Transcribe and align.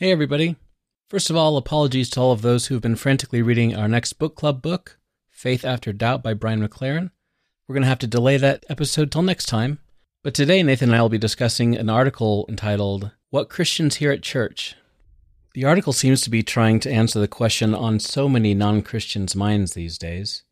Hey, 0.00 0.12
everybody. 0.12 0.54
First 1.08 1.28
of 1.28 1.34
all, 1.34 1.56
apologies 1.56 2.08
to 2.10 2.20
all 2.20 2.30
of 2.30 2.40
those 2.40 2.66
who've 2.66 2.80
been 2.80 2.94
frantically 2.94 3.42
reading 3.42 3.74
our 3.74 3.88
next 3.88 4.12
book 4.12 4.36
club 4.36 4.62
book, 4.62 4.96
Faith 5.28 5.64
After 5.64 5.92
Doubt 5.92 6.22
by 6.22 6.34
Brian 6.34 6.60
McLaren. 6.60 7.10
We're 7.66 7.72
going 7.72 7.82
to 7.82 7.88
have 7.88 7.98
to 7.98 8.06
delay 8.06 8.36
that 8.36 8.64
episode 8.68 9.10
till 9.10 9.22
next 9.22 9.46
time. 9.46 9.80
But 10.22 10.34
today, 10.34 10.62
Nathan 10.62 10.90
and 10.90 10.96
I 10.96 11.02
will 11.02 11.08
be 11.08 11.18
discussing 11.18 11.74
an 11.74 11.90
article 11.90 12.46
entitled, 12.48 13.10
What 13.30 13.48
Christians 13.48 13.96
Hear 13.96 14.12
at 14.12 14.22
Church. 14.22 14.76
The 15.54 15.64
article 15.64 15.92
seems 15.92 16.20
to 16.20 16.30
be 16.30 16.44
trying 16.44 16.78
to 16.78 16.92
answer 16.92 17.18
the 17.18 17.26
question 17.26 17.74
on 17.74 17.98
so 17.98 18.28
many 18.28 18.54
non 18.54 18.82
Christians' 18.82 19.34
minds 19.34 19.74
these 19.74 19.98
days 19.98 20.44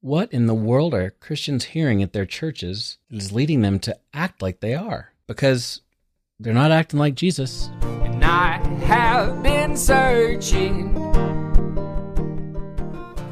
What 0.00 0.32
in 0.32 0.46
the 0.46 0.54
world 0.54 0.94
are 0.94 1.10
Christians 1.10 1.64
hearing 1.64 2.02
at 2.02 2.14
their 2.14 2.24
churches 2.24 2.96
that 3.10 3.18
is 3.18 3.30
leading 3.30 3.60
them 3.60 3.78
to 3.80 3.98
act 4.14 4.40
like 4.40 4.60
they 4.60 4.74
are? 4.74 5.12
Because 5.26 5.82
they're 6.38 6.54
not 6.54 6.72
acting 6.72 6.98
like 6.98 7.14
Jesus. 7.14 7.68
And 8.30 8.38
I 8.38 8.86
have 8.86 9.42
been 9.42 9.76
searching. 9.76 10.94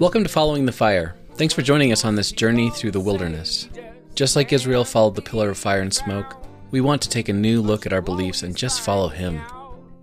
Welcome 0.01 0.25
to 0.25 0.29
Following 0.29 0.67
the 0.67 0.73
Fire. 0.73 1.15
Thanks 1.35 1.55
for 1.55 1.63
joining 1.63 1.93
us 1.93 2.05
on 2.05 2.17
this 2.17 2.33
journey 2.33 2.71
through 2.71 2.91
the 2.91 3.01
wilderness. 3.01 3.69
Just 4.17 4.35
like 4.35 4.53
Israel 4.53 4.85
followed 4.85 5.15
the 5.15 5.23
pillar 5.23 5.51
of 5.51 5.59
fire 5.59 5.83
and 5.83 5.95
smoke, 5.95 6.45
we 6.73 6.81
want 6.81 7.01
to 7.03 7.09
take 7.09 7.29
a 7.29 7.33
new 7.33 7.63
look 7.63 7.87
at 7.87 7.93
our 7.93 8.03
beliefs 8.03 8.43
and 8.43 8.57
just 8.57 8.81
follow 8.81 9.07
Him. 9.07 9.41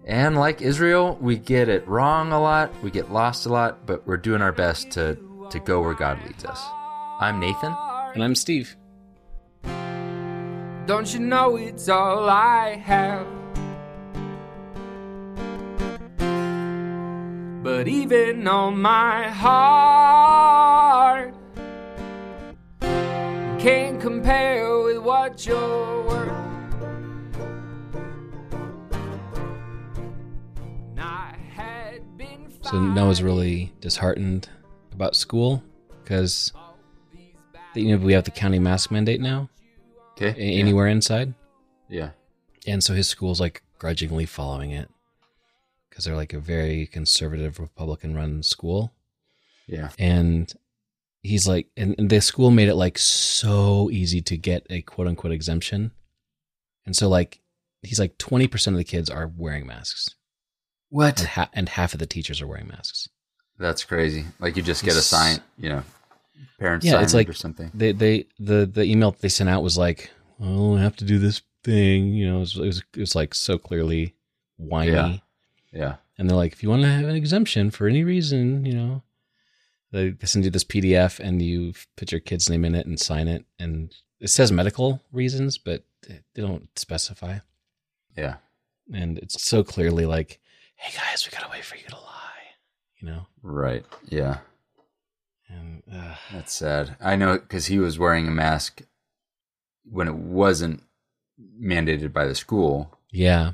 And 0.05 0.37
like 0.37 0.61
Israel, 0.61 1.17
we 1.19 1.37
get 1.39 1.67
it 1.67 1.85
wrong 1.85 2.31
a 2.31 2.39
lot, 2.39 2.71
we 2.81 2.89
get 2.89 3.11
lost 3.11 3.45
a 3.45 3.49
lot, 3.49 3.85
but 3.85 4.07
we're 4.07 4.15
doing 4.15 4.41
our 4.41 4.53
best 4.53 4.91
to, 4.91 5.17
to 5.49 5.59
go 5.59 5.81
where 5.81 5.93
God 5.93 6.25
leads 6.25 6.45
us. 6.45 6.63
I'm 7.19 7.41
Nathan. 7.41 7.75
And 8.13 8.23
I'm 8.23 8.35
Steve. 8.35 8.77
Don't 10.85 11.13
you 11.13 11.19
know 11.19 11.57
it's 11.57 11.89
all 11.89 12.29
I 12.29 12.77
have? 12.77 13.44
But 17.65 17.87
even 17.87 18.47
on 18.47 18.79
my 18.79 19.27
heart 19.27 21.33
can't 23.59 23.99
compare 23.99 24.79
with 24.83 24.99
what 24.99 25.43
you're 25.47 26.03
worth. 26.03 26.29
And 30.61 30.99
I 30.99 31.35
had 31.55 32.03
So 32.61 32.79
Noah's 32.79 33.23
really 33.23 33.73
disheartened 33.81 34.47
about 34.93 35.15
school 35.15 35.63
because 36.03 36.53
you 37.73 37.97
know 37.97 38.05
we 38.05 38.13
have 38.13 38.25
the 38.25 38.31
county 38.31 38.59
mask 38.59 38.91
mandate 38.91 39.21
now 39.21 39.49
Okay. 40.11 40.35
a- 40.39 40.59
anywhere 40.59 40.85
inside, 40.85 41.33
Yeah. 41.89 42.11
and 42.67 42.83
so 42.83 42.93
his 42.93 43.09
school's 43.09 43.41
like 43.41 43.63
grudgingly 43.79 44.27
following 44.27 44.69
it 44.69 44.87
because 45.95 46.03
they're 46.05 46.15
like 46.15 46.33
a 46.33 46.39
very 46.39 46.87
conservative 46.87 47.57
Republican-run 47.57 48.43
school. 48.43 48.93
Yeah. 49.67 49.89
and 49.97 50.53
he's 51.23 51.47
like 51.47 51.67
and, 51.75 51.95
and 51.97 52.07
the 52.09 52.21
school 52.21 52.51
made 52.51 52.67
it 52.67 52.75
like 52.75 52.99
so 52.99 53.89
easy 53.89 54.21
to 54.21 54.37
get 54.37 54.67
a 54.69 54.81
quote 54.83 55.07
unquote 55.07 55.31
exemption 55.33 55.89
and 56.85 56.95
so 56.95 57.09
like 57.09 57.39
he's 57.81 57.97
like 57.99 58.19
20% 58.19 58.67
of 58.67 58.75
the 58.75 58.83
kids 58.83 59.09
are 59.09 59.31
wearing 59.35 59.65
masks 59.65 60.07
and, 60.91 60.97
What? 60.99 61.19
ha- 61.21 61.49
and 61.53 61.67
half 61.69 61.93
of 61.93 61.99
the 61.99 62.05
teachers 62.05 62.41
are 62.43 62.47
wearing 62.47 62.67
masks 62.67 63.09
That's 63.57 63.83
crazy. 63.83 64.25
Like 64.39 64.55
you 64.55 64.61
just 64.61 64.83
get 64.83 64.95
a 64.97 65.01
sign, 65.01 65.39
you 65.57 65.69
know, 65.69 65.83
parents 66.59 66.85
Yeah, 66.85 66.91
sign 66.93 67.03
it's 67.03 67.13
like- 67.15 67.29
or 67.29 67.33
something. 67.33 67.71
they 67.73 67.91
they 67.91 68.25
the 68.37 68.67
the 68.67 68.83
email 68.83 69.15
they 69.19 69.29
sent 69.29 69.49
out 69.49 69.63
was 69.63 69.77
like 69.79 70.11
oh 70.39 70.75
i 70.77 70.81
have 70.81 70.95
to 70.97 71.05
do 71.05 71.17
this 71.17 71.41
thing 71.63 72.13
you 72.13 72.27
know 72.29 72.37
it 72.37 72.39
was, 72.41 72.55
it 72.57 72.61
was, 72.67 72.83
it 72.95 72.99
was 72.99 73.15
like 73.15 73.33
so 73.33 73.57
clearly 73.57 74.13
whiny 74.57 74.91
Yeah. 74.91 75.17
Yeah. 75.75 75.95
and 76.17 76.29
they're 76.29 76.37
like 76.37 76.53
if 76.53 76.63
you 76.63 76.69
want 76.69 76.83
to 76.83 76.87
have 76.87 77.05
an 77.09 77.15
exemption 77.15 77.69
for 77.69 77.87
any 77.87 78.03
reason 78.03 78.65
you 78.65 78.73
know 78.73 79.03
they 79.91 80.15
send 80.23 80.45
you 80.45 80.51
this 80.51 80.63
pdf 80.63 81.19
and 81.19 81.41
you 81.41 81.73
put 81.97 82.11
your 82.11 82.21
kid's 82.21 82.49
name 82.49 82.63
in 82.65 82.75
it 82.75 82.85
and 82.87 82.99
sign 82.99 83.27
it 83.27 83.45
and 83.59 83.93
it 84.21 84.29
says 84.29 84.51
medical 84.51 85.01
reasons 85.11 85.57
but 85.57 85.83
they 86.07 86.41
don't 86.41 86.69
specify 86.77 87.39
Yeah. 88.17 88.35
and 88.93 89.17
it's 89.19 89.43
so 89.43 89.63
clearly 89.63 90.05
like 90.05 90.39
hey 90.77 90.93
guys 90.97 91.25
we 91.27 91.35
gotta 91.37 91.51
wait 91.51 91.65
for 91.65 91.75
you 91.75 91.83
to 91.89 91.95
lie 91.95 92.45
you 93.01 93.07
know 93.07 93.27
Right. 93.41 93.85
Yeah. 94.09 94.37
and 95.49 95.83
uh, 95.91 96.15
That's 96.33 96.53
sad. 96.53 96.95
I 96.99 97.15
know 97.15 97.37
because 97.37 97.67
he 97.67 97.77
was 97.79 97.99
wearing 97.99 98.27
a 98.27 98.31
mask 98.31 98.81
when 99.83 100.07
it 100.07 100.15
wasn't 100.15 100.81
mandated 101.61 102.11
by 102.11 102.25
the 102.25 102.33
school, 102.35 102.97
yeah 103.11 103.51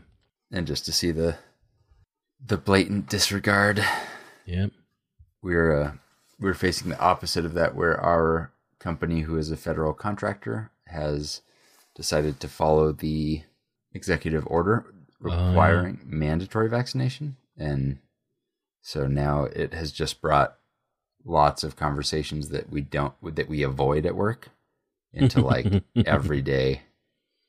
and 0.52 0.66
just 0.68 0.86
to 0.86 0.92
see 0.94 1.12
the 1.12 1.36
the 2.46 2.58
blatant 2.58 3.10
disregard, 3.10 3.84
Yep. 4.46 4.72
we're 5.42 5.82
uh, 5.82 5.92
we're 6.40 6.54
facing 6.54 6.90
the 6.90 7.00
opposite 7.00 7.46
of 7.46 7.54
that, 7.54 7.76
where 7.76 8.00
our 8.00 8.52
company, 8.80 9.22
who 9.22 9.38
is 9.38 9.52
a 9.52 9.58
federal 9.58 9.94
contractor, 9.94 10.72
has 10.88 11.42
decided 11.96 12.40
to 12.40 12.48
follow 12.48 12.92
the 12.92 13.44
executive 13.94 14.46
order 14.48 14.86
yeah. 15.26 15.50
requiring 15.50 16.00
mandatory 16.04 16.70
vaccination, 16.70 17.38
and 17.58 18.00
so 18.82 19.08
now 19.08 19.44
it 19.44 19.74
has 19.74 19.92
just 19.92 20.22
brought 20.22 20.58
lots 21.24 21.64
of 21.64 21.76
conversations 21.76 22.50
that 22.50 22.72
we 22.72 22.82
don't 22.82 23.14
that 23.36 23.48
we 23.48 23.62
avoid 23.64 24.06
at 24.06 24.16
work 24.16 24.50
into 25.14 25.42
like 25.42 25.84
every 26.06 26.42
day. 26.42 26.82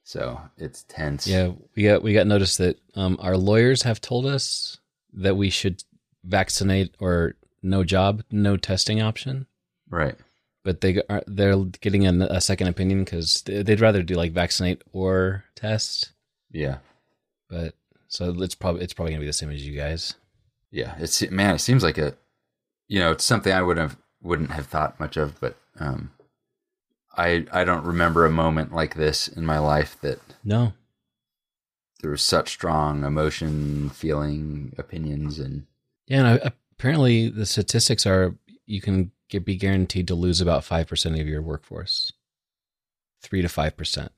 So 0.05 0.41
it's 0.59 0.85
tense. 0.89 1.27
Yeah, 1.27 1.53
we 1.75 1.85
got 1.85 2.03
we 2.03 2.13
got 2.13 2.27
notice 2.27 2.57
that 2.59 2.79
um, 2.95 3.17
our 3.21 3.37
lawyers 3.37 3.83
have 3.83 4.01
told 4.01 4.27
us 4.27 4.79
that 5.13 5.37
we 5.37 5.51
should 5.51 5.83
vaccinate 6.25 6.95
or 6.99 7.35
no 7.63 7.85
job, 7.85 8.23
no 8.31 8.57
testing 8.57 9.01
option. 9.01 9.47
Right. 9.89 10.17
But 10.65 10.81
they 10.81 11.03
are 11.09 11.23
they're 11.27 11.57
getting 11.81 12.07
a, 12.07 12.27
a 12.27 12.41
second 12.41 12.69
opinion 12.69 13.05
because 13.05 13.43
they'd 13.43 13.81
rather 13.81 14.03
do 14.03 14.15
like 14.15 14.33
vaccinate 14.33 14.83
or 14.93 15.45
test. 15.55 16.13
Yeah. 16.51 16.79
But 17.49 17.75
so 18.09 18.35
it's 18.43 18.55
probably 18.55 18.83
it's 18.83 18.95
probably 18.95 19.13
gonna 19.13 19.21
be 19.21 19.27
the 19.27 19.33
same 19.33 19.51
as 19.51 19.67
you 19.67 19.77
guys. 19.77 20.15
Yeah. 20.71 20.95
It's 20.99 21.29
man. 21.31 21.55
It 21.55 21.61
seems 21.61 21.83
like 21.83 21.99
a, 21.99 22.15
you 22.89 23.01
know, 23.01 23.11
it's 23.11 23.25
something 23.25 23.53
I 23.53 23.63
would 23.63 23.77
have 23.77 23.97
wouldn't 24.23 24.53
have 24.53 24.67
thought 24.67 25.01
much 25.01 25.17
of, 25.17 25.39
but 25.41 25.57
um, 25.81 26.13
I 27.17 27.45
I 27.53 27.65
don't 27.65 27.85
remember 27.85 28.25
a 28.25 28.31
moment 28.31 28.73
like 28.73 28.95
this 28.95 29.29
in 29.29 29.45
my 29.45 29.59
life 29.59 29.97
that 30.03 30.21
No, 30.45 30.73
there 32.03 32.11
was 32.11 32.23
such 32.23 32.51
strong 32.51 33.05
emotion, 33.05 33.89
feeling, 33.91 34.75
opinions, 34.77 35.39
and 35.39 35.67
yeah. 36.07 36.27
And 36.27 36.53
apparently 36.77 37.29
the 37.29 37.47
statistics 37.47 38.05
are 38.07 38.37
you 38.67 38.81
can 38.81 39.13
get, 39.31 39.45
be 39.45 39.57
guaranteed 39.57 40.09
to 40.09 40.15
lose 40.15 40.41
about 40.41 40.65
five 40.65 40.89
percent 40.89 41.19
of 41.19 41.27
your 41.27 41.41
workforce, 41.41 42.13
three 43.23 43.41
to 43.41 43.49
five 43.49 43.77
percent 43.77 44.13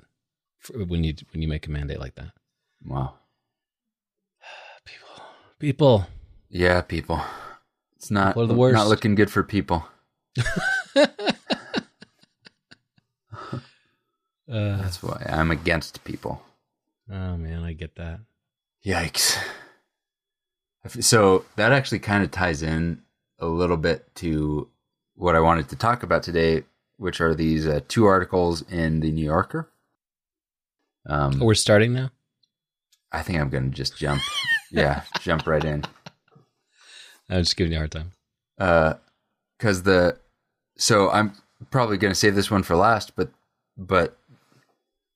when 0.75 1.05
you 1.05 1.15
when 1.33 1.43
you 1.43 1.49
make 1.49 1.67
a 1.67 1.71
mandate 1.71 2.01
like 2.01 2.15
that. 2.17 2.33
wow. 2.85 3.15
People, 4.85 5.25
people. 5.59 6.07
Yeah, 6.49 6.81
people. 6.81 7.21
It's 7.97 8.11
not 8.11 8.35
People 8.35 8.73
not 8.73 8.89
looking 8.89 9.15
good 9.15 9.31
for 9.31 9.43
people. 9.43 9.87
Uh, 10.95 11.07
That's 14.47 15.03
why 15.03 15.25
I'm 15.29 15.51
against 15.51 16.05
people. 16.05 16.43
Oh 17.11 17.37
man, 17.37 17.63
I 17.63 17.73
get 17.73 17.97
that. 17.97 18.21
Yikes. 18.85 19.39
So 21.01 21.45
that 21.57 21.73
actually 21.73 22.01
kind 22.01 22.23
of 22.23 22.31
ties 22.31 22.63
in 22.63 23.03
a 23.39 23.47
little 23.47 23.77
bit 23.79 24.15
to 24.17 24.69
what 25.15 25.35
I 25.35 25.41
wanted 25.41 25.69
to 25.71 25.77
talk 25.77 26.03
about 26.03 26.23
today, 26.23 26.65
which 26.99 27.21
are 27.21 27.35
these 27.35 27.67
uh, 27.67 27.81
two 27.89 28.05
articles 28.05 28.63
in 28.71 29.01
the 29.01 29.11
New 29.11 29.25
Yorker. 29.25 29.71
Um, 31.07 31.41
Oh, 31.41 31.47
we're 31.47 31.55
starting 31.55 31.93
now. 31.95 32.11
I 33.13 33.23
think 33.23 33.41
I'm 33.41 33.49
going 33.49 33.71
to 33.71 33.77
just 33.77 33.97
jump. 33.97 34.21
yeah, 34.71 35.03
jump 35.21 35.47
right 35.47 35.65
in. 35.65 35.85
I'm 37.31 37.43
just 37.43 37.57
giving 37.57 37.73
you 37.73 37.79
a 37.79 37.81
hard 37.81 37.93
time. 37.93 38.13
because 39.59 39.83
the 39.85 40.19
so 40.77 41.11
I'm 41.11 41.33
probably 41.71 41.97
going 41.97 42.13
to 42.13 42.19
save 42.19 42.35
this 42.35 42.51
one 42.51 42.63
for 42.63 42.77
last, 42.77 43.17
but 43.17 43.31
but 43.79 44.19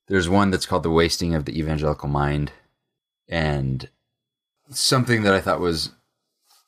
there's 0.09 0.29
one 0.29 0.51
that's 0.51 0.67
called 0.67 0.83
the 0.83 0.91
wasting 0.91 1.35
of 1.35 1.45
the 1.45 1.59
evangelical 1.59 2.09
mind, 2.09 2.53
and 3.29 3.89
something 4.71 5.23
that 5.23 5.35
I 5.35 5.41
thought 5.41 5.61
was 5.61 5.91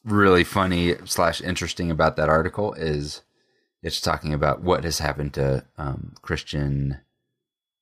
really 0.05 0.45
funny 0.45 0.95
slash 1.05 1.41
interesting 1.43 1.91
about 1.91 2.17
that 2.17 2.29
article 2.29 2.73
is 2.75 3.23
it's 3.83 4.01
talking 4.01 4.33
about 4.33 4.63
what 4.63 4.85
has 4.85 4.99
happened 4.99 5.35
to 5.35 5.65
um, 5.79 6.15
Christian 6.23 6.99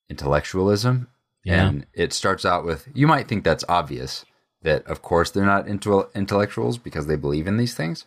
intellectualism, 0.09 1.09
Yeah. 1.45 1.67
and 1.69 1.87
it 1.93 2.13
starts 2.13 2.45
out 2.45 2.65
with 2.65 2.89
you 2.95 3.07
might 3.07 3.29
think 3.29 3.45
that's 3.45 3.65
obvious 3.69 4.25
that 4.63 4.85
of 4.87 5.03
course 5.03 5.31
they're 5.31 5.45
not 5.47 5.69
into 5.69 6.09
intellectuals 6.15 6.79
because 6.79 7.07
they 7.07 7.17
believe 7.17 7.47
in 7.47 7.57
these 7.57 7.75
things 7.75 8.05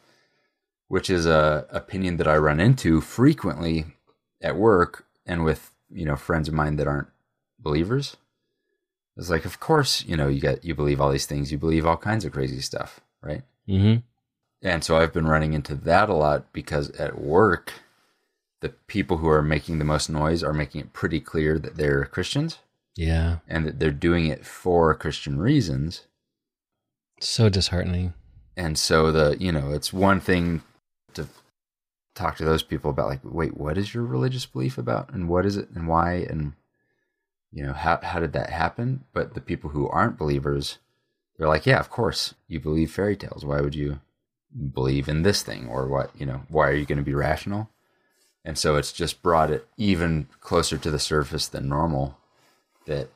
which 0.90 1.10
is 1.10 1.26
a 1.26 1.66
opinion 1.70 2.18
that 2.18 2.28
I 2.28 2.36
run 2.36 2.60
into 2.60 3.00
frequently 3.00 3.86
at 4.42 4.58
work 4.58 5.06
and 5.26 5.46
with 5.46 5.72
you 5.90 6.06
know 6.06 6.18
friends 6.18 6.48
of 6.50 6.54
mine 6.54 6.76
that 6.78 6.88
aren't 6.88 7.08
believers. 7.62 8.18
It's 9.18 9.30
like, 9.30 9.46
of 9.46 9.60
course, 9.60 10.04
you 10.06 10.16
know, 10.18 10.28
you 10.28 10.40
get 10.40 10.64
you 10.64 10.74
believe 10.74 11.00
all 11.02 11.12
these 11.12 11.26
things, 11.26 11.52
you 11.52 11.58
believe 11.58 11.86
all 11.86 11.98
kinds 11.98 12.26
of 12.26 12.32
crazy 12.32 12.62
stuff, 12.62 13.02
right? 13.22 13.44
Mm-hmm. 13.68 14.00
And 14.64 14.84
so 14.84 14.98
I've 14.98 15.14
been 15.14 15.28
running 15.28 15.54
into 15.54 15.76
that 15.76 16.10
a 16.10 16.14
lot 16.14 16.52
because 16.54 16.92
at 16.92 17.20
work, 17.20 17.74
the 18.62 18.70
people 18.88 19.18
who 19.18 19.28
are 19.28 19.42
making 19.42 19.80
the 19.80 19.86
most 19.86 20.10
noise 20.10 20.44
are 20.44 20.54
making 20.54 20.82
it 20.82 20.94
pretty 20.94 21.20
clear 21.20 21.58
that 21.60 21.78
they're 21.78 22.06
Christians 22.06 22.60
Yeah. 22.96 23.38
and 23.48 23.66
that 23.66 23.80
they're 23.80 23.90
doing 23.92 24.28
it 24.28 24.46
for 24.46 24.94
Christian 24.94 25.40
reasons. 25.40 26.06
So 27.20 27.50
disheartening. 27.50 28.14
And 28.56 28.78
so 28.78 29.12
the, 29.12 29.36
you 29.40 29.52
know, 29.52 29.72
it's 29.72 29.92
one 29.92 30.20
thing 30.20 30.62
to 31.16 31.28
talk 32.16 32.38
to 32.38 32.46
those 32.46 32.64
people 32.64 32.92
about 32.92 33.08
like, 33.08 33.22
wait, 33.24 33.58
what 33.58 33.78
is 33.78 33.94
your 33.94 34.04
religious 34.04 34.46
belief 34.46 34.78
about 34.78 35.12
and 35.12 35.28
what 35.28 35.46
is 35.46 35.58
it 35.58 35.70
and 35.74 35.88
why 35.88 36.14
and 36.30 36.54
you 37.52 37.64
know, 37.64 37.74
how 37.74 38.00
how 38.02 38.20
did 38.20 38.34
that 38.34 38.50
happen? 38.50 39.04
But 39.14 39.34
the 39.34 39.42
people 39.42 39.72
who 39.72 39.88
aren't 39.90 40.18
believers, 40.18 40.80
they're 41.38 41.48
like, 41.48 41.66
yeah, 41.66 41.80
of 41.80 41.90
course, 41.90 42.34
you 42.48 42.60
believe 42.60 42.92
fairy 42.92 43.16
tales. 43.16 43.46
Why 43.46 43.62
would 43.62 43.76
you 43.76 44.00
believe 44.74 45.08
in 45.08 45.24
this 45.24 45.44
thing 45.44 45.68
or 45.68 45.88
what, 45.88 46.12
you 46.18 46.26
know, 46.26 46.44
why 46.50 46.68
are 46.68 46.76
you 46.76 46.86
going 46.86 46.98
to 46.98 47.04
be 47.04 47.14
rational? 47.14 47.70
And 48.44 48.58
so 48.58 48.76
it's 48.76 48.92
just 48.92 49.22
brought 49.22 49.52
it 49.52 49.68
even 49.78 50.28
closer 50.40 50.78
to 50.78 50.92
the 50.92 51.00
surface 51.00 51.48
than 51.48 51.70
normal 51.70 52.18
that 52.86 53.10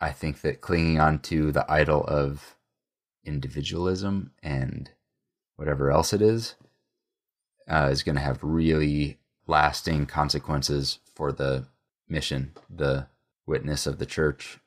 I 0.00 0.10
think 0.10 0.40
that 0.40 0.60
clinging 0.60 0.98
on 0.98 1.18
to 1.20 1.52
the 1.52 1.70
idol 1.70 2.04
of 2.04 2.56
individualism 3.24 4.32
and 4.42 4.90
whatever 5.56 5.90
else 5.90 6.12
it 6.12 6.22
is 6.22 6.54
uh, 7.68 7.88
is 7.92 8.02
going 8.02 8.16
to 8.16 8.22
have 8.22 8.42
really 8.42 9.18
lasting 9.46 10.06
consequences 10.06 11.00
for 11.14 11.32
the 11.32 11.66
mission, 12.08 12.52
the 12.74 13.06
witness 13.50 13.86
of 13.86 13.98
the 13.98 14.06
church, 14.06 14.58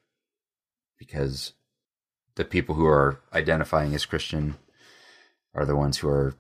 because 1.00 1.54
the 2.36 2.46
people 2.46 2.76
who 2.76 2.86
are 2.86 3.20
identifying 3.34 3.96
as 3.96 4.06
Christian 4.06 4.56
are 5.56 5.66
the 5.66 5.76
ones 5.76 5.98
who 5.98 6.10
are 6.10 6.36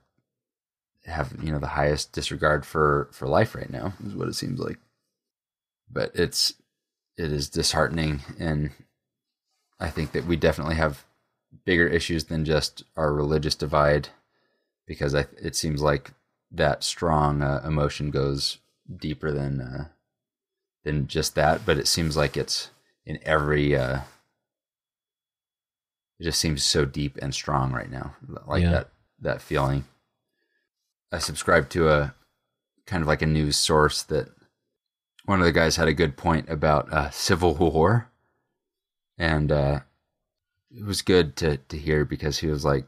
have 1.06 1.34
you 1.42 1.51
know 1.51 1.60
the 1.60 1.68
highest 1.68 2.13
disregard 2.13 2.66
for 2.66 3.10
for 3.12 3.28
life 3.28 3.56
right 3.56 3.69
now 3.69 3.94
is 4.06 4.13
what 4.13 4.28
it 4.28 4.36
seems 4.36 4.60
like. 4.60 4.78
But 5.90 6.12
it's 6.13 6.54
it 7.18 7.31
is 7.31 7.50
disheartening. 7.50 8.22
And 8.40 8.72
i 9.80 9.89
think 9.89 10.12
that 10.12 10.25
we 10.25 10.36
definitely 10.36 10.75
have 10.75 11.06
bigger 11.66 11.88
issues 11.88 12.25
than 12.25 12.46
just 12.46 12.84
our 12.96 13.13
religious 13.13 13.56
divide 13.56 14.10
because 14.88 15.13
I, 15.13 15.25
it 15.42 15.56
seems 15.56 15.81
like 15.81 16.12
that 16.51 16.84
strong 16.84 17.42
uh, 17.42 17.62
emotion 17.66 18.12
goes 18.12 18.60
deeper 18.96 19.31
than 19.31 19.62
uh, 19.62 19.86
than 20.84 21.08
just 21.08 21.36
that 21.36 21.66
but 21.66 21.78
it 21.78 21.88
seems 21.88 22.16
like 22.18 22.36
it's 22.38 22.70
in 23.06 23.20
every 23.24 23.76
uh, 23.76 24.00
it 26.20 26.24
just 26.24 26.40
seems 26.40 26.64
so 26.64 26.86
deep 26.86 27.18
and 27.22 27.34
strong 27.34 27.72
right 27.72 27.90
now 27.92 28.16
like 28.46 28.64
Yeah. 28.64 28.72
that 28.72 28.90
that 29.20 29.42
feeling. 29.42 29.86
I 31.12 31.20
subscribe 31.20 31.70
to 31.70 31.90
a 31.90 32.14
kind 32.86 33.02
of 33.02 33.08
like 33.08 33.22
a 33.22 33.26
news 33.28 33.56
source 33.56 34.04
that 34.04 34.30
one 35.26 35.40
of 35.40 35.46
the 35.46 35.52
guys 35.54 35.78
had 35.78 35.88
a 35.88 35.94
good 35.94 36.18
point 36.18 36.50
about 36.50 36.92
uh, 36.92 37.10
civil 37.12 37.54
war. 37.56 38.10
And 39.18 39.52
uh, 39.52 39.80
it 40.72 40.84
was 40.84 41.02
good 41.02 41.36
to 41.38 41.58
to 41.58 41.78
hear 41.78 42.04
because 42.04 42.40
he 42.40 42.48
was 42.48 42.66
like 42.66 42.86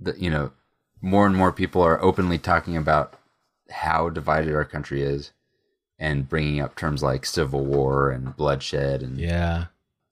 that 0.00 0.18
you 0.18 0.30
know 0.30 0.52
more 1.00 1.26
and 1.26 1.36
more 1.36 1.52
people 1.52 1.82
are 1.82 2.02
openly 2.02 2.38
talking 2.38 2.76
about 2.76 3.14
how 3.70 4.08
divided 4.08 4.54
our 4.54 4.64
country 4.64 5.02
is 5.02 5.32
and 5.98 6.28
bringing 6.28 6.60
up 6.60 6.76
terms 6.76 7.02
like 7.02 7.24
civil 7.24 7.64
war 7.64 8.10
and 8.10 8.36
bloodshed 8.36 9.02
and 9.02 9.18
Yeah. 9.18 9.66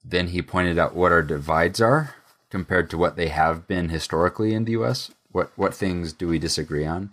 then 0.04 0.28
he 0.28 0.40
pointed 0.42 0.78
out 0.78 0.94
what 0.94 1.12
our 1.12 1.22
divides 1.22 1.80
are 1.80 2.14
compared 2.50 2.88
to 2.90 2.98
what 2.98 3.16
they 3.16 3.28
have 3.28 3.66
been 3.66 3.88
historically 3.90 4.54
in 4.54 4.64
the 4.64 4.72
US. 4.72 5.10
What 5.30 5.50
what 5.56 5.74
things 5.74 6.12
do 6.12 6.28
we 6.28 6.38
disagree 6.38 6.86
on? 6.86 7.12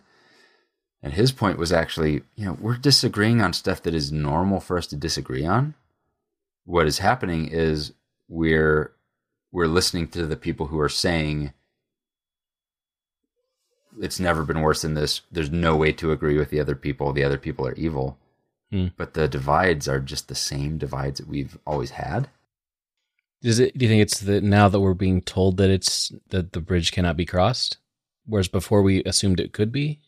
And 1.03 1.13
his 1.13 1.31
point 1.31 1.57
was 1.57 1.71
actually, 1.71 2.21
you 2.35 2.45
know, 2.45 2.57
we're 2.61 2.77
disagreeing 2.77 3.41
on 3.41 3.53
stuff 3.53 3.81
that 3.83 3.95
is 3.95 4.11
normal 4.11 4.59
for 4.59 4.77
us 4.77 4.85
to 4.87 4.95
disagree 4.95 5.45
on. 5.45 5.73
What 6.65 6.85
is 6.85 6.99
happening 6.99 7.47
is 7.47 7.93
we're 8.29 8.91
we're 9.51 9.67
listening 9.67 10.07
to 10.09 10.27
the 10.27 10.37
people 10.37 10.67
who 10.67 10.79
are 10.79 10.87
saying 10.89 11.53
it's 13.99 14.19
never 14.19 14.43
been 14.43 14.61
worse 14.61 14.83
than 14.83 14.93
this. 14.93 15.21
There's 15.31 15.49
no 15.51 15.75
way 15.75 15.91
to 15.93 16.11
agree 16.11 16.37
with 16.37 16.49
the 16.49 16.59
other 16.59 16.75
people. 16.75 17.11
The 17.11 17.23
other 17.23 17.37
people 17.37 17.67
are 17.67 17.73
evil. 17.73 18.17
Hmm. 18.71 18.87
But 18.97 19.13
the 19.13 19.27
divides 19.27 19.87
are 19.87 19.99
just 19.99 20.27
the 20.27 20.35
same 20.35 20.77
divides 20.77 21.19
that 21.19 21.27
we've 21.27 21.57
always 21.67 21.91
had. 21.91 22.29
Is 23.41 23.59
it? 23.59 23.77
Do 23.77 23.85
you 23.85 23.89
think 23.89 24.01
it's 24.01 24.19
that 24.19 24.43
now 24.43 24.69
that 24.69 24.79
we're 24.79 24.93
being 24.93 25.21
told 25.21 25.57
that 25.57 25.69
it's 25.69 26.11
that 26.29 26.53
the 26.53 26.61
bridge 26.61 26.91
cannot 26.91 27.17
be 27.17 27.25
crossed, 27.25 27.77
whereas 28.25 28.47
before 28.47 28.81
we 28.81 29.03
assumed 29.03 29.39
it 29.39 29.51
could 29.51 29.71
be? 29.71 29.99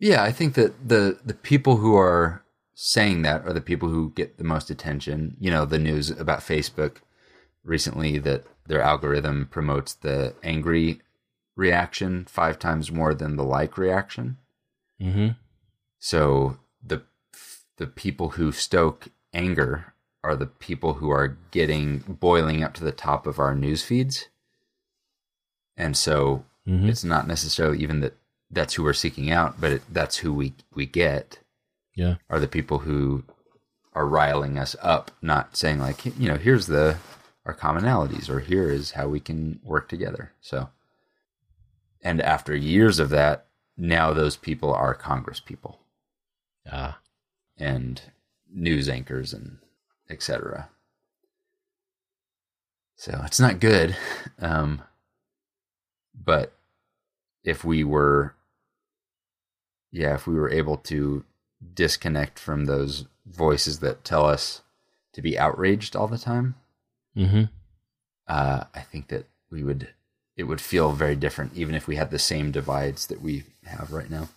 Yeah, 0.00 0.22
I 0.22 0.32
think 0.32 0.54
that 0.54 0.88
the 0.88 1.18
the 1.24 1.34
people 1.34 1.76
who 1.76 1.96
are 1.96 2.42
saying 2.74 3.22
that 3.22 3.46
are 3.46 3.52
the 3.52 3.60
people 3.60 3.88
who 3.88 4.10
get 4.16 4.38
the 4.38 4.44
most 4.44 4.70
attention. 4.70 5.36
You 5.38 5.50
know, 5.50 5.64
the 5.64 5.78
news 5.78 6.10
about 6.10 6.40
Facebook 6.40 6.96
recently 7.62 8.18
that 8.18 8.44
their 8.66 8.82
algorithm 8.82 9.46
promotes 9.50 9.94
the 9.94 10.34
angry 10.42 11.00
reaction 11.56 12.24
five 12.24 12.58
times 12.58 12.90
more 12.90 13.14
than 13.14 13.36
the 13.36 13.44
like 13.44 13.78
reaction. 13.78 14.38
Mm-hmm. 15.00 15.28
So 15.98 16.58
the 17.76 17.86
people 17.86 18.30
who 18.30 18.52
stoke 18.52 19.08
anger 19.32 19.92
are 20.22 20.36
the 20.36 20.46
people 20.46 20.94
who 20.94 21.10
are 21.10 21.36
getting 21.50 21.98
boiling 21.98 22.62
up 22.62 22.72
to 22.74 22.84
the 22.84 22.92
top 22.92 23.26
of 23.26 23.38
our 23.38 23.54
news 23.54 23.82
feeds. 23.82 24.28
And 25.76 25.96
so 25.96 26.44
Mhm. 26.66 26.88
it's 26.88 27.04
not 27.04 27.26
necessarily 27.26 27.78
even 27.80 28.00
that 28.00 28.14
that's 28.50 28.74
who 28.74 28.84
we're 28.84 28.92
seeking 28.92 29.30
out, 29.30 29.60
but 29.60 29.72
it, 29.72 29.82
that's 29.92 30.18
who 30.18 30.32
we 30.32 30.54
we 30.74 30.86
get 30.86 31.40
Yeah. 31.94 32.16
are 32.30 32.38
the 32.40 32.48
people 32.48 32.80
who 32.80 33.24
are 33.92 34.06
riling 34.06 34.58
us 34.58 34.74
up, 34.80 35.10
not 35.20 35.56
saying 35.56 35.78
like 35.78 36.04
you 36.06 36.28
know 36.28 36.36
here's 36.36 36.66
the 36.66 36.98
our 37.44 37.54
commonalities 37.54 38.28
or 38.30 38.40
here 38.40 38.70
is 38.70 38.92
how 38.92 39.08
we 39.08 39.20
can 39.20 39.60
work 39.62 39.88
together. 39.88 40.32
So, 40.40 40.70
and 42.00 42.22
after 42.22 42.56
years 42.56 42.98
of 42.98 43.10
that, 43.10 43.46
now 43.76 44.12
those 44.14 44.36
people 44.36 44.72
are 44.72 44.94
Congress 44.94 45.40
people 45.40 45.80
Ah. 46.66 46.98
And 47.58 48.00
news 48.52 48.88
anchors 48.88 49.32
and 49.32 49.58
etc. 50.10 50.68
So 52.96 53.20
it's 53.24 53.40
not 53.40 53.60
good. 53.60 53.96
Um, 54.38 54.82
but 56.14 56.52
if 57.42 57.64
we 57.64 57.84
were, 57.84 58.34
yeah, 59.90 60.14
if 60.14 60.26
we 60.26 60.34
were 60.34 60.50
able 60.50 60.76
to 60.78 61.24
disconnect 61.74 62.38
from 62.38 62.64
those 62.64 63.06
voices 63.26 63.80
that 63.80 64.04
tell 64.04 64.24
us 64.26 64.62
to 65.12 65.22
be 65.22 65.38
outraged 65.38 65.96
all 65.96 66.08
the 66.08 66.18
time, 66.18 66.54
Mm-hmm. 67.16 67.44
uh, 68.26 68.64
I 68.74 68.80
think 68.80 69.06
that 69.08 69.26
we 69.50 69.62
would, 69.62 69.88
it 70.36 70.44
would 70.44 70.60
feel 70.60 70.90
very 70.90 71.14
different, 71.14 71.54
even 71.54 71.76
if 71.76 71.86
we 71.86 71.94
had 71.94 72.10
the 72.10 72.18
same 72.18 72.50
divides 72.50 73.06
that 73.06 73.22
we 73.22 73.44
have 73.64 73.92
right 73.92 74.10
now. 74.10 74.28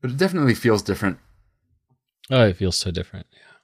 But 0.00 0.12
it 0.12 0.18
definitely 0.18 0.54
feels 0.54 0.82
different 0.82 1.18
Oh, 2.30 2.44
it 2.44 2.56
feels 2.56 2.76
so 2.76 2.90
different. 2.90 3.26
Yeah. 3.32 3.56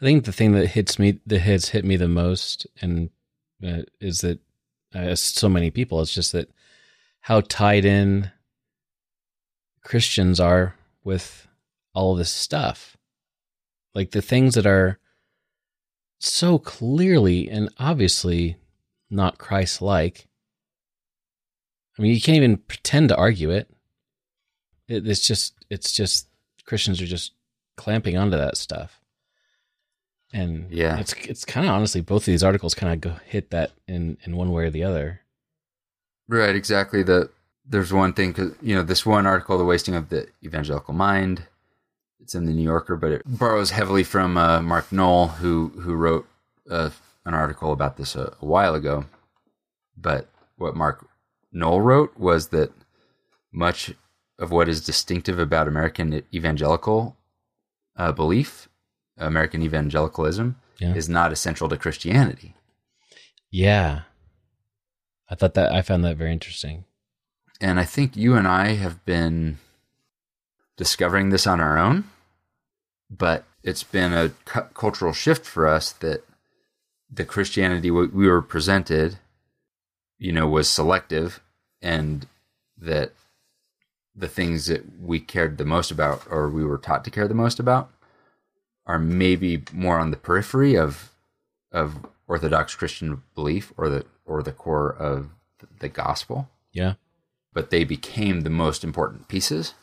I 0.00 0.04
think 0.04 0.24
the 0.24 0.32
thing 0.32 0.52
that 0.52 0.68
hits 0.68 0.98
me, 0.98 1.20
that 1.26 1.40
hits 1.40 1.68
hit 1.70 1.84
me 1.84 1.96
the 1.96 2.08
most, 2.08 2.66
and 2.80 3.10
uh, 3.64 3.82
is 4.00 4.20
that 4.20 4.40
uh, 4.94 4.98
as 4.98 5.22
so 5.22 5.48
many 5.48 5.70
people, 5.70 6.00
it's 6.00 6.14
just 6.14 6.32
that 6.32 6.50
how 7.20 7.40
tied 7.42 7.84
in 7.84 8.30
Christians 9.82 10.40
are 10.40 10.74
with 11.04 11.46
all 11.94 12.14
this 12.14 12.30
stuff, 12.30 12.96
like 13.94 14.10
the 14.10 14.22
things 14.22 14.54
that 14.54 14.66
are 14.66 14.98
so 16.18 16.58
clearly 16.58 17.48
and 17.48 17.68
obviously 17.78 18.56
not 19.10 19.38
Christ-like. 19.38 20.26
I 21.98 22.02
mean, 22.02 22.14
you 22.14 22.20
can't 22.20 22.36
even 22.36 22.56
pretend 22.56 23.10
to 23.10 23.16
argue 23.16 23.50
it. 23.50 23.70
it 24.88 25.06
it's 25.06 25.26
just, 25.26 25.54
it's 25.70 25.92
just 25.92 26.28
Christians 26.64 27.00
are 27.02 27.06
just 27.06 27.32
clamping 27.76 28.16
onto 28.16 28.36
that 28.36 28.56
stuff. 28.56 29.00
And 30.32 30.70
Yeah. 30.70 30.98
it's 30.98 31.12
it's 31.12 31.44
kind 31.44 31.66
of 31.66 31.72
honestly 31.72 32.00
both 32.00 32.22
of 32.22 32.26
these 32.26 32.42
articles 32.42 32.74
kind 32.74 32.92
of 32.92 33.00
go 33.00 33.18
hit 33.26 33.50
that 33.50 33.72
in 33.86 34.16
in 34.24 34.36
one 34.36 34.50
way 34.52 34.64
or 34.64 34.70
the 34.70 34.84
other. 34.84 35.20
Right, 36.28 36.54
exactly. 36.56 37.02
The 37.02 37.30
there's 37.66 37.92
one 37.92 38.12
thing 38.12 38.32
because 38.32 38.52
you 38.60 38.74
know 38.74 38.82
this 38.82 39.06
one 39.06 39.26
article, 39.26 39.56
"The 39.58 39.64
Wasting 39.64 39.94
of 39.94 40.08
the 40.08 40.26
Evangelical 40.42 40.94
Mind." 40.94 41.46
It's 42.20 42.34
in 42.34 42.46
the 42.46 42.52
New 42.52 42.62
Yorker, 42.62 42.96
but 42.96 43.12
it 43.12 43.22
borrows 43.26 43.70
heavily 43.70 44.02
from 44.02 44.36
uh, 44.38 44.62
Mark 44.62 44.90
Noll, 44.90 45.28
who 45.28 45.68
who 45.80 45.94
wrote 45.94 46.26
uh, 46.70 46.90
an 47.26 47.34
article 47.34 47.70
about 47.72 47.96
this 47.98 48.16
a, 48.16 48.34
a 48.40 48.46
while 48.46 48.74
ago. 48.74 49.04
But 49.96 50.28
what 50.56 50.74
Mark 50.74 51.06
Noll 51.52 51.80
wrote 51.82 52.16
was 52.18 52.48
that 52.48 52.72
much 53.52 53.94
of 54.38 54.50
what 54.50 54.68
is 54.68 54.84
distinctive 54.84 55.38
about 55.38 55.68
American 55.68 56.22
evangelical 56.32 57.16
uh, 57.96 58.12
belief, 58.12 58.68
American 59.16 59.62
evangelicalism, 59.62 60.56
Yeah. 60.78 60.94
is 60.94 61.08
not 61.08 61.32
essential 61.32 61.68
to 61.68 61.76
Christianity. 61.76 62.54
Yeah. 63.50 64.02
I 65.30 65.34
thought 65.36 65.54
that 65.54 65.72
I 65.72 65.82
found 65.82 66.04
that 66.04 66.16
very 66.16 66.32
interesting. 66.32 66.84
And 67.60 67.78
I 67.78 67.84
think 67.84 68.16
you 68.16 68.34
and 68.34 68.48
I 68.48 68.74
have 68.74 69.04
been 69.04 69.58
discovering 70.76 71.30
this 71.30 71.46
on 71.46 71.60
our 71.60 71.78
own, 71.78 72.04
but 73.08 73.44
it's 73.62 73.84
been 73.84 74.12
a 74.12 74.30
cu- 74.44 74.68
cultural 74.74 75.12
shift 75.12 75.46
for 75.46 75.66
us 75.68 75.92
that 75.92 76.24
the 77.10 77.24
Christianity 77.24 77.90
we 77.92 78.08
we 78.08 78.26
were 78.28 78.42
presented, 78.42 79.18
you 80.18 80.32
know, 80.32 80.48
was 80.48 80.68
selective 80.68 81.40
and 81.80 82.26
that 82.76 83.12
the 84.16 84.28
things 84.28 84.66
that 84.66 84.84
we 85.00 85.18
cared 85.20 85.58
the 85.58 85.64
most 85.64 85.90
about 85.90 86.22
or 86.30 86.48
we 86.48 86.64
were 86.64 86.78
taught 86.78 87.04
to 87.04 87.10
care 87.10 87.26
the 87.28 87.34
most 87.34 87.58
about 87.58 87.90
are 88.86 88.98
maybe 88.98 89.62
more 89.72 89.98
on 89.98 90.10
the 90.10 90.16
periphery 90.16 90.76
of 90.76 91.10
of 91.72 92.06
orthodox 92.28 92.74
Christian 92.74 93.22
belief 93.34 93.72
or 93.76 93.88
the 93.88 94.04
or 94.24 94.42
the 94.42 94.52
core 94.52 94.90
of 94.94 95.30
the 95.80 95.88
gospel 95.88 96.48
Yeah. 96.72 96.94
but 97.52 97.70
they 97.70 97.84
became 97.84 98.40
the 98.42 98.50
most 98.50 98.84
important 98.84 99.28
pieces. 99.28 99.74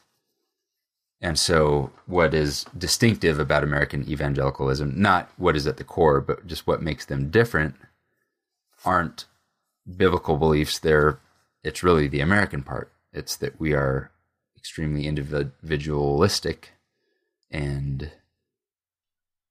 And 1.24 1.38
so, 1.38 1.92
what 2.08 2.34
is 2.34 2.66
distinctive 2.76 3.40
about 3.40 3.64
American 3.64 4.08
evangelicalism, 4.10 5.00
not 5.00 5.30
what 5.38 5.56
is 5.56 5.68
at 5.68 5.78
the 5.78 5.84
core, 5.84 6.20
but 6.20 6.48
just 6.48 6.66
what 6.66 6.82
makes 6.82 7.06
them 7.06 7.30
different, 7.30 7.76
aren't 8.86 9.26
biblical 9.98 10.38
beliefs. 10.38 10.80
They're, 10.80 11.20
it's 11.64 11.84
really 11.84 12.08
the 12.08 12.22
American 12.22 12.64
part. 12.64 12.92
It's 13.14 13.36
that 13.38 13.60
we 13.60 13.74
are 13.74 14.11
extremely 14.62 15.08
individualistic 15.08 16.74
and 17.50 18.12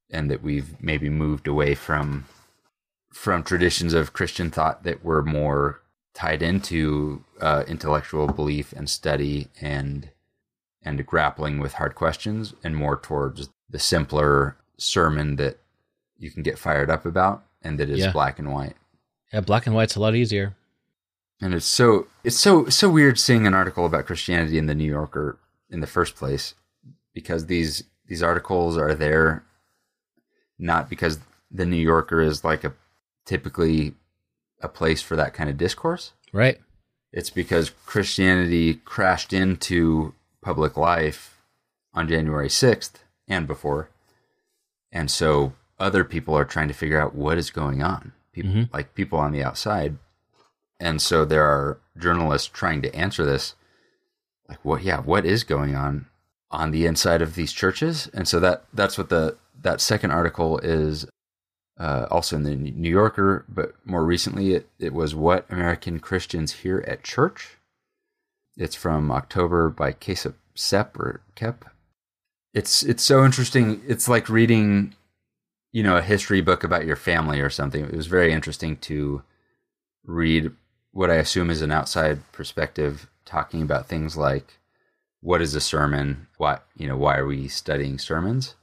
and 0.09 0.31
that 0.31 0.41
we've 0.41 0.81
maybe 0.81 1.09
moved 1.11 1.49
away 1.49 1.75
from 1.75 2.27
from 3.13 3.43
traditions 3.43 3.93
of 3.93 4.13
Christian 4.13 4.53
thought 4.53 4.85
that 4.85 5.05
were 5.05 5.25
more 5.25 5.81
tied 6.15 6.43
into 6.43 7.25
uh, 7.41 7.65
intellectual 7.67 8.29
belief 8.29 8.73
and 8.73 8.89
study 8.89 9.49
and 9.61 10.11
and 10.81 11.05
grappling 11.05 11.59
with 11.59 11.73
hard 11.75 11.97
questions 11.97 12.55
and 12.63 12.77
more 12.77 12.97
towards 12.97 13.49
the 13.69 13.81
simpler 13.81 14.57
sermon 14.79 15.35
that 15.37 15.59
you 16.19 16.31
can 16.31 16.45
get 16.45 16.57
fired 16.57 16.89
up 16.89 17.05
about 17.05 17.43
and 17.63 17.79
that 17.81 17.91
is 17.91 17.99
Yeah. 17.99 18.13
black 18.13 18.39
and 18.39 18.53
white. 18.53 18.77
Yeah, 19.33 19.41
black 19.41 19.67
and 19.67 19.75
white's 19.75 19.97
a 19.97 20.01
lot 20.01 20.15
easier. 20.15 20.55
And 21.41 21.55
it's 21.55 21.67
so 21.67 22.07
it's 22.25 22.37
so 22.39 22.69
so 22.69 22.91
weird 22.91 23.19
seeing 23.19 23.47
an 23.47 23.55
article 23.55 23.87
about 23.87 24.07
Christianity 24.07 24.59
in 24.59 24.67
the 24.67 24.75
New 24.75 24.85
Yorker 24.91 25.39
in 25.71 25.81
the 25.81 25.87
first 25.87 26.15
place 26.17 26.55
because 27.15 27.47
these 27.47 27.85
these 28.07 28.23
articles 28.23 28.77
are 28.77 28.95
there 28.95 29.45
not 30.59 30.91
because 30.91 31.19
the 31.51 31.65
New 31.65 31.77
Yorker 31.81 32.21
is 32.21 32.45
like 32.45 32.65
a 32.65 32.75
typically 33.25 33.95
a 34.61 34.69
place 34.69 35.01
for 35.01 35.17
that 35.17 35.33
kind 35.33 35.49
of 35.49 35.57
discourse. 35.57 36.13
Right. 36.33 36.61
It's 37.13 37.31
because 37.31 37.71
Christianity 37.87 38.75
crashed 38.85 39.33
into 39.33 40.15
public 40.43 40.77
life 40.77 41.39
on 41.95 42.07
January 42.09 42.49
6th 42.49 43.03
and 43.27 43.47
before. 43.47 43.89
And 44.93 45.11
so 45.11 45.55
other 45.79 46.05
people 46.05 46.35
are 46.37 46.45
trying 46.45 46.69
to 46.69 46.75
figure 46.75 47.01
out 47.01 47.15
what 47.15 47.39
is 47.39 47.51
going 47.51 47.83
on. 47.83 48.13
People 48.33 48.51
Mhm. 48.53 48.73
like 48.73 48.95
people 48.95 49.19
on 49.19 49.33
the 49.33 49.43
outside. 49.43 49.97
And 50.81 51.01
so 51.01 51.25
there 51.25 51.45
are 51.45 51.79
journalists 51.99 52.49
trying 52.49 52.83
to 52.83 52.95
answer 52.95 53.25
this 53.25 53.55
like 54.49 54.65
what 54.65 54.83
yeah, 54.83 55.01
what 55.01 55.25
is 55.25 55.45
going 55.45 55.77
on 55.77 56.07
on 56.51 56.73
the 56.73 56.87
inside 56.87 57.23
of 57.23 57.35
these 57.35 57.53
churches? 57.53 58.11
And 58.13 58.27
so 58.27 58.41
that 58.41 58.65
that's 58.75 58.99
what 58.99 59.09
the 59.09 59.37
that 59.63 59.81
second 59.81 60.11
article 60.11 60.59
is 60.59 61.07
uh, 61.79 62.07
also 62.11 62.37
in 62.37 62.43
the 62.43 62.57
New 62.57 62.91
Yorker, 62.91 63.45
but 63.49 63.75
more 63.85 64.05
recently 64.05 64.53
it, 64.53 64.69
it 64.79 64.93
was 64.93 65.15
What 65.15 65.47
American 65.51 65.99
Christians 65.99 66.53
Hear 66.53 66.85
at 66.87 67.03
Church. 67.03 67.57
It's 68.57 68.75
from 68.75 69.11
October 69.11 69.71
by 69.71 69.93
Kesep 69.93 70.35
Sep 70.55 70.99
or 70.99 71.23
Kep. 71.35 71.65
It's 72.53 72.83
it's 72.83 73.03
so 73.03 73.25
interesting. 73.25 73.81
It's 73.87 74.09
like 74.09 74.29
reading, 74.29 74.95
you 75.73 75.83
know, 75.83 75.97
a 75.97 76.03
history 76.03 76.41
book 76.41 76.65
about 76.65 76.85
your 76.85 76.97
family 76.97 77.41
or 77.41 77.49
something. 77.49 77.85
It 77.85 77.97
was 77.97 78.09
very 78.09 78.33
interesting 78.33 78.77
to 78.79 79.23
read 80.05 80.51
what 80.93 81.11
I 81.11 81.15
assume 81.17 81.51
is 81.51 81.63
an 81.63 81.71
outside 81.73 82.21
perspective 82.33 83.09
talking 83.25 83.63
about 83.63 83.87
things 83.89 84.17
like 84.17 84.59
what 85.21 85.43
is 85.43 85.55
a 85.55 85.61
sermon? 85.61 86.27
Why 86.39 86.59
you 86.77 86.89
know, 86.89 86.97
why 86.97 87.17
are 87.19 87.27
we 87.27 87.49
studying 87.49 87.99
sermons? 87.99 88.55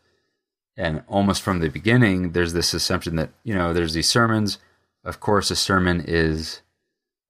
and 0.79 1.01
almost 1.07 1.41
from 1.41 1.60
the 1.60 1.69
beginning 1.69 2.34
there's 2.34 2.53
this 2.53 2.72
assumption 2.72 3.15
that 3.15 3.31
you 3.43 3.55
know 3.55 3.74
there's 3.74 3.93
these 3.96 4.07
sermons 4.07 4.60
of 5.03 5.19
course 5.19 5.50
a 5.50 5.55
sermon 5.55 6.03
is 6.07 6.62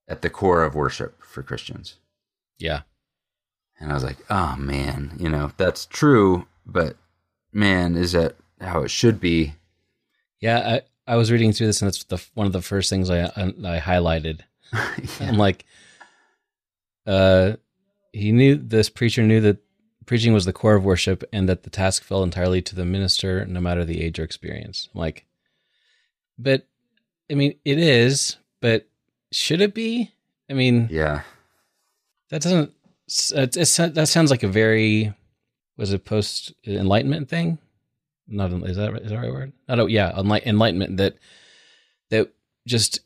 at 0.05 0.21
the 0.21 0.29
core 0.29 0.63
of 0.65 0.75
worship 0.75 1.23
for 1.23 1.41
christians 1.41 1.95
Yeah. 2.59 2.81
and 3.79 3.89
i 3.89 3.93
was 3.93 4.03
like 4.03 4.17
oh 4.29 4.57
man 4.57 5.15
you 5.17 5.29
know 5.29 5.51
that's 5.55 5.85
true 5.85 6.45
but 6.65 6.97
man 7.53 7.95
is 7.95 8.11
that 8.11 8.35
how 8.59 8.81
it 8.81 8.91
should 8.91 9.21
be 9.21 9.53
Yeah. 10.41 10.81
I, 11.07 11.13
I 11.13 11.15
was 11.15 11.31
reading 11.31 11.53
through 11.53 11.67
this, 11.67 11.81
and 11.81 11.87
that's 11.87 12.03
the 12.03 12.21
one 12.33 12.47
of 12.47 12.53
the 12.53 12.61
first 12.61 12.89
things 12.89 13.09
I 13.09 13.27
I, 13.27 13.53
I 13.63 13.77
highlighted. 14.73 15.27
I'm 15.27 15.37
like, 15.37 15.65
uh, 17.05 17.53
he 18.13 18.31
knew 18.31 18.55
this 18.55 18.89
preacher 18.89 19.23
knew 19.23 19.41
that 19.41 19.57
preaching 20.05 20.33
was 20.33 20.45
the 20.45 20.53
core 20.53 20.75
of 20.75 20.85
worship, 20.85 21.23
and 21.33 21.47
that 21.49 21.63
the 21.63 21.69
task 21.69 22.03
fell 22.03 22.23
entirely 22.23 22.61
to 22.61 22.75
the 22.75 22.85
minister, 22.85 23.45
no 23.45 23.59
matter 23.59 23.85
the 23.85 24.01
age 24.01 24.19
or 24.19 24.23
experience. 24.23 24.89
I'm 24.93 25.01
like, 25.01 25.25
but 26.37 26.67
I 27.29 27.35
mean, 27.35 27.55
it 27.65 27.79
is, 27.79 28.37
but 28.61 28.87
should 29.31 29.61
it 29.61 29.73
be? 29.73 30.11
I 30.49 30.53
mean, 30.53 30.87
yeah 30.89 31.23
that 32.29 32.41
doesn't. 32.41 32.73
It, 33.33 33.55
it, 33.55 33.95
that 33.95 34.07
sounds 34.07 34.31
like 34.31 34.43
a 34.43 34.47
very 34.47 35.13
was 35.77 35.93
it 35.93 36.05
post 36.05 36.53
enlightenment 36.65 37.29
thing? 37.29 37.57
Not 38.27 38.51
is 38.51 38.75
that 38.75 38.93
is 38.95 39.03
that 39.03 39.09
the 39.09 39.17
right 39.17 39.31
word? 39.31 39.53
Not 39.67 39.89
yeah, 39.89 40.11
enlightenment 40.19 40.97
that 40.97 41.15
that 42.09 42.33
just 42.65 42.99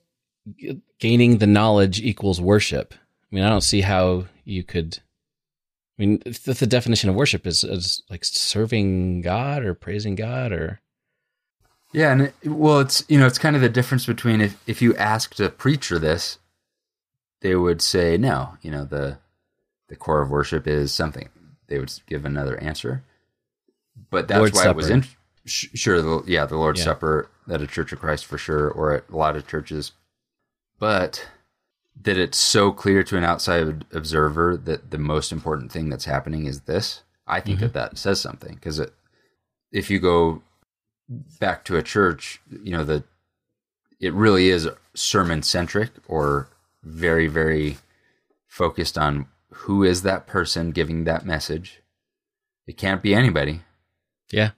gaining 0.99 1.37
the 1.37 1.47
knowledge 1.47 1.99
equals 2.01 2.41
worship. 2.41 2.93
I 2.93 3.35
mean, 3.35 3.43
I 3.43 3.49
don't 3.49 3.61
see 3.61 3.81
how 3.81 4.25
you 4.43 4.63
could. 4.63 4.99
I 5.97 6.05
mean, 6.05 6.21
if 6.25 6.43
the 6.43 6.67
definition 6.67 7.09
of 7.09 7.15
worship 7.15 7.45
is, 7.45 7.63
is 7.63 8.01
like 8.09 8.25
serving 8.25 9.21
God 9.21 9.63
or 9.63 9.73
praising 9.73 10.15
God 10.15 10.51
or 10.51 10.79
yeah 11.93 12.11
and 12.11 12.21
it, 12.23 12.33
well 12.45 12.79
it's 12.79 13.03
you 13.09 13.19
know 13.19 13.27
it's 13.27 13.37
kind 13.37 13.55
of 13.55 13.61
the 13.61 13.69
difference 13.69 14.05
between 14.05 14.39
if, 14.41 14.61
if 14.65 14.81
you 14.81 14.95
asked 14.95 15.39
a 15.39 15.49
preacher 15.49 15.99
this 15.99 16.37
they 17.41 17.53
would 17.55 17.81
say 17.81 18.17
no 18.17 18.57
you 18.61 18.71
know 18.71 18.85
the 18.85 19.17
the 19.89 19.95
core 19.97 20.21
of 20.21 20.29
worship 20.29 20.65
is 20.67 20.93
something 20.93 21.27
they 21.67 21.77
would 21.79 21.91
give 22.07 22.23
another 22.23 22.57
answer 22.61 23.03
but 24.09 24.27
that's 24.27 24.39
Lord's 24.39 24.55
why 24.55 24.69
it 24.69 24.75
was 24.75 24.89
in 24.89 25.05
sh- 25.45 25.67
sure 25.73 26.01
the, 26.01 26.23
yeah 26.27 26.45
the 26.45 26.55
lord's 26.55 26.79
Yeah. 26.79 26.85
supper 26.85 27.29
at 27.49 27.61
a 27.61 27.67
church 27.67 27.91
of 27.91 27.99
christ 27.99 28.25
for 28.25 28.37
sure 28.37 28.69
or 28.69 28.93
at 28.93 29.09
a 29.09 29.17
lot 29.17 29.35
of 29.35 29.45
churches 29.45 29.91
but 30.81 31.27
that 32.03 32.17
it's 32.17 32.37
so 32.37 32.71
clear 32.73 33.03
to 33.03 33.17
an 33.17 33.23
outside 33.23 33.85
observer 33.93 34.57
that 34.57 34.91
the 34.91 34.97
most 34.97 35.31
important 35.31 35.71
thing 35.71 35.87
that's 35.87 36.05
happening 36.05 36.45
is 36.45 36.61
this 36.61 37.03
i 37.27 37.39
think 37.39 37.57
mm-hmm. 37.57 37.67
that 37.67 37.73
that 37.73 37.97
says 37.97 38.19
something 38.19 38.55
because 38.55 38.81
if 39.71 39.89
you 39.89 39.99
go 39.99 40.41
back 41.39 41.63
to 41.63 41.77
a 41.77 41.83
church 41.83 42.41
you 42.63 42.71
know 42.71 42.83
the 42.83 43.03
it 43.99 44.13
really 44.13 44.49
is 44.49 44.67
sermon 44.95 45.41
centric 45.43 45.91
or 46.07 46.49
very 46.83 47.27
very 47.27 47.77
focused 48.51 48.97
on 48.97 49.27
who 49.51 49.83
is 49.83 50.01
that 50.01 50.27
person 50.27 50.71
giving 50.71 51.03
that 51.03 51.25
message. 51.25 51.81
It 52.67 52.77
can't 52.77 53.01
be 53.01 53.13
anybody. 53.13 53.61
Yeah, 54.31 54.51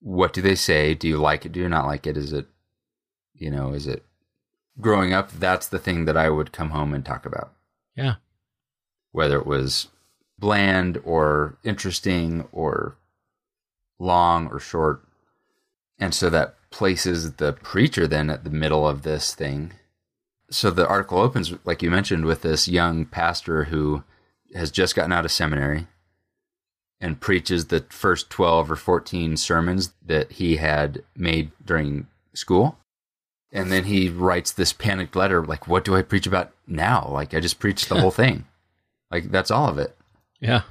what 0.00 0.32
do 0.32 0.42
they 0.42 0.54
say? 0.54 0.94
Do 0.94 1.08
you 1.08 1.18
like 1.18 1.46
it? 1.46 1.52
Do 1.52 1.60
you 1.60 1.68
not 1.68 1.86
like 1.86 2.06
it? 2.06 2.16
Is 2.16 2.32
it 2.32 2.46
you 3.34 3.50
know 3.50 3.72
is 3.72 3.86
it 3.86 4.04
growing 4.80 5.12
up 5.12 5.30
that's 5.32 5.66
the 5.68 5.78
thing 5.78 6.04
that 6.04 6.16
i 6.16 6.28
would 6.28 6.52
come 6.52 6.70
home 6.70 6.94
and 6.94 7.04
talk 7.04 7.26
about. 7.26 7.52
Yeah, 7.96 8.16
whether 9.12 9.38
it 9.38 9.46
was 9.46 9.88
bland 10.38 11.00
or 11.04 11.58
interesting 11.64 12.46
or 12.52 12.96
long 13.98 14.46
or 14.48 14.60
short. 14.60 15.02
And 15.98 16.14
so 16.14 16.30
that 16.30 16.54
places 16.70 17.34
the 17.34 17.52
preacher 17.54 18.06
then 18.06 18.30
at 18.30 18.44
the 18.44 18.50
middle 18.50 18.86
of 18.86 19.02
this 19.02 19.34
thing. 19.34 19.72
So 20.50 20.70
the 20.70 20.86
article 20.86 21.18
opens 21.18 21.52
like 21.64 21.82
you 21.82 21.90
mentioned 21.90 22.24
with 22.24 22.42
this 22.42 22.68
young 22.68 23.04
pastor 23.04 23.64
who 23.64 24.04
has 24.54 24.70
just 24.70 24.94
gotten 24.94 25.12
out 25.12 25.24
of 25.24 25.32
seminary 25.32 25.88
and 27.00 27.20
preaches 27.20 27.66
the 27.66 27.84
first 27.90 28.30
12 28.30 28.72
or 28.72 28.76
14 28.76 29.36
sermons 29.36 29.92
that 30.04 30.32
he 30.32 30.56
had 30.56 31.02
made 31.16 31.50
during 31.64 32.06
school 32.32 32.78
and 33.52 33.72
then 33.72 33.84
he 33.84 34.08
writes 34.08 34.52
this 34.52 34.72
panicked 34.72 35.16
letter 35.16 35.44
like 35.44 35.66
what 35.66 35.84
do 35.84 35.96
i 35.96 36.02
preach 36.02 36.26
about 36.26 36.52
now 36.66 37.08
like 37.10 37.34
i 37.34 37.40
just 37.40 37.58
preached 37.58 37.88
the 37.88 38.00
whole 38.00 38.10
thing 38.22 38.44
like 39.10 39.30
that's 39.30 39.50
all 39.50 39.68
of 39.68 39.78
it 39.78 39.96
yeah, 40.40 40.62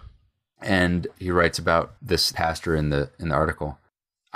and 0.62 1.08
he 1.20 1.30
writes 1.30 1.60
about 1.60 1.94
this 2.02 2.32
pastor 2.32 2.76
in 2.76 2.90
the 2.90 3.10
in 3.20 3.30
the 3.30 3.36
article 3.36 3.78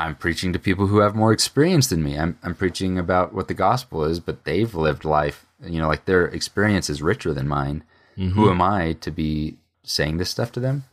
I'm 0.01 0.15
preaching 0.15 0.51
to 0.53 0.59
people 0.59 0.87
who 0.87 0.99
have 0.99 1.15
more 1.15 1.31
experience 1.31 1.87
than 1.87 2.03
me. 2.03 2.17
I'm 2.17 2.37
I'm 2.41 2.55
preaching 2.55 2.97
about 2.97 3.33
what 3.33 3.47
the 3.47 3.53
gospel 3.53 4.03
is, 4.03 4.19
but 4.19 4.45
they've 4.45 4.73
lived 4.73 5.05
life. 5.05 5.45
You 5.63 5.79
know, 5.79 5.87
like 5.87 6.05
their 6.05 6.25
experience 6.25 6.89
is 6.89 7.01
richer 7.03 7.33
than 7.33 7.47
mine. 7.47 7.83
Mm-hmm. 8.17 8.31
Who 8.31 8.49
am 8.49 8.61
I 8.61 8.93
to 8.93 9.11
be 9.11 9.57
saying 9.83 10.17
this 10.17 10.31
stuff 10.31 10.51
to 10.53 10.59
them? 10.59 10.85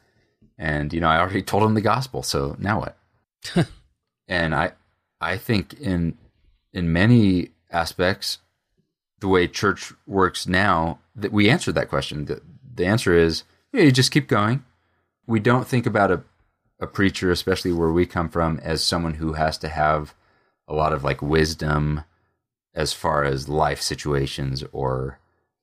And 0.58 0.92
you 0.92 1.00
know, 1.00 1.08
I 1.08 1.20
already 1.20 1.42
told 1.42 1.62
them 1.62 1.74
the 1.74 1.80
gospel, 1.80 2.22
so 2.22 2.56
now 2.58 2.80
what? 2.80 3.68
and 4.28 4.54
I 4.54 4.72
I 5.20 5.38
think 5.38 5.74
in 5.74 6.18
in 6.72 6.92
many 6.92 7.50
aspects, 7.70 8.38
the 9.20 9.28
way 9.28 9.46
church 9.46 9.92
works 10.06 10.46
now, 10.46 10.98
that 11.16 11.32
we 11.32 11.50
answered 11.50 11.74
that 11.74 11.88
question. 11.88 12.26
The, 12.26 12.40
the 12.74 12.86
answer 12.86 13.14
is 13.14 13.44
yeah, 13.72 13.82
you 13.82 13.92
just 13.92 14.12
keep 14.12 14.28
going. 14.28 14.64
We 15.26 15.40
don't 15.40 15.66
think 15.66 15.86
about 15.86 16.10
a 16.10 16.22
a 16.80 16.86
preacher, 16.86 17.30
especially 17.30 17.72
where 17.72 17.90
we 17.90 18.06
come 18.06 18.28
from, 18.28 18.60
as 18.62 18.84
someone 18.84 19.14
who 19.14 19.32
has 19.32 19.58
to 19.58 19.68
have 19.68 20.14
a 20.68 20.74
lot 20.74 20.92
of 20.92 21.02
like 21.02 21.20
wisdom 21.20 22.04
as 22.74 22.92
far 22.92 23.24
as 23.24 23.48
life 23.48 23.80
situations 23.80 24.62
or 24.70 25.18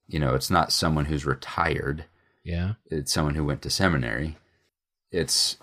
you 0.07 0.19
know, 0.19 0.35
it's 0.35 0.51
not 0.51 0.71
someone 0.71 1.05
who's 1.05 1.25
retired. 1.25 2.05
Yeah. 2.43 2.73
It's 2.85 3.11
someone 3.11 3.35
who 3.35 3.43
went 3.43 3.61
to 3.63 3.69
seminary. 3.69 4.37
It's 5.11 5.57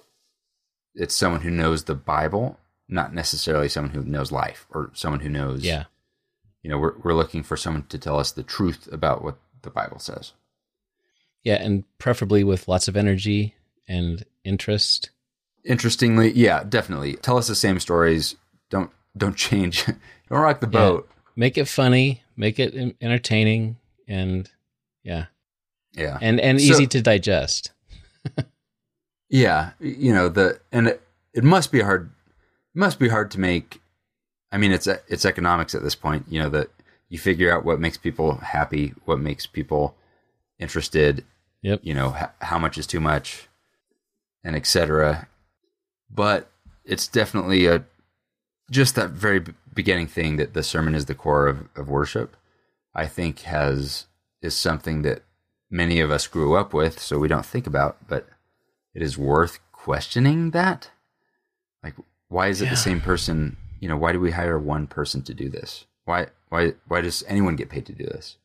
it's 0.94 1.14
someone 1.14 1.42
who 1.42 1.50
knows 1.50 1.84
the 1.84 1.94
Bible, 1.94 2.58
not 2.92 3.14
necessarily 3.14 3.68
someone 3.68 3.92
who 3.94 4.02
knows 4.04 4.30
life 4.30 4.66
or 4.70 4.90
someone 4.94 5.20
who 5.20 5.28
knows 5.28 5.64
Yeah. 5.64 5.84
you 6.62 6.70
know, 6.70 6.78
we're 6.78 6.96
we're 7.02 7.14
looking 7.14 7.42
for 7.42 7.56
someone 7.56 7.84
to 7.88 7.98
tell 7.98 8.18
us 8.18 8.30
the 8.32 8.42
truth 8.42 8.88
about 8.92 9.22
what 9.24 9.38
the 9.62 9.70
Bible 9.70 9.98
says. 9.98 10.32
Yeah. 11.42 11.56
And 11.62 11.84
preferably 11.98 12.44
with 12.44 12.68
lots 12.68 12.86
of 12.88 12.96
energy 12.96 13.54
and 13.88 14.24
interest. 14.44 15.10
Interestingly, 15.64 16.30
yeah, 16.32 16.62
definitely. 16.64 17.14
Tell 17.16 17.36
us 17.38 17.48
the 17.48 17.54
same 17.54 17.80
stories. 17.80 18.36
Don't 18.70 18.90
don't 19.16 19.36
change. 19.48 19.84
don't 19.86 19.96
rock 20.40 20.60
the 20.60 20.66
Yeah. 20.66 20.78
boat. 20.78 21.08
Make 21.34 21.56
it 21.56 21.66
funny, 21.66 22.22
make 22.36 22.58
it 22.60 22.74
entertaining, 23.00 23.76
and 24.06 24.50
yeah, 25.02 25.26
Yeah. 25.94 26.18
and 26.20 26.38
and 26.40 26.60
So- 26.60 26.66
easy 26.74 26.86
to 26.88 27.00
digest. 27.02 27.72
Yeah, 29.28 29.70
you 29.80 30.12
know 30.12 30.28
the 30.28 30.60
and 30.70 30.88
it, 30.88 31.02
it 31.32 31.42
must 31.44 31.72
be 31.72 31.80
hard. 31.80 32.10
Must 32.74 32.98
be 32.98 33.08
hard 33.08 33.30
to 33.32 33.40
make. 33.40 33.80
I 34.50 34.58
mean, 34.58 34.72
it's 34.72 34.86
it's 34.86 35.24
economics 35.24 35.74
at 35.74 35.82
this 35.82 35.94
point. 35.94 36.26
You 36.28 36.40
know 36.40 36.48
that 36.50 36.70
you 37.08 37.18
figure 37.18 37.54
out 37.54 37.64
what 37.64 37.80
makes 37.80 37.96
people 37.96 38.36
happy, 38.36 38.94
what 39.04 39.20
makes 39.20 39.46
people 39.46 39.94
interested. 40.58 41.24
Yep. 41.62 41.80
You 41.82 41.94
know 41.94 42.14
h- 42.18 42.30
how 42.40 42.58
much 42.58 42.78
is 42.78 42.86
too 42.86 43.00
much, 43.00 43.48
and 44.44 44.56
etc. 44.56 45.28
But 46.10 46.50
it's 46.84 47.06
definitely 47.08 47.66
a 47.66 47.84
just 48.70 48.94
that 48.94 49.10
very 49.10 49.40
b- 49.40 49.52
beginning 49.74 50.06
thing 50.06 50.36
that 50.36 50.54
the 50.54 50.62
sermon 50.62 50.94
is 50.94 51.06
the 51.06 51.14
core 51.14 51.46
of, 51.46 51.68
of 51.76 51.88
worship. 51.88 52.36
I 52.94 53.06
think 53.06 53.40
has 53.40 54.06
is 54.42 54.56
something 54.56 55.02
that 55.02 55.22
many 55.70 56.00
of 56.00 56.10
us 56.10 56.26
grew 56.26 56.56
up 56.56 56.74
with, 56.74 56.98
so 57.00 57.18
we 57.18 57.28
don't 57.28 57.46
think 57.46 57.66
about, 57.66 58.08
but 58.08 58.28
it 58.94 59.02
is 59.02 59.16
worth 59.16 59.60
questioning 59.72 60.50
that. 60.50 60.90
Like, 61.82 61.94
why 62.32 62.48
is 62.48 62.60
it 62.60 62.66
Yeah. 62.66 62.70
the 62.70 62.76
same 62.88 63.00
person? 63.00 63.56
You 63.80 63.88
know, 63.88 63.96
why 63.96 64.12
do 64.12 64.20
we 64.20 64.30
hire 64.32 64.58
one 64.58 64.86
person 64.86 65.22
to 65.22 65.34
do 65.34 65.48
this? 65.48 65.86
Why, 66.04 66.28
why, 66.48 66.74
why 66.88 67.00
does 67.00 67.22
anyone 67.28 67.56
get 67.56 67.68
paid 67.68 67.86
to 67.86 67.92
do 67.92 68.04
this? 68.04 68.36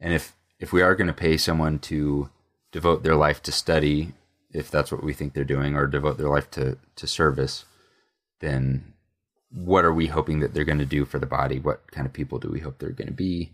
And 0.00 0.12
if 0.12 0.34
if 0.58 0.72
we 0.72 0.80
are 0.82 0.94
going 0.94 1.06
to 1.08 1.12
pay 1.26 1.36
someone 1.36 1.78
to 1.80 2.30
devote 2.72 3.02
their 3.02 3.14
life 3.14 3.42
to 3.42 3.52
study, 3.52 4.14
if 4.52 4.70
that's 4.70 4.90
what 4.90 5.04
we 5.04 5.12
think 5.12 5.32
they're 5.34 5.44
doing, 5.56 5.74
or 5.76 5.86
devote 5.86 6.16
their 6.18 6.28
life 6.36 6.50
to 6.52 6.78
to 7.00 7.06
service, 7.06 7.64
then 8.40 8.94
what 9.50 9.84
are 9.84 9.92
we 9.92 10.06
hoping 10.06 10.40
that 10.40 10.52
they're 10.54 10.64
going 10.72 10.78
to 10.86 10.86
do 10.98 11.04
for 11.04 11.18
the 11.18 11.26
body? 11.26 11.58
What 11.58 11.90
kind 11.92 12.06
of 12.06 12.12
people 12.12 12.38
do 12.38 12.48
we 12.48 12.60
hope 12.60 12.78
they're 12.78 12.90
going 12.90 13.08
to 13.08 13.14
be? 13.28 13.52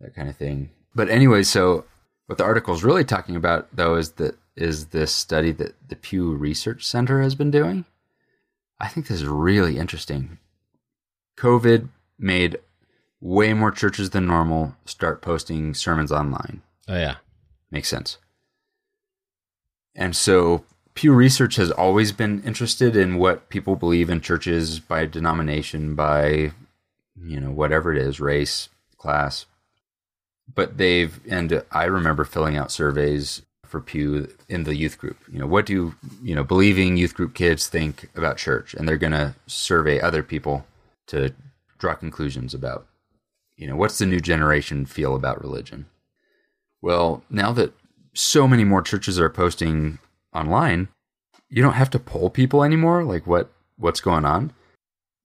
That 0.00 0.14
kind 0.14 0.28
of 0.28 0.36
thing. 0.36 0.70
But 0.94 1.08
anyway, 1.10 1.42
so 1.42 1.84
what 2.26 2.38
the 2.38 2.44
article 2.44 2.74
is 2.74 2.84
really 2.84 3.04
talking 3.04 3.36
about, 3.36 3.68
though, 3.74 3.96
is 3.96 4.12
that 4.12 4.36
is 4.56 4.86
this 4.86 5.12
study 5.12 5.52
that 5.52 5.74
the 5.88 5.96
Pew 5.96 6.34
Research 6.34 6.84
Center 6.86 7.20
has 7.22 7.34
been 7.34 7.50
doing. 7.50 7.84
I 8.78 8.88
think 8.88 9.06
this 9.06 9.20
is 9.20 9.26
really 9.26 9.78
interesting. 9.78 10.38
COVID 11.38 11.88
made 12.18 12.58
way 13.20 13.52
more 13.54 13.70
churches 13.70 14.10
than 14.10 14.26
normal 14.26 14.76
start 14.84 15.22
posting 15.22 15.74
sermons 15.74 16.12
online. 16.12 16.62
Oh 16.88 16.96
yeah, 16.96 17.16
Makes 17.70 17.88
sense. 17.88 18.18
And 19.94 20.14
so 20.14 20.64
Pew 20.94 21.12
Research 21.12 21.56
has 21.56 21.70
always 21.70 22.12
been 22.12 22.42
interested 22.42 22.96
in 22.96 23.18
what 23.18 23.48
people 23.48 23.76
believe 23.76 24.08
in 24.10 24.20
churches 24.20 24.78
by 24.80 25.06
denomination, 25.06 25.94
by, 25.94 26.52
you 27.20 27.40
know, 27.40 27.50
whatever 27.50 27.92
it 27.92 27.98
is, 27.98 28.20
race, 28.20 28.68
class. 28.96 29.46
But 30.54 30.78
they've, 30.78 31.18
and 31.28 31.62
I 31.72 31.84
remember 31.84 32.24
filling 32.24 32.56
out 32.56 32.70
surveys 32.70 33.42
for 33.66 33.80
Pew 33.80 34.28
in 34.48 34.64
the 34.64 34.76
youth 34.76 34.98
group. 34.98 35.18
You 35.30 35.38
know, 35.38 35.46
what 35.46 35.66
do, 35.66 35.94
you 36.22 36.34
know, 36.34 36.44
believing 36.44 36.96
youth 36.96 37.14
group 37.14 37.34
kids 37.34 37.66
think 37.66 38.08
about 38.14 38.36
church? 38.36 38.74
And 38.74 38.88
they're 38.88 38.96
going 38.96 39.12
to 39.12 39.34
survey 39.46 40.00
other 40.00 40.22
people 40.22 40.66
to 41.08 41.34
draw 41.78 41.94
conclusions 41.94 42.54
about, 42.54 42.86
you 43.56 43.66
know, 43.66 43.76
what's 43.76 43.98
the 43.98 44.06
new 44.06 44.20
generation 44.20 44.86
feel 44.86 45.14
about 45.14 45.40
religion? 45.40 45.86
Well, 46.82 47.22
now 47.30 47.52
that 47.52 47.72
so 48.14 48.46
many 48.48 48.64
more 48.64 48.82
churches 48.82 49.18
are 49.18 49.28
posting 49.28 49.98
online, 50.34 50.88
you 51.48 51.62
don't 51.62 51.74
have 51.74 51.90
to 51.90 51.98
poll 51.98 52.30
people 52.30 52.64
anymore 52.64 53.04
like 53.04 53.26
what 53.26 53.50
what's 53.76 54.00
going 54.00 54.24
on. 54.24 54.52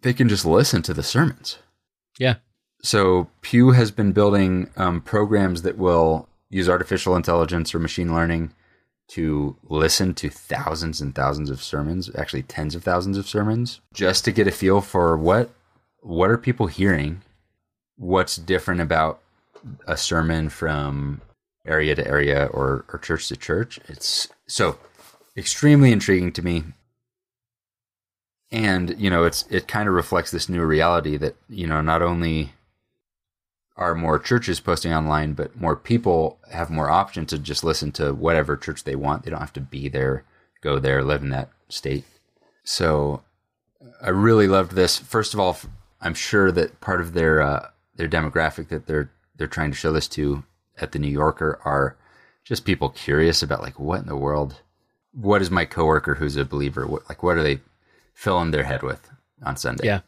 They 0.01 0.13
can 0.13 0.29
just 0.29 0.45
listen 0.45 0.81
to 0.83 0.93
the 0.93 1.03
sermons. 1.03 1.59
yeah, 2.17 2.35
So 2.81 3.29
Pew 3.41 3.71
has 3.71 3.91
been 3.91 4.11
building 4.11 4.69
um, 4.75 5.01
programs 5.01 5.61
that 5.61 5.77
will 5.77 6.27
use 6.51 6.69
artificial 6.69 7.15
intelligence 7.15 7.73
or 7.73 7.79
machine 7.79 8.13
learning 8.13 8.53
to 9.07 9.55
listen 9.63 10.13
to 10.13 10.29
thousands 10.29 11.01
and 11.01 11.15
thousands 11.15 11.49
of 11.49 11.63
sermons, 11.63 12.09
actually 12.15 12.43
tens 12.43 12.75
of 12.75 12.83
thousands 12.83 13.17
of 13.17 13.27
sermons, 13.27 13.81
just 13.93 14.23
to 14.25 14.31
get 14.31 14.47
a 14.47 14.51
feel 14.51 14.81
for 14.81 15.17
what 15.17 15.49
what 16.01 16.29
are 16.29 16.37
people 16.37 16.67
hearing, 16.67 17.21
what's 17.97 18.35
different 18.35 18.81
about 18.81 19.21
a 19.87 19.97
sermon 19.97 20.49
from 20.49 21.21
area 21.65 21.95
to 21.95 22.07
area 22.07 22.47
or, 22.47 22.85
or 22.91 22.99
church 22.99 23.27
to 23.27 23.35
church. 23.35 23.79
It's 23.87 24.27
so 24.47 24.77
extremely 25.37 25.91
intriguing 25.91 26.31
to 26.33 26.41
me. 26.41 26.63
And, 28.51 28.99
you 28.99 29.09
know, 29.09 29.23
it's 29.23 29.45
it 29.49 29.67
kind 29.67 29.87
of 29.87 29.95
reflects 29.95 30.31
this 30.31 30.49
new 30.49 30.63
reality 30.63 31.17
that, 31.17 31.35
you 31.47 31.67
know, 31.67 31.81
not 31.81 32.01
only 32.01 32.53
are 33.81 33.95
more 33.95 34.19
churches 34.19 34.59
posting 34.59 34.93
online, 34.93 35.33
but 35.33 35.59
more 35.59 35.75
people 35.75 36.37
have 36.51 36.69
more 36.69 36.89
option 36.89 37.25
to 37.25 37.39
just 37.39 37.63
listen 37.63 37.91
to 37.93 38.13
whatever 38.13 38.55
church 38.55 38.83
they 38.83 38.95
want. 38.95 39.23
They 39.23 39.31
don't 39.31 39.39
have 39.39 39.53
to 39.53 39.59
be 39.59 39.89
there, 39.89 40.23
go 40.61 40.77
there, 40.77 41.03
live 41.03 41.23
in 41.23 41.29
that 41.29 41.49
state. 41.67 42.05
So 42.63 43.23
I 43.99 44.09
really 44.09 44.47
loved 44.47 44.73
this. 44.73 44.99
First 44.99 45.33
of 45.33 45.39
all, 45.39 45.57
I'm 45.99 46.13
sure 46.13 46.51
that 46.51 46.79
part 46.79 47.01
of 47.01 47.13
their 47.13 47.41
uh, 47.41 47.69
their 47.95 48.07
demographic 48.07 48.67
that 48.67 48.85
they're 48.85 49.09
they're 49.35 49.47
trying 49.47 49.71
to 49.71 49.77
show 49.77 49.91
this 49.91 50.07
to 50.09 50.43
at 50.79 50.91
the 50.91 50.99
New 50.99 51.11
Yorker 51.11 51.59
are 51.65 51.97
just 52.43 52.65
people 52.65 52.89
curious 52.89 53.41
about 53.41 53.63
like 53.63 53.79
what 53.79 54.01
in 54.01 54.07
the 54.07 54.15
world, 54.15 54.61
what 55.11 55.41
is 55.41 55.49
my 55.49 55.65
coworker 55.65 56.15
who's 56.15 56.37
a 56.37 56.45
believer, 56.45 56.85
what 56.85 57.09
like 57.09 57.23
what 57.23 57.35
are 57.35 57.43
they 57.43 57.59
filling 58.13 58.51
their 58.51 58.63
head 58.63 58.83
with 58.83 59.09
on 59.43 59.57
Sunday? 59.57 59.87
yeah, 59.87 60.01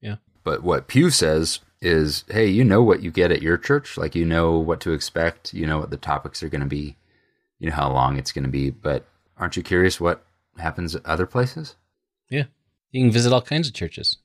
yeah. 0.00 0.16
But 0.42 0.64
what 0.64 0.88
Pew 0.88 1.10
says 1.10 1.60
is, 1.84 2.24
hey, 2.28 2.46
you 2.46 2.64
know 2.64 2.82
what 2.82 3.02
you 3.02 3.10
get 3.10 3.30
at 3.30 3.42
your 3.42 3.56
church. 3.56 3.96
Like, 3.96 4.14
you 4.14 4.24
know 4.24 4.58
what 4.58 4.80
to 4.80 4.92
expect. 4.92 5.52
You 5.54 5.66
know 5.66 5.78
what 5.78 5.90
the 5.90 5.96
topics 5.96 6.42
are 6.42 6.48
going 6.48 6.62
to 6.62 6.66
be. 6.66 6.96
You 7.58 7.70
know 7.70 7.76
how 7.76 7.92
long 7.92 8.16
it's 8.16 8.32
going 8.32 8.44
to 8.44 8.50
be. 8.50 8.70
But 8.70 9.06
aren't 9.38 9.56
you 9.56 9.62
curious 9.62 10.00
what 10.00 10.24
happens 10.58 10.94
at 10.94 11.04
other 11.06 11.26
places? 11.26 11.76
yeah. 12.30 12.44
You 12.90 13.02
can 13.02 13.10
visit 13.10 13.32
all 13.32 13.42
kinds 13.42 13.66
of 13.66 13.74
churches. 13.74 14.18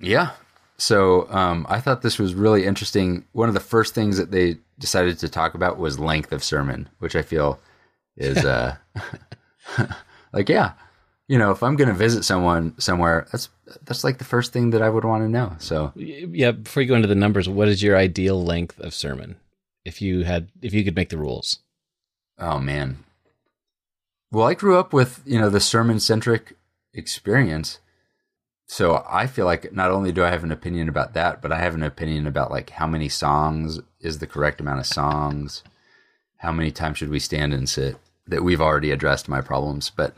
Yeah. 0.00 0.32
So 0.78 1.30
um, 1.30 1.64
I 1.68 1.78
thought 1.80 2.02
this 2.02 2.18
was 2.18 2.34
really 2.34 2.64
interesting. 2.64 3.24
One 3.32 3.48
of 3.48 3.54
the 3.54 3.60
first 3.60 3.94
things 3.94 4.16
that 4.16 4.32
they 4.32 4.56
decided 4.80 5.18
to 5.20 5.28
talk 5.28 5.54
about 5.54 5.78
was 5.78 6.00
length 6.00 6.32
of 6.32 6.42
sermon, 6.42 6.88
which 6.98 7.14
I 7.14 7.22
feel 7.22 7.60
is 8.16 8.38
uh, 8.44 8.76
like, 10.32 10.48
yeah, 10.48 10.72
you 11.28 11.38
know, 11.38 11.52
if 11.52 11.62
I'm 11.62 11.76
going 11.76 11.88
to 11.88 11.94
visit 11.94 12.24
someone 12.24 12.74
somewhere, 12.80 13.28
that's 13.30 13.48
that's 13.84 14.04
like 14.04 14.18
the 14.18 14.24
first 14.24 14.52
thing 14.52 14.70
that 14.70 14.82
I 14.82 14.88
would 14.88 15.04
want 15.04 15.24
to 15.24 15.28
know. 15.28 15.54
So 15.58 15.92
Yeah. 15.94 16.52
Before 16.52 16.82
you 16.82 16.88
go 16.88 16.94
into 16.94 17.08
the 17.08 17.14
numbers, 17.14 17.48
what 17.48 17.68
is 17.68 17.82
your 17.82 17.96
ideal 17.96 18.42
length 18.42 18.78
of 18.80 18.94
sermon? 18.94 19.36
If 19.84 20.02
you 20.02 20.24
had, 20.24 20.48
if 20.62 20.74
you 20.74 20.84
could 20.84 20.96
make 20.96 21.08
the 21.08 21.18
rules. 21.18 21.60
Oh 22.38 22.58
man. 22.58 23.04
Well, 24.32 24.46
I 24.46 24.54
grew 24.54 24.78
up 24.78 24.92
with, 24.92 25.22
you 25.26 25.38
know, 25.38 25.50
the 25.50 25.60
sermon 25.60 25.98
centric 25.98 26.54
experience. 26.94 27.80
So 28.66 29.04
I 29.08 29.26
feel 29.26 29.46
like 29.46 29.72
not 29.72 29.90
only 29.90 30.12
do 30.12 30.22
I 30.22 30.30
have 30.30 30.44
an 30.44 30.52
opinion 30.52 30.88
about 30.88 31.14
that, 31.14 31.42
but 31.42 31.50
I 31.50 31.58
have 31.58 31.74
an 31.74 31.82
opinion 31.82 32.26
about 32.28 32.52
like 32.52 32.70
how 32.70 32.86
many 32.86 33.08
songs 33.08 33.80
is 34.00 34.18
the 34.18 34.28
correct 34.28 34.60
amount 34.60 34.78
of 34.78 34.86
songs, 34.86 35.64
how 36.38 36.52
many 36.52 36.70
times 36.70 36.98
should 36.98 37.10
we 37.10 37.18
stand 37.18 37.52
and 37.52 37.68
sit. 37.68 37.96
That 38.26 38.44
we've 38.44 38.60
already 38.60 38.92
addressed 38.92 39.28
my 39.28 39.40
problems, 39.40 39.90
but 39.90 40.14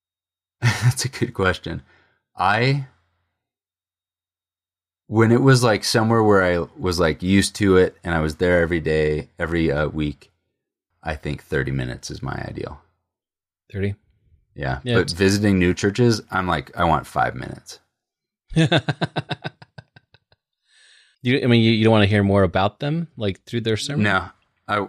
that's 0.60 1.06
a 1.06 1.08
good 1.08 1.32
question. 1.32 1.80
I 2.40 2.86
when 5.06 5.32
it 5.32 5.42
was 5.42 5.62
like 5.62 5.84
somewhere 5.84 6.22
where 6.22 6.42
I 6.42 6.66
was 6.78 6.98
like 7.00 7.22
used 7.22 7.54
to 7.56 7.76
it 7.76 7.96
and 8.04 8.14
I 8.14 8.20
was 8.20 8.36
there 8.36 8.62
every 8.62 8.80
day, 8.80 9.28
every 9.40 9.70
uh, 9.70 9.88
week, 9.88 10.30
I 11.02 11.16
think 11.16 11.42
30 11.42 11.72
minutes 11.72 12.10
is 12.12 12.22
my 12.22 12.44
ideal. 12.48 12.80
30. 13.72 13.96
Yeah. 14.54 14.78
Yeah, 14.84 14.98
but 14.98 15.10
visiting 15.10 15.58
new 15.58 15.74
churches, 15.74 16.22
I'm 16.30 16.46
like, 16.46 16.70
I 16.76 16.84
want 16.84 17.08
five 17.08 17.34
minutes. 17.34 17.80
you, 18.54 18.68
I 21.42 21.46
mean, 21.46 21.62
you, 21.62 21.72
you 21.72 21.84
don't 21.84 21.92
want 21.92 22.04
to 22.04 22.08
hear 22.08 22.22
more 22.22 22.44
about 22.44 22.78
them, 22.78 23.08
like 23.16 23.42
through 23.44 23.62
their 23.62 23.76
sermon? 23.76 24.04
No, 24.04 24.28
I 24.68 24.86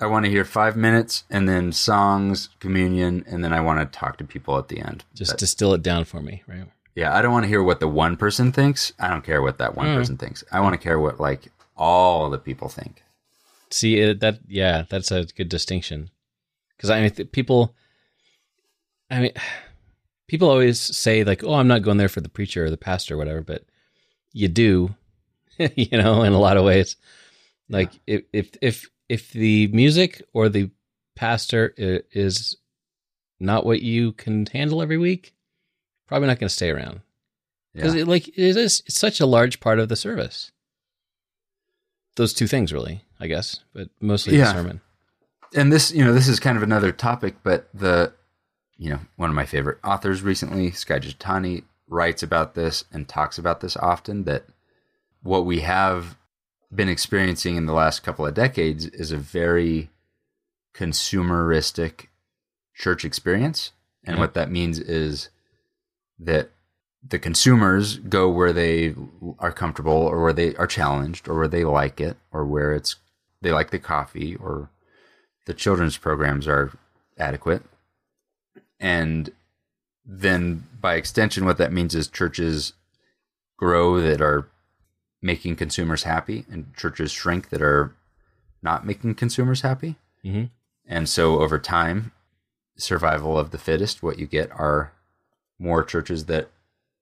I 0.00 0.06
want 0.06 0.24
to 0.24 0.30
hear 0.30 0.44
five 0.44 0.76
minutes 0.76 1.24
and 1.28 1.48
then 1.48 1.72
songs, 1.72 2.50
communion, 2.60 3.24
and 3.26 3.42
then 3.44 3.52
I 3.52 3.60
want 3.60 3.80
to 3.80 3.98
talk 3.98 4.16
to 4.18 4.24
people 4.24 4.56
at 4.56 4.68
the 4.68 4.80
end. 4.80 5.04
Just 5.14 5.32
But, 5.32 5.40
distill 5.40 5.74
it 5.74 5.82
down 5.82 6.04
for 6.04 6.22
me, 6.22 6.42
right? 6.46 6.68
Yeah, 6.98 7.14
I 7.16 7.22
don't 7.22 7.32
want 7.32 7.44
to 7.44 7.48
hear 7.48 7.62
what 7.62 7.78
the 7.80 7.86
one 7.88 8.16
person 8.16 8.50
thinks. 8.50 8.92
I 8.98 9.08
don't 9.08 9.24
care 9.24 9.40
what 9.40 9.58
that 9.58 9.76
one 9.76 9.86
Mm. 9.86 9.94
person 9.96 10.16
thinks. 10.16 10.42
I 10.50 10.58
want 10.60 10.72
to 10.74 10.78
care 10.86 10.98
what 10.98 11.20
like 11.20 11.48
all 11.76 12.28
the 12.28 12.38
people 12.38 12.68
think. 12.68 13.02
See 13.70 13.98
it, 14.00 14.18
that? 14.20 14.40
Yeah, 14.48 14.84
that's 14.88 15.12
a 15.12 15.24
good 15.36 15.48
distinction. 15.48 16.10
Because 16.76 16.90
I 16.90 17.00
mean, 17.00 17.10
th- 17.10 17.30
people. 17.32 17.74
I 19.10 19.20
mean, 19.20 19.32
people 20.28 20.50
always 20.50 20.80
say 20.80 21.22
like, 21.24 21.44
"Oh, 21.44 21.54
I'm 21.54 21.68
not 21.68 21.82
going 21.82 21.98
there 21.98 22.08
for 22.08 22.20
the 22.20 22.28
preacher 22.28 22.64
or 22.64 22.70
the 22.70 22.76
pastor 22.76 23.14
or 23.14 23.18
whatever," 23.18 23.42
but 23.42 23.64
you 24.32 24.48
do, 24.48 24.94
you 25.58 25.98
know, 25.98 26.22
in 26.22 26.32
a 26.32 26.38
lot 26.40 26.56
of 26.56 26.64
ways. 26.64 26.96
Like 27.68 27.92
if 28.06 28.22
if 28.32 28.50
if 28.60 28.90
if 29.08 29.32
the 29.32 29.68
music 29.68 30.22
or 30.32 30.48
the 30.48 30.70
pastor 31.14 31.74
is 31.76 32.56
not 33.40 33.64
what 33.66 33.82
you 33.82 34.12
can 34.12 34.46
handle 34.46 34.82
every 34.82 34.98
week, 34.98 35.34
probably 36.08 36.26
not 36.28 36.38
going 36.40 36.48
to 36.48 36.54
stay 36.54 36.70
around 36.70 37.00
because 37.74 37.94
Yeah. 37.94 38.02
it 38.02 38.08
like 38.08 38.28
it 38.28 38.36
is 38.38 38.56
it's 38.86 38.98
such 38.98 39.20
a 39.20 39.26
large 39.26 39.60
part 39.60 39.78
of 39.78 39.88
the 39.88 39.96
service. 39.96 40.50
Those 42.16 42.34
two 42.34 42.46
things, 42.48 42.72
really, 42.72 43.04
I 43.20 43.26
guess, 43.28 43.60
but 43.72 43.90
mostly 44.00 44.36
Yeah. 44.36 44.46
the 44.52 44.58
sermon. 44.58 44.80
and 45.54 45.72
this 45.72 45.92
you 45.92 46.04
know 46.04 46.12
this 46.12 46.28
is 46.28 46.40
kind 46.40 46.56
of 46.58 46.62
another 46.62 46.92
topic 46.92 47.36
but 47.42 47.68
the 47.72 48.12
you 48.76 48.90
know 48.90 49.00
one 49.16 49.30
of 49.30 49.36
my 49.36 49.46
favorite 49.46 49.78
authors 49.84 50.20
recently 50.22 50.70
Skye 50.70 50.98
Jethani, 50.98 51.64
writes 51.86 52.22
about 52.22 52.54
this 52.54 52.84
and 52.92 53.08
talks 53.08 53.38
about 53.38 53.60
this 53.60 53.74
often 53.76 54.24
that 54.24 54.44
what 55.22 55.46
we 55.46 55.60
have 55.60 56.16
been 56.74 56.88
experiencing 56.90 57.56
in 57.56 57.64
the 57.64 57.72
last 57.72 58.02
couple 58.02 58.26
of 58.26 58.34
decades 58.34 58.84
is 58.86 59.10
a 59.10 59.16
very 59.16 59.88
consumeristic 60.74 62.06
church 62.74 63.04
experience 63.04 63.72
and 64.04 64.16
Yeah. 64.16 64.20
what 64.20 64.34
that 64.34 64.50
means 64.50 64.78
is 64.78 65.30
that 66.18 66.50
the 67.06 67.18
consumers 67.18 67.98
go 67.98 68.28
where 68.28 68.52
they 68.52 68.94
are 69.38 69.52
comfortable 69.52 69.92
or 69.92 70.22
where 70.22 70.32
they 70.32 70.54
are 70.56 70.66
challenged 70.66 71.28
or 71.28 71.36
where 71.36 71.48
they 71.48 71.64
like 71.64 72.00
it 72.00 72.16
or 72.32 72.44
where 72.44 72.74
it's 72.74 72.96
they 73.40 73.52
like 73.52 73.70
the 73.70 73.78
coffee 73.78 74.34
or 74.36 74.68
the 75.46 75.54
children's 75.54 75.96
programs 75.96 76.48
are 76.48 76.72
adequate. 77.16 77.62
And 78.80 79.30
then 80.04 80.64
by 80.80 80.94
extension, 80.94 81.44
what 81.44 81.58
that 81.58 81.72
means 81.72 81.94
is 81.94 82.08
churches 82.08 82.72
grow 83.56 84.00
that 84.00 84.20
are 84.20 84.48
making 85.22 85.56
consumers 85.56 86.04
happy 86.04 86.46
and 86.50 86.74
churches 86.76 87.12
shrink 87.12 87.50
that 87.50 87.62
are 87.62 87.94
not 88.62 88.86
making 88.86 89.14
consumers 89.14 89.60
happy. 89.60 89.96
hmm 90.22 90.44
And 90.86 91.08
so 91.08 91.40
over 91.40 91.58
time, 91.58 92.12
survival 92.76 93.38
of 93.38 93.50
the 93.50 93.58
fittest, 93.58 94.02
what 94.02 94.18
you 94.18 94.26
get 94.26 94.50
are 94.52 94.92
more 95.58 95.82
churches 95.84 96.26
that 96.26 96.50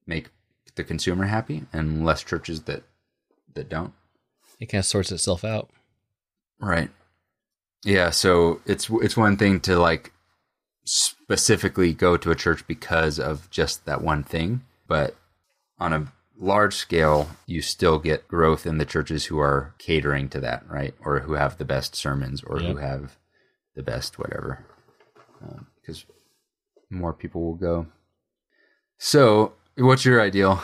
make 0.06 0.30
the 0.74 0.84
consumer 0.84 1.24
happy 1.24 1.64
and 1.72 2.04
less 2.04 2.22
churches 2.22 2.62
that 2.62 2.84
that 3.54 3.68
don't. 3.68 3.92
It 4.60 4.66
kind 4.66 4.80
of 4.80 4.86
sorts 4.86 5.12
itself 5.12 5.44
out. 5.44 5.70
Right. 6.60 6.90
Yeah, 7.84 8.10
so 8.10 8.60
it's 8.66 8.88
it's 8.90 9.16
one 9.16 9.36
thing 9.36 9.60
to 9.60 9.78
like 9.78 10.12
specifically 10.84 11.92
go 11.92 12.16
to 12.16 12.30
a 12.30 12.36
church 12.36 12.66
because 12.66 13.18
of 13.18 13.50
just 13.50 13.84
that 13.86 14.02
one 14.02 14.22
thing, 14.22 14.62
but 14.86 15.16
on 15.78 15.92
a 15.92 16.12
large 16.38 16.74
scale, 16.74 17.28
you 17.46 17.62
still 17.62 17.98
get 17.98 18.28
growth 18.28 18.66
in 18.66 18.78
the 18.78 18.84
churches 18.84 19.26
who 19.26 19.38
are 19.38 19.74
catering 19.78 20.28
to 20.30 20.40
that, 20.40 20.68
right? 20.68 20.94
Or 21.04 21.20
who 21.20 21.34
have 21.34 21.58
the 21.58 21.64
best 21.64 21.94
sermons 21.94 22.42
or 22.42 22.58
who 22.58 22.76
have 22.76 23.16
the 23.74 23.82
best 23.82 24.18
whatever. 24.18 24.64
Um, 25.42 25.66
because 25.80 26.04
more 26.90 27.12
people 27.12 27.42
will 27.42 27.54
go. 27.54 27.86
So, 28.98 29.52
what's 29.76 30.04
your 30.04 30.20
ideal 30.20 30.62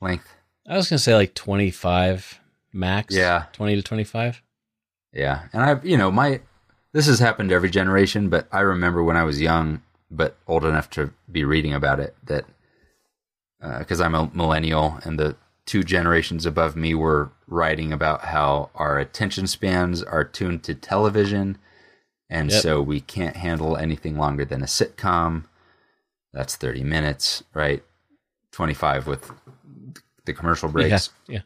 length? 0.00 0.34
I 0.68 0.76
was 0.76 0.88
gonna 0.88 0.98
say 0.98 1.14
like 1.14 1.34
twenty 1.34 1.70
five 1.70 2.40
max. 2.72 3.14
Yeah. 3.14 3.44
twenty 3.52 3.76
to 3.76 3.82
twenty 3.82 4.04
five. 4.04 4.42
Yeah, 5.12 5.44
and 5.52 5.62
I've 5.62 5.84
you 5.84 5.96
know 5.96 6.10
my 6.10 6.40
this 6.92 7.06
has 7.06 7.18
happened 7.18 7.50
to 7.50 7.54
every 7.54 7.70
generation, 7.70 8.28
but 8.28 8.48
I 8.52 8.60
remember 8.60 9.02
when 9.02 9.16
I 9.16 9.24
was 9.24 9.40
young, 9.40 9.82
but 10.10 10.36
old 10.46 10.64
enough 10.64 10.90
to 10.90 11.12
be 11.30 11.44
reading 11.44 11.72
about 11.72 12.00
it 12.00 12.14
that 12.24 12.44
uh, 13.62 13.78
because 13.78 14.00
I'm 14.00 14.14
a 14.14 14.30
millennial 14.34 14.98
and 15.04 15.18
the 15.18 15.36
two 15.66 15.82
generations 15.82 16.46
above 16.46 16.76
me 16.76 16.94
were 16.94 17.30
writing 17.46 17.92
about 17.92 18.24
how 18.26 18.70
our 18.74 18.98
attention 18.98 19.46
spans 19.46 20.02
are 20.02 20.24
tuned 20.24 20.62
to 20.64 20.74
television, 20.74 21.58
and 22.28 22.50
Yep. 22.50 22.62
so 22.62 22.82
we 22.82 23.00
can't 23.00 23.36
handle 23.36 23.76
anything 23.76 24.16
longer 24.18 24.44
than 24.44 24.62
a 24.62 24.66
sitcom. 24.66 25.44
That's 26.38 26.54
thirty 26.54 26.84
minutes, 26.84 27.42
right? 27.52 27.82
Twenty 28.52 28.72
five 28.74 29.08
with 29.08 29.28
the 30.24 30.32
commercial 30.32 30.68
breaks. 30.68 31.10
Yeah, 31.26 31.34
yeah. 31.38 31.40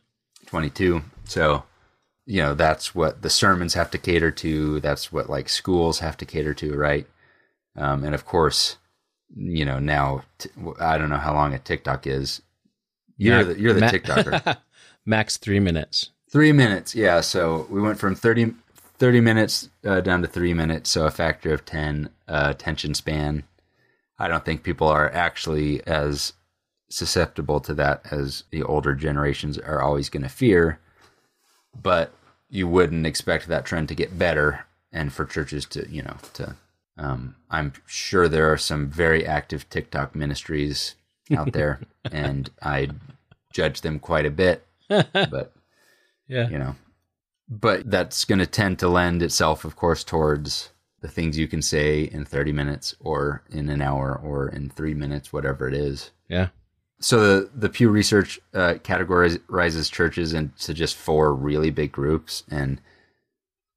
22. 0.48 1.00
So, 1.24 1.62
you 2.26 2.42
know, 2.42 2.52
that's 2.52 2.94
what 2.94 3.22
the 3.22 3.30
sermons 3.30 3.72
have 3.72 3.90
to 3.92 3.96
cater 3.98 4.30
to. 4.32 4.80
That's 4.80 5.10
what 5.10 5.30
like 5.30 5.48
schools 5.48 6.00
have 6.00 6.18
to 6.18 6.26
cater 6.26 6.52
to, 6.52 6.74
right? 6.76 7.06
Um, 7.74 8.04
and 8.04 8.14
of 8.14 8.26
course, 8.26 8.76
you 9.34 9.64
know, 9.64 9.78
now 9.78 10.24
t- 10.36 10.50
I 10.78 10.98
don't 10.98 11.08
know 11.08 11.16
how 11.16 11.32
long 11.32 11.54
a 11.54 11.58
TikTok 11.58 12.06
is. 12.06 12.42
You're 13.16 13.38
Mac- 13.38 13.46
the 13.46 13.60
you're 13.60 13.72
the 13.72 13.80
Ma- 13.80 13.88
TikToker. 13.88 14.56
max 15.06 15.38
three 15.38 15.58
minutes. 15.60 16.10
three 16.30 16.52
minutes, 16.52 16.94
yeah. 16.94 17.22
So 17.22 17.66
we 17.70 17.80
went 17.80 17.98
from 17.98 18.14
30, 18.14 18.52
30 18.98 19.20
minutes 19.22 19.70
uh, 19.86 20.02
down 20.02 20.20
to 20.20 20.28
three 20.28 20.52
minutes, 20.52 20.90
so 20.90 21.06
a 21.06 21.10
factor 21.10 21.54
of 21.54 21.64
ten 21.64 22.10
uh, 22.28 22.48
attention 22.50 22.92
span. 22.92 23.44
I 24.22 24.28
don't 24.28 24.44
think 24.44 24.62
people 24.62 24.88
are 24.88 25.10
actually 25.12 25.84
as 25.86 26.32
susceptible 26.90 27.60
to 27.60 27.74
that 27.74 28.06
as 28.10 28.44
the 28.50 28.62
older 28.62 28.94
generations 28.94 29.58
are 29.58 29.82
always 29.82 30.08
going 30.08 30.22
to 30.22 30.28
fear. 30.28 30.78
But 31.80 32.12
you 32.48 32.68
wouldn't 32.68 33.06
expect 33.06 33.48
that 33.48 33.64
trend 33.64 33.88
to 33.88 33.94
get 33.94 34.18
better, 34.18 34.66
and 34.92 35.12
for 35.12 35.24
churches 35.24 35.64
to, 35.66 35.88
you 35.90 36.02
know, 36.02 36.16
to. 36.34 36.56
Um, 36.98 37.36
I'm 37.50 37.72
sure 37.86 38.28
there 38.28 38.52
are 38.52 38.58
some 38.58 38.90
very 38.90 39.26
active 39.26 39.68
TikTok 39.70 40.14
ministries 40.14 40.94
out 41.34 41.52
there, 41.52 41.80
and 42.12 42.50
I 42.62 42.90
judge 43.52 43.80
them 43.80 43.98
quite 43.98 44.26
a 44.26 44.30
bit. 44.30 44.66
But 44.88 45.52
Yeah, 46.28 46.48
you 46.48 46.58
know 46.58 46.76
but 47.48 47.90
that's 47.90 48.24
going 48.24 48.38
to 48.38 48.46
tend 48.46 48.78
to 48.78 48.88
lend 48.88 49.22
itself 49.22 49.64
of 49.64 49.76
course 49.76 50.02
towards 50.02 50.70
the 51.02 51.08
things 51.08 51.36
you 51.36 51.46
can 51.46 51.60
say 51.60 52.02
in 52.02 52.24
30 52.24 52.52
minutes 52.52 52.94
or 53.00 53.42
in 53.50 53.68
an 53.68 53.82
hour 53.82 54.18
or 54.22 54.48
in 54.48 54.70
3 54.70 54.94
minutes 54.94 55.32
whatever 55.32 55.68
it 55.68 55.74
is 55.74 56.10
yeah. 56.28 56.48
so 56.98 57.20
the 57.20 57.50
the 57.54 57.68
Pew 57.68 57.90
Research 57.90 58.40
uh, 58.54 58.74
categorizes 58.82 59.92
churches 59.92 60.32
into 60.32 60.72
just 60.72 60.96
four 60.96 61.34
really 61.34 61.70
big 61.70 61.92
groups, 61.92 62.42
and 62.50 62.80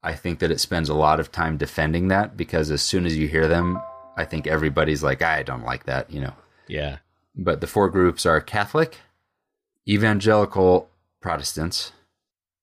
I 0.02 0.14
think 0.14 0.38
that 0.38 0.52
it 0.52 0.60
spends 0.60 0.88
a 0.88 0.94
lot 0.94 1.18
of 1.18 1.32
time 1.32 1.56
defending 1.56 2.08
that 2.08 2.36
because 2.36 2.70
as 2.70 2.80
soon 2.80 3.06
as 3.06 3.16
you 3.16 3.26
hear 3.26 3.48
them, 3.48 3.80
I 4.16 4.24
think 4.24 4.46
everybody's 4.46 5.02
like, 5.02 5.20
I 5.20 5.42
don't 5.42 5.64
like 5.64 5.84
that, 5.86 6.10
you 6.10 6.20
know. 6.20 6.32
Yeah. 6.68 6.98
But 7.34 7.60
the 7.60 7.66
four 7.66 7.90
groups 7.90 8.24
are 8.24 8.40
Catholic, 8.40 8.98
Evangelical 9.88 10.88
Protestants, 11.20 11.90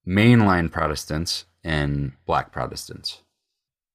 Mainline 0.07 0.71
Protestants, 0.71 1.43
and 1.65 2.13
Black 2.25 2.51
Protestants. 2.53 3.22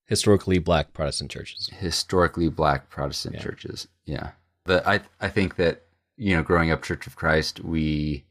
Historically 0.08 0.58
black 0.58 0.92
Protestant 0.92 1.30
churches. 1.30 1.70
historically 1.78 2.48
black 2.48 2.90
Protestant 2.90 3.36
Yeah. 3.36 3.42
churches. 3.42 3.88
Yeah. 4.04 4.30
The 4.64 4.86
I 4.88 5.00
I 5.20 5.28
think 5.28 5.56
that, 5.56 5.82
you 6.16 6.34
know, 6.36 6.42
growing 6.42 6.70
up 6.70 6.82
Church 6.82 7.06
of 7.06 7.14
Christ, 7.16 7.60
we 7.60 8.24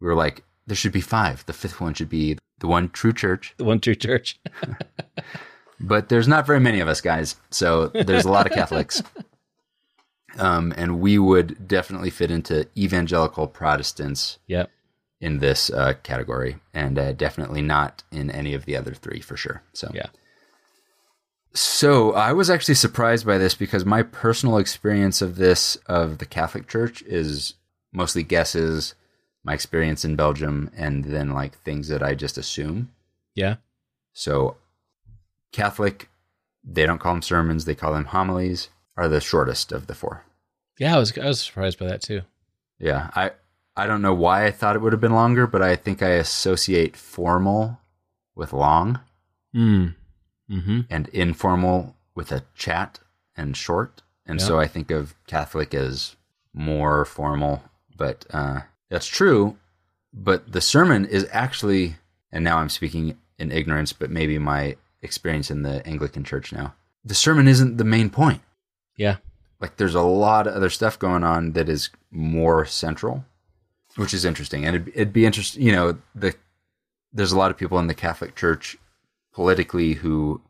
we 0.00 0.06
were 0.06 0.14
like, 0.14 0.42
there 0.66 0.76
should 0.76 0.92
be 0.92 1.00
five. 1.00 1.44
The 1.46 1.52
fifth 1.52 1.80
one 1.80 1.94
should 1.94 2.08
be 2.08 2.38
the 2.60 2.66
one 2.66 2.88
true 2.90 3.12
church. 3.12 3.54
The 3.56 3.64
one 3.64 3.80
true 3.80 3.94
church. 3.94 4.38
But 5.80 6.08
there's 6.08 6.26
not 6.26 6.44
very 6.44 6.58
many 6.58 6.80
of 6.80 6.88
us 6.88 7.00
guys. 7.00 7.36
So 7.50 7.86
there's 7.88 8.24
a 8.24 8.30
lot 8.32 8.46
of 8.46 8.52
Catholics. 8.52 9.02
Um, 10.38 10.72
and 10.76 11.00
we 11.00 11.18
would 11.18 11.66
definitely 11.66 12.10
fit 12.10 12.30
into 12.30 12.68
evangelical 12.76 13.48
Protestants 13.48 14.38
yep. 14.46 14.70
in 15.20 15.38
this 15.38 15.68
uh, 15.70 15.94
category, 16.04 16.58
and 16.72 16.96
uh, 16.98 17.12
definitely 17.12 17.62
not 17.62 18.04
in 18.12 18.30
any 18.30 18.54
of 18.54 18.64
the 18.64 18.76
other 18.76 18.92
three 18.94 19.20
for 19.20 19.36
sure. 19.36 19.62
So 19.72 19.90
Yeah. 19.92 20.06
So 21.58 22.12
I 22.12 22.32
was 22.32 22.50
actually 22.50 22.76
surprised 22.76 23.26
by 23.26 23.36
this 23.36 23.56
because 23.56 23.84
my 23.84 24.04
personal 24.04 24.58
experience 24.58 25.20
of 25.20 25.34
this 25.34 25.74
of 25.86 26.18
the 26.18 26.24
Catholic 26.24 26.68
Church 26.68 27.02
is 27.02 27.54
mostly 27.92 28.22
guesses, 28.22 28.94
my 29.42 29.54
experience 29.54 30.04
in 30.04 30.14
Belgium, 30.14 30.70
and 30.76 31.06
then 31.06 31.30
like 31.30 31.58
things 31.58 31.88
that 31.88 32.00
I 32.00 32.14
just 32.14 32.38
assume. 32.38 32.92
Yeah. 33.34 33.56
So, 34.12 34.56
Catholic, 35.50 36.08
they 36.62 36.86
don't 36.86 37.00
call 37.00 37.14
them 37.14 37.22
sermons; 37.22 37.64
they 37.64 37.74
call 37.74 37.92
them 37.92 38.04
homilies. 38.04 38.68
Are 38.96 39.08
the 39.08 39.20
shortest 39.20 39.72
of 39.72 39.88
the 39.88 39.96
four. 39.96 40.24
Yeah, 40.78 40.94
I 40.94 40.98
was 41.00 41.18
I 41.18 41.26
was 41.26 41.40
surprised 41.40 41.80
by 41.80 41.86
that 41.86 42.02
too. 42.02 42.22
Yeah, 42.78 43.10
I 43.16 43.32
I 43.76 43.88
don't 43.88 44.02
know 44.02 44.14
why 44.14 44.46
I 44.46 44.52
thought 44.52 44.76
it 44.76 44.82
would 44.82 44.92
have 44.92 45.00
been 45.00 45.12
longer, 45.12 45.48
but 45.48 45.62
I 45.62 45.74
think 45.74 46.04
I 46.04 46.10
associate 46.10 46.96
formal 46.96 47.80
with 48.36 48.52
long 48.52 49.00
Mm. 49.54 49.94
Mm-hmm. 50.50 50.80
and 50.88 51.08
informal 51.08 51.94
with 52.14 52.32
a 52.32 52.42
chat 52.54 53.00
and 53.36 53.56
short. 53.56 54.02
And 54.26 54.40
Yeah. 54.40 54.46
so 54.46 54.58
I 54.58 54.66
think 54.66 54.90
of 54.90 55.14
Catholic 55.26 55.74
as 55.74 56.16
more 56.54 57.04
formal, 57.04 57.62
but 57.96 58.24
uh, 58.30 58.60
that's 58.88 59.06
true. 59.06 59.56
But 60.12 60.52
the 60.52 60.60
sermon 60.62 61.04
is 61.04 61.26
actually, 61.32 61.96
and 62.32 62.42
now 62.44 62.58
I'm 62.58 62.70
speaking 62.70 63.18
in 63.38 63.52
ignorance, 63.52 63.92
but 63.92 64.10
maybe 64.10 64.38
my 64.38 64.76
experience 65.02 65.50
in 65.50 65.62
the 65.62 65.86
Anglican 65.86 66.24
church 66.24 66.52
now. 66.52 66.74
The 67.04 67.14
sermon 67.14 67.46
isn't 67.46 67.76
the 67.76 67.84
main 67.84 68.10
point. 68.10 68.40
Yeah. 68.96 69.16
Like 69.60 69.76
there's 69.76 69.94
a 69.94 70.02
lot 70.02 70.46
of 70.46 70.54
other 70.54 70.70
stuff 70.70 70.98
going 70.98 71.24
on 71.24 71.52
that 71.52 71.68
is 71.68 71.90
more 72.10 72.64
central, 72.64 73.24
which 73.96 74.14
is 74.14 74.24
interesting. 74.24 74.64
And 74.64 74.76
it'd, 74.76 74.88
it'd 74.94 75.12
be 75.12 75.26
interesting, 75.26 75.62
you 75.62 75.72
know, 75.72 75.98
the 76.14 76.34
there's 77.12 77.32
a 77.32 77.38
lot 77.38 77.50
of 77.50 77.56
people 77.56 77.78
in 77.78 77.86
the 77.86 77.94
Catholic 77.94 78.34
Church 78.34 78.76
politically 79.38 79.92
who 79.92 80.40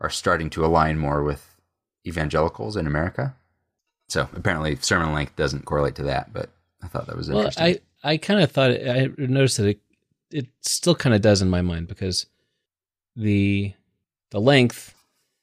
are 0.00 0.08
starting 0.08 0.48
to 0.48 0.64
align 0.64 0.96
more 0.96 1.24
with 1.24 1.56
evangelicals 2.06 2.76
in 2.76 2.86
America. 2.86 3.34
So 4.08 4.28
apparently, 4.32 4.76
sermon 4.76 5.12
length 5.12 5.34
doesn't 5.34 5.64
correlate 5.64 5.96
to 5.96 6.04
that, 6.04 6.32
but 6.32 6.48
I 6.80 6.86
thought 6.86 7.08
that 7.08 7.16
was 7.16 7.28
Well, 7.28 7.38
interesting. 7.40 7.80
I 8.04 8.12
I 8.12 8.16
kind 8.16 8.40
of 8.40 8.52
thought 8.52 8.70
I 8.70 9.08
noticed 9.18 9.56
that 9.56 9.66
it 9.66 9.80
it 10.30 10.46
still 10.62 10.94
kind 10.94 11.16
of 11.16 11.20
does 11.20 11.42
in 11.42 11.50
my 11.50 11.62
mind 11.62 11.88
because 11.88 12.26
the 13.16 13.72
the 14.30 14.40
length 14.40 14.94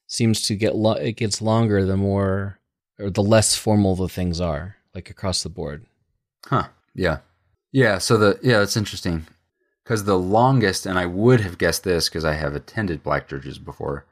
seems 0.08 0.42
to 0.44 0.56
get 0.56 0.74
lo- 0.74 0.94
it 0.94 1.18
gets 1.18 1.42
longer 1.42 1.84
the 1.84 1.98
more 1.98 2.60
or 2.98 3.10
the 3.10 3.22
less 3.22 3.58
formal 3.58 3.98
the 3.98 4.08
things 4.08 4.40
are 4.40 4.78
like 4.94 5.10
across 5.10 5.44
the 5.44 5.50
board. 5.50 5.86
Huh. 6.46 6.70
Yeah. 6.94 7.18
Yeah. 7.74 7.98
So 7.98 8.18
the 8.18 8.40
yeah, 8.42 8.62
it's 8.62 8.78
interesting 8.78 9.28
because 9.86 10.04
the 10.04 10.18
longest, 10.20 10.86
and 10.86 11.00
I 11.00 11.06
would 11.06 11.40
have 11.42 11.58
guessed 11.58 11.84
this 11.86 12.10
because 12.10 12.26
I 12.26 12.34
have 12.34 12.54
attended 12.56 13.04
black 13.04 13.30
churches 13.30 13.58
before. 13.60 14.04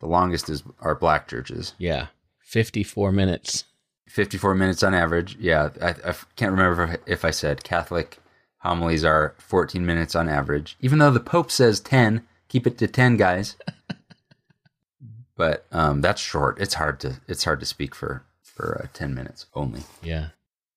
The 0.00 0.06
longest 0.06 0.48
is 0.48 0.62
are 0.80 0.94
black 0.94 1.26
churches, 1.28 1.74
Yeah, 1.76 2.06
fifty 2.38 2.82
four 2.84 3.10
minutes. 3.12 3.64
fifty 4.06 4.38
four 4.38 4.54
minutes 4.54 4.82
on 4.84 4.94
average. 4.94 5.36
Yeah, 5.40 5.70
I, 5.82 5.88
I 5.90 6.14
can't 6.36 6.52
remember 6.52 6.84
if, 6.84 7.00
if 7.18 7.24
I 7.24 7.30
said 7.32 7.64
Catholic 7.64 8.18
homilies 8.58 9.04
are 9.04 9.34
fourteen 9.38 9.84
minutes 9.84 10.14
on 10.14 10.28
average, 10.28 10.76
even 10.80 10.98
though 11.00 11.10
the 11.10 11.20
Pope 11.20 11.50
says 11.50 11.80
ten. 11.80 12.26
Keep 12.48 12.66
it 12.66 12.78
to 12.78 12.86
ten, 12.88 13.16
guys. 13.18 13.56
but 15.36 15.66
um, 15.72 16.00
that's 16.00 16.20
short. 16.22 16.60
It's 16.60 16.74
hard 16.74 17.00
to 17.00 17.20
it's 17.28 17.44
hard 17.44 17.60
to 17.60 17.66
speak 17.66 17.94
for 17.94 18.24
for 18.42 18.80
uh, 18.82 18.86
ten 18.92 19.14
minutes 19.14 19.46
only. 19.54 19.82
Yeah, 20.02 20.28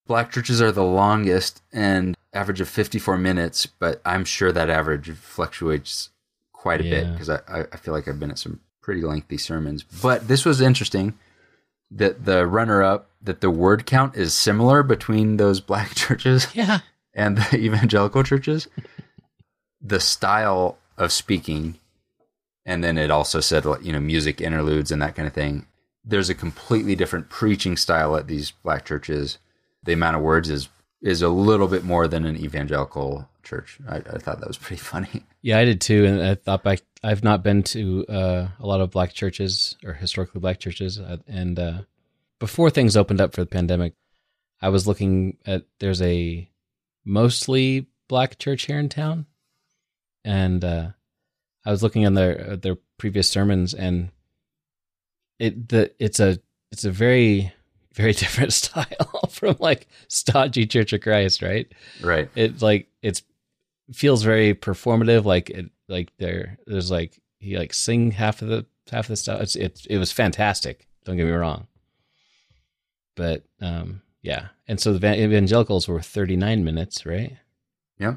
Black 0.08 0.32
churches 0.32 0.62
are 0.62 0.72
the 0.72 0.84
longest 0.84 1.62
and 1.72 2.16
average 2.34 2.62
of 2.62 2.70
54 2.70 3.18
minutes, 3.18 3.66
but 3.66 4.02
I'm 4.06 4.26
sure 4.26 4.52
that 4.52 4.70
average 4.70 5.12
fluctuates 5.12 6.10
quite 6.54 6.80
a 6.82 6.84
bit 6.84 7.12
because 7.12 7.30
I, 7.30 7.40
I 7.48 7.66
I 7.74 7.78
feel 7.78 7.94
like 7.94 8.08
I've 8.08 8.20
been 8.20 8.32
at 8.32 8.40
some 8.40 8.60
pretty 8.82 9.02
lengthy 9.02 9.38
sermons. 9.38 9.84
But 9.84 10.28
this 10.28 10.46
was 10.46 10.62
interesting 10.62 11.18
that 11.90 12.26
the 12.26 12.46
runner 12.48 12.82
up, 12.82 13.10
that 13.22 13.42
the 13.42 13.50
word 13.50 13.86
count 13.86 14.16
is 14.16 14.34
similar 14.34 14.84
between 14.84 15.38
those 15.38 15.60
black 15.72 15.94
churches 15.96 16.48
yeah, 16.54 16.80
and 17.14 17.38
the 17.38 17.58
evangelical 17.58 18.24
churches. 18.24 18.68
the 19.82 20.00
style 20.00 20.78
of 20.98 21.12
speaking, 21.12 21.80
and 22.66 22.84
then 22.84 22.98
it 22.98 23.12
also 23.12 23.40
said, 23.40 23.66
you 23.82 23.92
know, 23.92 24.00
music 24.00 24.40
interludes 24.40 24.92
and 24.92 25.02
that 25.02 25.16
kind 25.16 25.28
of 25.28 25.34
thing. 25.34 25.66
There's 26.04 26.30
a 26.30 26.36
completely 26.36 26.96
different 26.96 27.30
preaching 27.30 27.78
style 27.78 28.16
at 28.16 28.28
these 28.28 28.52
black 28.52 28.86
churches. 28.86 29.38
The 29.84 29.94
amount 29.94 30.16
of 30.16 30.24
words 30.24 30.50
is 30.50 30.70
is 31.02 31.22
a 31.22 31.30
little 31.30 31.68
bit 31.68 31.84
more 31.84 32.08
than 32.08 32.26
an 32.26 32.38
evangelical 32.38 33.28
church. 33.44 33.80
I, 33.88 33.98
I 33.98 34.18
thought 34.20 34.40
that 34.40 34.48
was 34.48 34.58
pretty 34.58 34.82
funny. 34.82 35.24
yeah. 35.42 35.58
I 35.58 35.66
did 35.66 35.82
too, 35.82 36.06
and 36.06 36.22
I 36.22 36.36
thought 36.36 36.64
back. 36.64 36.82
I've 37.04 37.24
not 37.24 37.42
been 37.42 37.64
to 37.64 38.06
uh, 38.08 38.48
a 38.60 38.68
lot 38.68 38.82
of 38.82 38.92
black 38.92 39.14
churches 39.14 39.76
or 39.84 39.94
historically 39.94 40.40
black 40.40 40.60
churches, 40.60 41.00
uh, 41.00 41.18
and 41.28 41.58
uh, 41.58 41.82
before 42.40 42.70
things 42.70 42.96
opened 42.96 43.22
up 43.22 43.34
for 43.34 43.42
the 43.42 43.48
pandemic, 43.48 43.94
I 44.62 44.70
was 44.70 44.88
looking 44.88 45.38
at 45.46 45.66
there's 45.80 46.02
a 46.02 46.48
mostly 47.04 47.88
black 48.08 48.38
church 48.38 48.68
here 48.68 48.78
in 48.78 48.90
town, 48.90 49.26
and 50.24 50.64
uh, 50.64 50.90
I 51.66 51.72
was 51.72 51.82
looking 51.82 52.06
on 52.06 52.14
their 52.14 52.56
their 52.56 52.78
previous 52.98 53.28
sermons, 53.30 53.74
and 53.74 54.12
it 55.40 55.70
the 55.70 55.92
it's 55.98 56.20
a 56.20 56.40
it's 56.72 56.86
a 56.86 56.92
very 56.92 57.52
very 57.94 58.14
different 58.24 58.54
style 58.54 59.28
from 59.30 59.56
like 59.60 59.88
stodgy 60.08 60.66
Church 60.66 60.94
of 60.94 61.02
Christ, 61.02 61.42
right? 61.42 61.72
Right. 62.02 62.30
It 62.36 62.62
like 62.62 62.88
it's 63.02 63.24
feels 63.94 64.24
very 64.24 64.54
performative, 64.54 65.26
like 65.26 65.50
it 65.50 65.70
like 65.88 66.12
there 66.18 66.58
there's 66.66 66.92
like 66.92 67.20
he 67.40 67.58
like 67.58 67.74
sing 67.74 68.12
half 68.12 68.42
of 68.42 68.48
the 68.48 68.66
half 68.92 69.06
of 69.06 69.10
the 69.10 69.18
stuff. 69.18 69.42
It's 69.42 69.56
it 69.56 69.86
it 69.90 69.98
was 69.98 70.12
fantastic. 70.12 70.88
Don't 71.04 71.18
get 71.18 71.26
me 71.26 71.32
wrong, 71.32 71.68
but 73.16 73.44
um 73.62 74.02
yeah, 74.22 74.50
and 74.68 74.80
so 74.80 74.94
the 74.94 75.24
evangelicals 75.24 75.88
were 75.88 76.02
39 76.02 76.64
minutes, 76.64 77.06
right? 77.06 77.38
Yeah, 77.98 78.16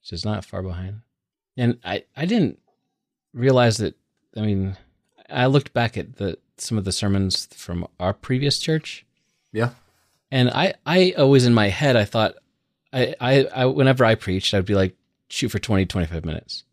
which 0.00 0.12
is 0.12 0.24
not 0.24 0.44
far 0.44 0.62
behind. 0.62 1.00
And 1.56 1.78
I, 1.84 2.04
I 2.16 2.26
didn't 2.26 2.58
realize 3.34 3.78
that. 3.78 3.96
I 4.36 4.42
mean, 4.42 4.76
I 5.28 5.46
looked 5.46 5.72
back 5.72 5.96
at 5.98 6.16
the 6.16 6.38
some 6.56 6.78
of 6.78 6.84
the 6.84 6.92
sermons 6.92 7.46
from 7.52 7.86
our 7.98 8.14
previous 8.14 8.58
church, 8.58 9.04
Yeah. 9.52 9.70
and 10.30 10.50
I, 10.50 10.74
I 10.86 11.14
always 11.18 11.44
in 11.44 11.54
my 11.54 11.68
head 11.68 11.96
I 11.96 12.04
thought, 12.04 12.34
I, 12.92 13.14
I, 13.20 13.44
I 13.44 13.64
whenever 13.66 14.04
I 14.04 14.14
preached, 14.14 14.52
I'd 14.54 14.64
be 14.66 14.74
like, 14.74 14.96
shoot 15.28 15.48
for 15.50 15.58
20, 15.58 15.86
25 15.86 16.24
minutes. 16.24 16.64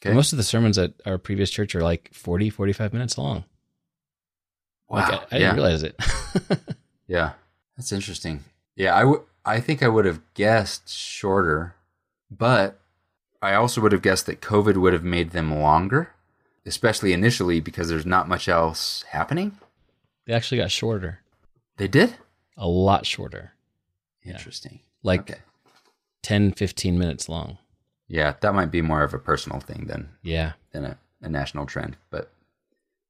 Okay. 0.00 0.14
Most 0.14 0.32
of 0.32 0.36
the 0.36 0.42
sermons 0.44 0.78
at 0.78 0.92
our 1.06 1.18
previous 1.18 1.50
church 1.50 1.74
are 1.74 1.82
like 1.82 2.10
40, 2.12 2.50
45 2.50 2.92
minutes 2.92 3.16
long. 3.18 3.44
Wow. 4.88 4.98
Like, 5.00 5.12
I, 5.12 5.14
I 5.14 5.18
yeah. 5.32 5.38
didn't 5.38 5.54
realize 5.56 5.82
it. 5.82 5.96
Yeah, 7.06 7.32
that's 7.76 7.92
interesting. 7.92 8.44
Yeah, 8.76 8.94
I. 8.94 9.14
I 9.46 9.60
think 9.60 9.82
I 9.82 9.88
would 9.88 10.06
have 10.06 10.22
guessed 10.32 10.88
shorter, 10.88 11.74
but 12.30 12.80
I 13.42 13.52
also 13.52 13.82
would 13.82 13.92
have 13.92 14.00
guessed 14.00 14.24
that 14.24 14.40
COVID 14.40 14.78
would 14.78 14.94
have 14.94 15.04
made 15.04 15.32
them 15.32 15.54
longer, 15.60 16.12
especially 16.64 17.12
initially 17.12 17.60
because 17.60 17.90
there's 17.90 18.06
not 18.06 18.26
much 18.26 18.48
else 18.48 19.04
happening. 19.10 19.58
they 20.24 20.32
actually 20.32 20.56
got 20.56 20.70
shorter, 20.70 21.20
They 21.76 21.88
did. 21.88 22.14
A 22.56 22.66
lot 22.68 23.06
shorter, 23.06 23.52
Interesting. 24.24 24.80
like 25.02 25.20
Okay. 25.30 25.40
10, 26.22 26.52
15 26.52 26.98
minutes 26.98 27.28
long. 27.28 27.58
Yeah, 28.08 28.34
that 28.40 28.54
might 28.54 28.70
be 28.70 28.80
more 28.82 29.02
of 29.02 29.12
a 29.14 29.18
personal 29.18 29.60
thing 29.60 29.86
than 29.86 30.10
Yeah. 30.22 30.52
than 30.72 30.84
a, 30.84 30.98
a 31.20 31.28
national 31.28 31.66
trend, 31.66 31.96
but 32.10 32.30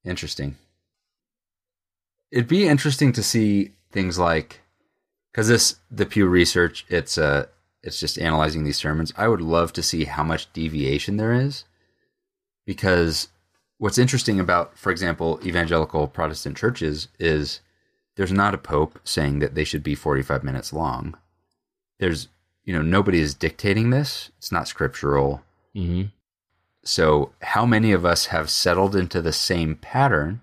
interesting. 0.04 0.57
It'd 2.30 2.48
be 2.48 2.66
interesting 2.66 3.12
to 3.12 3.22
see 3.22 3.72
things 3.92 4.18
like 4.18 4.61
because 5.30 5.48
this 5.48 5.76
the 5.90 6.07
Pew 6.07 6.26
Research 6.26 6.85
it's 6.88 7.16
uh 7.18 7.46
it's 7.83 8.00
just 8.00 8.18
analyzing 8.18 8.64
these 8.64 8.76
sermons. 8.78 9.12
I 9.16 9.28
would 9.28 9.40
love 9.42 9.72
to 9.74 9.83
see 9.83 10.04
how 10.04 10.22
much 10.24 10.52
deviation 10.52 11.16
there 11.16 11.33
is 11.33 11.64
because 12.66 13.28
what's 13.78 13.98
interesting 13.98 14.40
about, 14.40 14.78
for 14.78 14.90
example, 14.90 15.38
evangelical 15.44 16.09
Protestant 16.09 16.57
churches 16.57 17.09
is 17.18 17.61
there's 18.16 18.33
not 18.33 18.55
a 18.55 18.59
pope 18.59 18.98
saying 19.05 19.40
that 19.40 19.55
they 19.55 19.64
should 19.64 19.83
be 19.83 19.94
45 19.94 20.44
minutes 20.44 20.72
long. 20.72 21.16
There's 21.98 22.29
you 22.64 22.72
know 22.72 22.83
nobody 22.83 23.20
is 23.20 23.35
dictating 23.35 23.90
this. 23.90 24.31
It's 24.38 24.53
not 24.53 24.68
scriptural. 24.68 25.42
hmm 25.74 26.03
So, 26.83 27.33
how 27.42 27.66
many 27.66 27.92
of 27.92 28.05
us 28.05 28.27
have 28.27 28.50
settled 28.50 28.94
into 28.96 29.20
the 29.22 29.33
same 29.33 29.77
pattern 29.77 30.40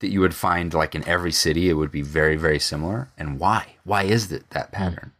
that 0.00 0.08
you 0.10 0.20
would 0.20 0.34
find 0.34 0.72
like 0.74 0.94
in 0.94 1.06
every 1.08 1.32
city? 1.32 1.68
It 1.68 1.74
would 1.74 1.90
be 1.90 2.02
very, 2.02 2.36
very 2.36 2.58
similar. 2.58 3.08
And 3.16 3.38
why? 3.38 3.76
Why 3.84 4.02
is 4.04 4.30
it 4.32 4.50
that 4.50 4.72
pattern? 4.72 5.12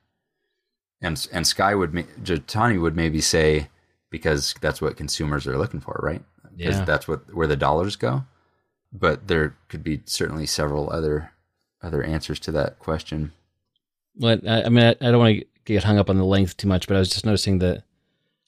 And 1.00 1.26
and 1.32 1.46
Skye 1.46 1.74
would, 1.74 1.92
Jethani 1.92 2.80
would 2.80 2.96
maybe 2.96 3.20
say 3.20 3.68
because 4.10 4.54
that's 4.60 4.80
what 4.80 4.96
consumers 4.96 5.46
are 5.46 5.58
looking 5.58 5.80
for, 5.80 5.98
right? 6.02 6.22
Because 6.56 6.78
Yeah. 6.78 6.84
that's 6.84 7.06
what 7.08 7.34
where 7.34 7.46
the 7.46 7.56
dollars 7.56 7.96
go. 7.96 8.24
But 8.92 9.26
there 9.26 9.56
could 9.68 9.82
be 9.82 10.02
certainly 10.06 10.46
several 10.46 10.88
other 10.90 11.32
other 11.84 12.02
answers 12.02 12.40
to 12.40 12.52
that 12.52 12.78
question. 12.78 13.32
But 14.16 14.46
I, 14.48 14.64
I 14.64 14.68
mean, 14.68 14.84
I, 14.84 14.90
I 14.90 15.10
don't 15.10 15.18
want 15.18 15.38
to 15.40 15.46
get 15.64 15.84
hung 15.84 15.98
up 15.98 16.08
on 16.10 16.16
the 16.18 16.24
length 16.24 16.56
too 16.56 16.68
much, 16.68 16.86
but 16.88 16.96
I 16.96 17.00
was 17.00 17.10
just 17.10 17.26
noticing 17.26 17.58
that 17.60 17.84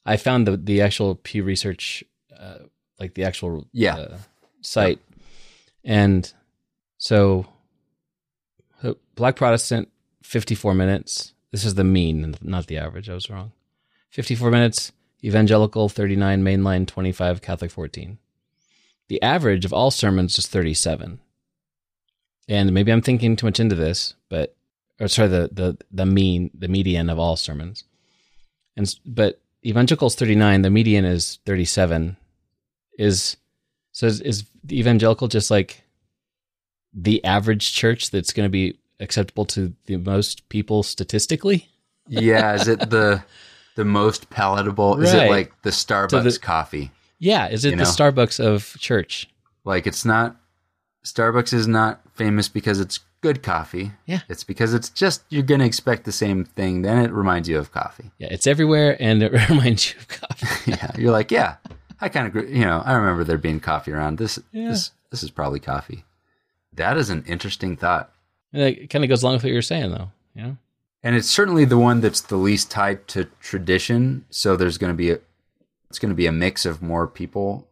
I 0.04 0.16
found 0.16 0.46
the 0.46 0.56
the 0.56 0.80
actual 0.82 1.14
Pew 1.16 1.42
Research, 1.42 2.04
uh, 2.38 2.58
like 3.00 3.14
the 3.14 3.24
actual 3.24 3.66
Yeah. 3.72 3.96
uh, 3.96 4.18
site, 4.62 5.00
and 5.84 6.32
so 6.98 7.46
Black 9.16 9.36
Protestant 9.36 9.88
fifty 10.22 10.54
four 10.54 10.74
minutes, 10.74 11.32
this 11.50 11.64
is 11.64 11.74
the 11.74 11.84
mean, 11.84 12.34
not 12.42 12.66
the 12.66 12.78
average. 12.78 13.08
I 13.08 13.14
was 13.14 13.30
wrong. 13.30 13.52
54 14.10 14.50
minutes, 14.50 14.92
evangelical 15.22 15.90
39, 15.90 16.42
mainline 16.42 16.86
25, 16.86 17.42
Catholic 17.42 17.70
14. 17.70 18.16
The 19.08 19.20
average 19.20 19.66
of 19.66 19.74
all 19.74 19.90
sermons 19.90 20.38
is 20.38 20.46
37. 20.46 21.20
And 22.48 22.72
maybe 22.72 22.92
I'm 22.92 23.02
thinking 23.02 23.36
too 23.36 23.46
much 23.46 23.60
into 23.60 23.74
this, 23.74 24.14
but 24.28 24.54
or 25.00 25.08
sorry, 25.08 25.28
the 25.28 25.50
the 25.52 25.76
the 25.90 26.06
mean, 26.06 26.50
the 26.54 26.68
median 26.68 27.10
of 27.10 27.18
all 27.18 27.36
sermons. 27.36 27.84
And 28.76 28.94
but 29.04 29.40
evangelicals 29.64 30.14
39, 30.14 30.62
the 30.62 30.70
median 30.70 31.04
is 31.04 31.38
37. 31.46 32.16
Is 32.98 33.36
so 33.92 34.06
is, 34.06 34.20
is 34.20 34.44
the 34.64 34.78
evangelical 34.78 35.28
just 35.28 35.50
like 35.50 35.82
the 36.94 37.22
average 37.24 37.72
church 37.74 38.10
that's 38.10 38.32
going 38.32 38.46
to 38.46 38.50
be 38.50 38.78
acceptable 39.00 39.44
to 39.44 39.74
the 39.86 39.96
most 39.96 40.48
people 40.48 40.82
statistically? 40.82 41.68
Yeah, 42.08 42.54
is 42.54 42.68
it 42.68 42.90
the 42.90 43.22
the 43.76 43.84
most 43.84 44.30
palatable? 44.30 45.00
Is 45.02 45.12
it 45.12 45.28
like 45.28 45.52
the 45.62 45.70
Starbucks 45.70 46.34
the- 46.34 46.38
coffee? 46.38 46.90
Yeah, 47.18 47.48
is 47.48 47.64
it 47.64 47.70
the 47.70 47.76
know? 47.76 47.84
Starbucks 47.84 48.38
of 48.44 48.76
church? 48.78 49.28
Like 49.64 49.86
it's 49.86 50.04
not 50.04 50.36
Starbucks 51.06 51.52
is 51.52 51.68
not 51.68 52.00
famous 52.14 52.48
because 52.48 52.80
it's 52.80 52.98
good 53.20 53.42
coffee. 53.42 53.92
Yeah. 54.06 54.20
It's 54.28 54.42
because 54.44 54.74
it's 54.74 54.90
just 54.90 55.22
you're 55.28 55.42
gonna 55.44 55.64
expect 55.64 56.04
the 56.04 56.12
same 56.12 56.44
thing, 56.44 56.82
then 56.82 56.98
it 57.04 57.12
reminds 57.12 57.48
you 57.48 57.58
of 57.58 57.70
coffee. 57.72 58.10
Yeah, 58.18 58.28
it's 58.30 58.46
everywhere 58.46 58.96
and 59.00 59.22
it 59.22 59.32
reminds 59.48 59.92
you 59.92 59.98
of 60.00 60.08
coffee. 60.08 60.70
yeah. 60.72 60.90
You're 60.98 61.12
like, 61.12 61.30
yeah, 61.30 61.56
I 62.00 62.08
kind 62.08 62.26
of 62.36 62.50
you 62.50 62.64
know, 62.64 62.82
I 62.84 62.94
remember 62.94 63.22
there 63.24 63.38
being 63.38 63.60
coffee 63.60 63.92
around. 63.92 64.18
This 64.18 64.38
Yeah. 64.52 64.68
this 64.70 64.90
this 65.10 65.22
is 65.22 65.30
probably 65.30 65.60
coffee. 65.60 66.04
That 66.74 66.96
is 66.96 67.08
an 67.08 67.24
interesting 67.26 67.76
thought. 67.76 68.12
And 68.52 68.62
it 68.62 68.90
kind 68.90 69.04
of 69.04 69.08
goes 69.08 69.22
along 69.22 69.36
with 69.36 69.44
what 69.44 69.52
you're 69.52 69.62
saying, 69.62 69.92
though. 69.92 70.10
Yeah. 70.34 70.52
And 71.02 71.14
it's 71.14 71.30
certainly 71.30 71.64
the 71.64 71.78
one 71.78 72.00
that's 72.00 72.20
the 72.20 72.36
least 72.36 72.70
tied 72.70 73.06
to 73.08 73.26
tradition. 73.40 74.24
So 74.30 74.56
there's 74.56 74.76
going 74.76 74.92
to 74.92 74.96
be 74.96 75.10
a, 75.12 75.18
it's 75.88 75.98
going 76.00 76.10
to 76.10 76.16
be 76.16 76.26
a 76.26 76.32
mix 76.32 76.66
of 76.66 76.82
more 76.82 77.06
people 77.06 77.66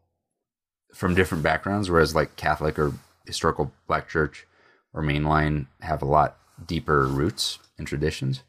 from 0.92 1.14
different 1.14 1.42
backgrounds, 1.42 1.90
whereas 1.90 2.14
like 2.14 2.36
Catholic 2.36 2.78
or 2.78 2.92
historical 3.24 3.72
Black 3.86 4.08
Church 4.08 4.46
or 4.92 5.02
mainline 5.02 5.66
have 5.80 6.02
a 6.02 6.06
lot 6.06 6.36
deeper 6.66 7.06
roots 7.06 7.58
and 7.78 7.86
traditions. 7.86 8.42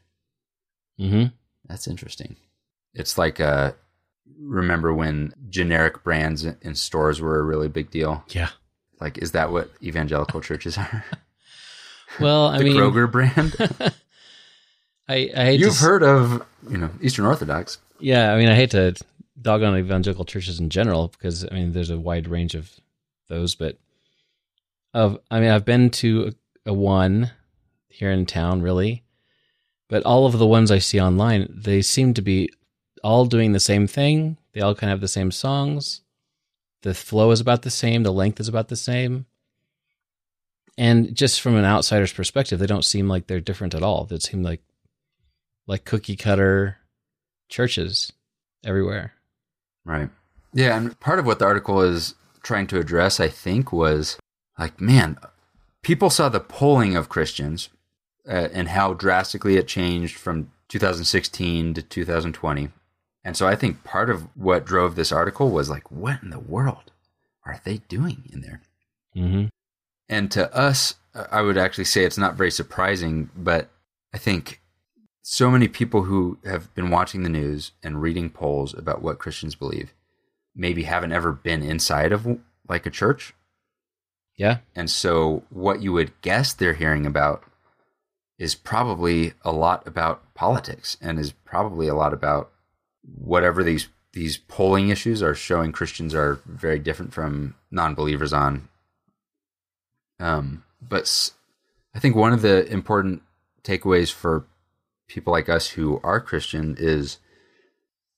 Mm-hmm. 1.00 1.26
That's 1.66 1.88
interesting. 1.88 2.36
It's 2.94 3.18
like 3.18 3.40
uh 3.40 3.72
remember 4.38 4.92
when 4.92 5.32
generic 5.48 6.02
brands 6.02 6.44
in 6.44 6.74
stores 6.74 7.20
were 7.20 7.38
a 7.38 7.42
really 7.42 7.68
big 7.68 7.90
deal? 7.90 8.24
Yeah. 8.28 8.48
Like, 9.00 9.18
is 9.18 9.32
that 9.32 9.52
what 9.52 9.70
evangelical 9.82 10.40
churches 10.40 10.78
are? 10.78 11.04
Well, 12.20 12.46
I 12.46 12.58
the 12.58 12.64
mean, 12.64 12.76
Kroger 12.76 13.10
brand. 13.10 13.54
I, 15.08 15.30
I 15.36 15.44
hate 15.44 15.60
You've 15.60 15.76
to, 15.76 15.84
heard 15.84 16.02
of, 16.02 16.42
you 16.70 16.78
know, 16.78 16.88
Eastern 17.02 17.26
Orthodox. 17.26 17.76
Yeah, 18.00 18.32
I 18.32 18.38
mean, 18.38 18.48
I 18.48 18.54
hate 18.54 18.70
to 18.70 18.94
dog 19.40 19.62
on 19.62 19.76
evangelical 19.76 20.24
churches 20.24 20.58
in 20.58 20.70
general 20.70 21.08
because 21.08 21.44
I 21.44 21.54
mean, 21.54 21.72
there's 21.72 21.90
a 21.90 21.98
wide 21.98 22.26
range 22.28 22.54
of 22.54 22.70
those, 23.28 23.54
but 23.54 23.76
of 24.96 25.18
I 25.30 25.40
mean, 25.40 25.50
I've 25.50 25.66
been 25.66 25.90
to 25.90 26.32
a, 26.66 26.70
a 26.70 26.74
one 26.74 27.30
here 27.88 28.10
in 28.10 28.24
town, 28.24 28.62
really, 28.62 29.04
but 29.88 30.02
all 30.04 30.26
of 30.26 30.38
the 30.38 30.46
ones 30.46 30.70
I 30.70 30.78
see 30.78 31.00
online, 31.00 31.46
they 31.54 31.82
seem 31.82 32.14
to 32.14 32.22
be 32.22 32.50
all 33.04 33.26
doing 33.26 33.52
the 33.52 33.60
same 33.60 33.86
thing. 33.86 34.38
They 34.52 34.62
all 34.62 34.74
kind 34.74 34.90
of 34.90 34.96
have 34.96 35.00
the 35.02 35.08
same 35.08 35.30
songs. 35.30 36.00
The 36.80 36.94
flow 36.94 37.30
is 37.30 37.40
about 37.40 37.62
the 37.62 37.70
same. 37.70 38.02
The 38.02 38.12
length 38.12 38.40
is 38.40 38.48
about 38.48 38.68
the 38.68 38.76
same. 38.76 39.26
And 40.78 41.14
just 41.14 41.40
from 41.42 41.56
an 41.56 41.64
outsider's 41.64 42.12
perspective, 42.12 42.58
they 42.58 42.66
don't 42.66 42.84
seem 42.84 43.06
like 43.06 43.26
they're 43.26 43.40
different 43.40 43.74
at 43.74 43.82
all. 43.82 44.04
They 44.04 44.18
seem 44.18 44.42
like 44.42 44.62
like 45.66 45.84
cookie 45.84 46.16
cutter 46.16 46.78
churches 47.50 48.12
everywhere. 48.64 49.12
Right. 49.84 50.08
Yeah, 50.54 50.76
and 50.76 50.98
part 51.00 51.18
of 51.18 51.26
what 51.26 51.38
the 51.38 51.44
article 51.44 51.82
is 51.82 52.14
trying 52.42 52.66
to 52.68 52.78
address, 52.78 53.20
I 53.20 53.28
think, 53.28 53.72
was 53.72 54.16
like, 54.58 54.80
man, 54.80 55.18
people 55.82 56.10
saw 56.10 56.28
the 56.28 56.40
polling 56.40 56.96
of 56.96 57.08
Christians 57.08 57.68
uh, 58.28 58.48
and 58.52 58.68
how 58.68 58.94
drastically 58.94 59.56
it 59.56 59.68
changed 59.68 60.16
from 60.16 60.50
2016 60.68 61.74
to 61.74 61.82
2020. 61.82 62.68
And 63.24 63.36
so 63.36 63.46
I 63.46 63.56
think 63.56 63.84
part 63.84 64.10
of 64.10 64.28
what 64.36 64.64
drove 64.64 64.94
this 64.94 65.12
article 65.12 65.50
was 65.50 65.68
like, 65.68 65.90
what 65.90 66.22
in 66.22 66.30
the 66.30 66.38
world 66.38 66.92
are 67.44 67.60
they 67.64 67.78
doing 67.88 68.28
in 68.32 68.40
there? 68.40 68.62
Mm-hmm. 69.16 69.46
And 70.08 70.30
to 70.30 70.54
us, 70.54 70.94
I 71.30 71.42
would 71.42 71.58
actually 71.58 71.84
say 71.84 72.04
it's 72.04 72.18
not 72.18 72.36
very 72.36 72.50
surprising, 72.50 73.30
but 73.36 73.68
I 74.12 74.18
think 74.18 74.60
so 75.22 75.50
many 75.50 75.66
people 75.66 76.04
who 76.04 76.38
have 76.44 76.72
been 76.74 76.90
watching 76.90 77.22
the 77.22 77.28
news 77.28 77.72
and 77.82 78.00
reading 78.00 78.30
polls 78.30 78.74
about 78.74 79.02
what 79.02 79.18
Christians 79.18 79.54
believe 79.54 79.92
maybe 80.54 80.84
haven't 80.84 81.12
ever 81.12 81.32
been 81.32 81.62
inside 81.62 82.12
of 82.12 82.38
like 82.68 82.86
a 82.86 82.90
church. 82.90 83.34
Yeah. 84.36 84.58
And 84.74 84.90
so 84.90 85.44
what 85.50 85.80
you 85.80 85.92
would 85.92 86.20
guess 86.20 86.52
they're 86.52 86.74
hearing 86.74 87.06
about 87.06 87.42
is 88.38 88.54
probably 88.54 89.32
a 89.42 89.52
lot 89.52 89.86
about 89.86 90.34
politics 90.34 90.98
and 91.00 91.18
is 91.18 91.32
probably 91.32 91.88
a 91.88 91.94
lot 91.94 92.12
about 92.12 92.50
whatever 93.02 93.64
these 93.64 93.88
these 94.12 94.38
polling 94.38 94.88
issues 94.88 95.22
are 95.22 95.34
showing 95.34 95.72
Christians 95.72 96.14
are 96.14 96.40
very 96.46 96.78
different 96.78 97.12
from 97.12 97.54
non-believers 97.70 98.32
on. 98.32 98.66
Um, 100.18 100.64
but 100.80 101.32
I 101.94 101.98
think 101.98 102.16
one 102.16 102.32
of 102.32 102.40
the 102.40 102.66
important 102.72 103.22
takeaways 103.62 104.10
for 104.10 104.46
people 105.06 105.34
like 105.34 105.50
us 105.50 105.68
who 105.68 106.00
are 106.02 106.18
Christian 106.18 106.76
is 106.78 107.18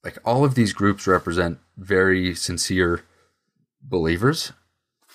like 0.05 0.19
all 0.25 0.45
of 0.45 0.55
these 0.55 0.73
groups 0.73 1.09
represent 1.09 1.59
very 1.77 2.33
sincere 2.33 3.03
believers 3.83 4.53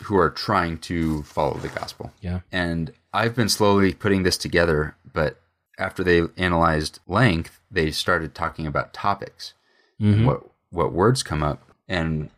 who 0.03 0.17
are 0.17 0.29
trying 0.29 0.77
to 0.79 1.23
follow 1.23 1.53
the 1.58 1.67
gospel. 1.69 2.12
Yeah. 2.21 2.39
And 2.51 2.91
I've 3.13 3.36
been 3.36 3.49
slowly 3.49 3.93
putting 3.93 4.23
this 4.23 4.38
together, 4.38 4.95
but 5.13 5.39
after 5.77 6.03
they 6.03 6.23
analyzed 6.38 6.99
length, 7.08 7.60
they 7.71 7.91
started 7.91 8.34
talking 8.36 8.65
about 8.67 8.93
topics 8.93 9.53
Mm-hmm. 10.01 10.25
what 10.25 10.41
what 10.71 10.91
words 10.91 11.21
come 11.21 11.43
up 11.43 11.71
and 11.88 12.29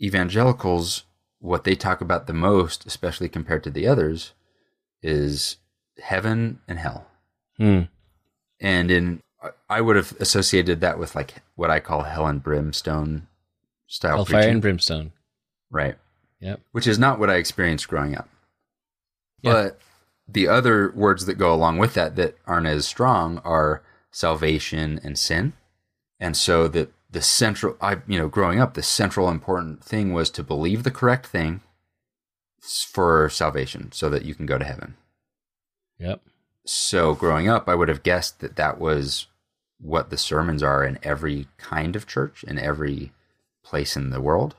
evangelicals 0.00 1.04
what 1.40 1.64
they 1.64 1.74
talk 1.74 2.00
about 2.00 2.26
the 2.26 2.32
most 2.34 2.84
especially 2.86 3.28
compared 3.28 3.62
to 3.64 3.70
the 3.70 3.86
others 3.86 4.32
is 5.02 5.56
heaven 6.02 6.60
and 6.68 6.78
hell 6.78 7.06
Mm. 7.58 7.88
and 8.60 8.90
in 8.90 9.20
i 9.68 9.80
would 9.80 9.96
have 9.96 10.12
associated 10.20 10.80
that 10.80 10.98
with 10.98 11.14
like 11.16 11.36
what 11.56 11.70
i 11.70 11.80
call 11.80 12.02
hell 12.02 12.26
and 12.26 12.42
brimstone 12.42 13.26
style 13.88 14.16
Hellfire 14.16 14.34
preaching 14.42 14.52
and 14.52 14.62
brimstone. 14.62 15.12
right 15.70 15.96
Yep. 16.40 16.60
which 16.72 16.86
is 16.86 16.98
not 16.98 17.18
what 17.18 17.30
i 17.30 17.34
experienced 17.36 17.88
growing 17.88 18.16
up 18.16 18.28
Yeah. 19.42 19.52
but 19.52 19.80
the 20.28 20.46
other 20.48 20.92
words 20.94 21.24
that 21.26 21.34
go 21.34 21.52
along 21.54 21.78
with 21.78 21.94
that 21.94 22.16
that 22.16 22.36
aren't 22.46 22.66
as 22.66 22.86
strong 22.86 23.38
are 23.38 23.82
salvation 24.10 25.00
and 25.02 25.18
sin 25.18 25.52
and 26.20 26.36
so 26.36 26.68
the 26.68 26.88
the 27.10 27.22
central 27.22 27.76
i 27.80 27.98
you 28.06 28.18
know 28.18 28.28
growing 28.28 28.60
up 28.60 28.74
the 28.74 28.82
central 28.82 29.28
important 29.28 29.82
thing 29.82 30.12
was 30.12 30.30
to 30.30 30.42
believe 30.42 30.82
the 30.82 30.90
correct 30.90 31.26
thing 31.26 31.60
for 32.60 33.28
salvation 33.30 33.90
so 33.92 34.08
that 34.10 34.24
you 34.24 34.34
can 34.34 34.46
go 34.46 34.58
to 34.58 34.64
heaven 34.64 34.96
Yep. 35.98 36.20
so 36.66 37.14
growing 37.14 37.48
up 37.48 37.68
i 37.68 37.74
would 37.74 37.88
have 37.88 38.02
guessed 38.02 38.40
that 38.40 38.56
that 38.56 38.78
was 38.78 39.26
what 39.80 40.10
the 40.10 40.16
sermons 40.18 40.62
are 40.62 40.84
in 40.84 40.98
every 41.02 41.46
kind 41.56 41.94
of 41.96 42.06
church 42.06 42.44
in 42.44 42.58
every 42.58 43.12
place 43.64 43.96
in 43.96 44.10
the 44.10 44.20
world 44.20 44.56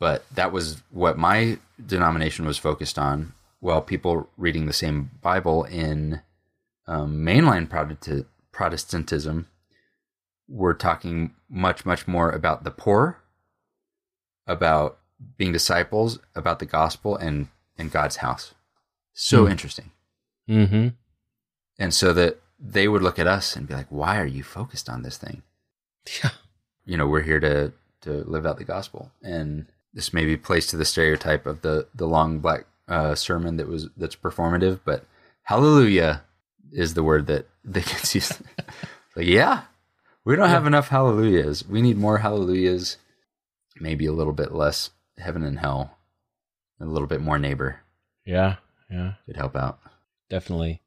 but 0.00 0.24
that 0.34 0.50
was 0.50 0.82
what 0.90 1.16
my 1.16 1.58
denomination 1.86 2.44
was 2.46 2.58
focused 2.58 2.98
on 2.98 3.32
while 3.60 3.80
people 3.82 4.28
reading 4.36 4.66
the 4.66 4.72
same 4.72 5.10
bible 5.22 5.62
in 5.64 6.20
um, 6.88 7.24
mainline 7.24 7.68
protestantism 8.50 9.46
were 10.48 10.74
talking 10.74 11.32
much 11.48 11.84
much 11.86 12.08
more 12.08 12.30
about 12.30 12.64
the 12.64 12.70
poor 12.72 13.18
about 14.46 14.98
being 15.36 15.52
disciples 15.52 16.18
about 16.34 16.58
the 16.58 16.66
gospel 16.66 17.14
and 17.16 17.46
and 17.78 17.92
god's 17.92 18.16
house 18.16 18.54
so 19.12 19.44
Hmm. 19.44 19.52
interesting 19.52 19.90
Mm-hmm. 20.48 20.88
and 21.78 21.94
so 21.94 22.12
that 22.12 22.40
they 22.58 22.88
would 22.88 23.02
look 23.02 23.18
at 23.20 23.26
us 23.28 23.54
and 23.56 23.68
be 23.68 23.74
like, 23.74 23.86
"Why 23.88 24.18
are 24.20 24.26
you 24.26 24.42
focused 24.42 24.88
on 24.88 25.02
this 25.02 25.16
thing?" 25.16 25.42
Yeah. 26.22 26.30
You 26.84 26.96
know, 26.96 27.06
we're 27.06 27.22
here 27.22 27.38
to 27.40 27.72
to 28.02 28.10
live 28.24 28.44
out 28.46 28.58
the 28.58 28.64
gospel, 28.64 29.12
and 29.22 29.66
this 29.92 30.12
maybe 30.12 30.36
plays 30.36 30.66
to 30.68 30.76
the 30.76 30.84
stereotype 30.84 31.46
of 31.46 31.62
the 31.62 31.88
the 31.94 32.06
long 32.06 32.38
black 32.40 32.66
uh, 32.88 33.14
sermon 33.14 33.56
that 33.56 33.68
was 33.68 33.88
that's 33.96 34.16
performative, 34.16 34.80
but 34.84 35.04
hallelujah 35.42 36.22
is 36.72 36.94
the 36.94 37.02
word 37.02 37.26
that 37.26 37.46
that 37.64 37.86
gets 37.86 38.14
used. 38.14 38.40
like, 39.16 39.26
yeah, 39.26 39.62
we 40.24 40.36
don't 40.36 40.48
have 40.48 40.66
enough 40.66 40.88
hallelujahs. 40.88 41.66
We 41.66 41.82
need 41.82 41.96
more 41.98 42.18
hallelujahs. 42.18 42.96
Maybe 43.80 44.06
a 44.06 44.12
little 44.12 44.32
bit 44.34 44.52
less 44.52 44.90
heaven 45.18 45.42
and 45.42 45.58
hell, 45.58 45.96
a 46.80 46.84
little 46.84 47.08
bit 47.08 47.20
more 47.20 47.38
neighbor 47.38 47.80
Yeah. 48.24 48.56
Yeah. 48.90 49.14
could 49.26 49.36
help 49.36 49.56
out. 49.56 49.78
Definitely. 50.28 50.82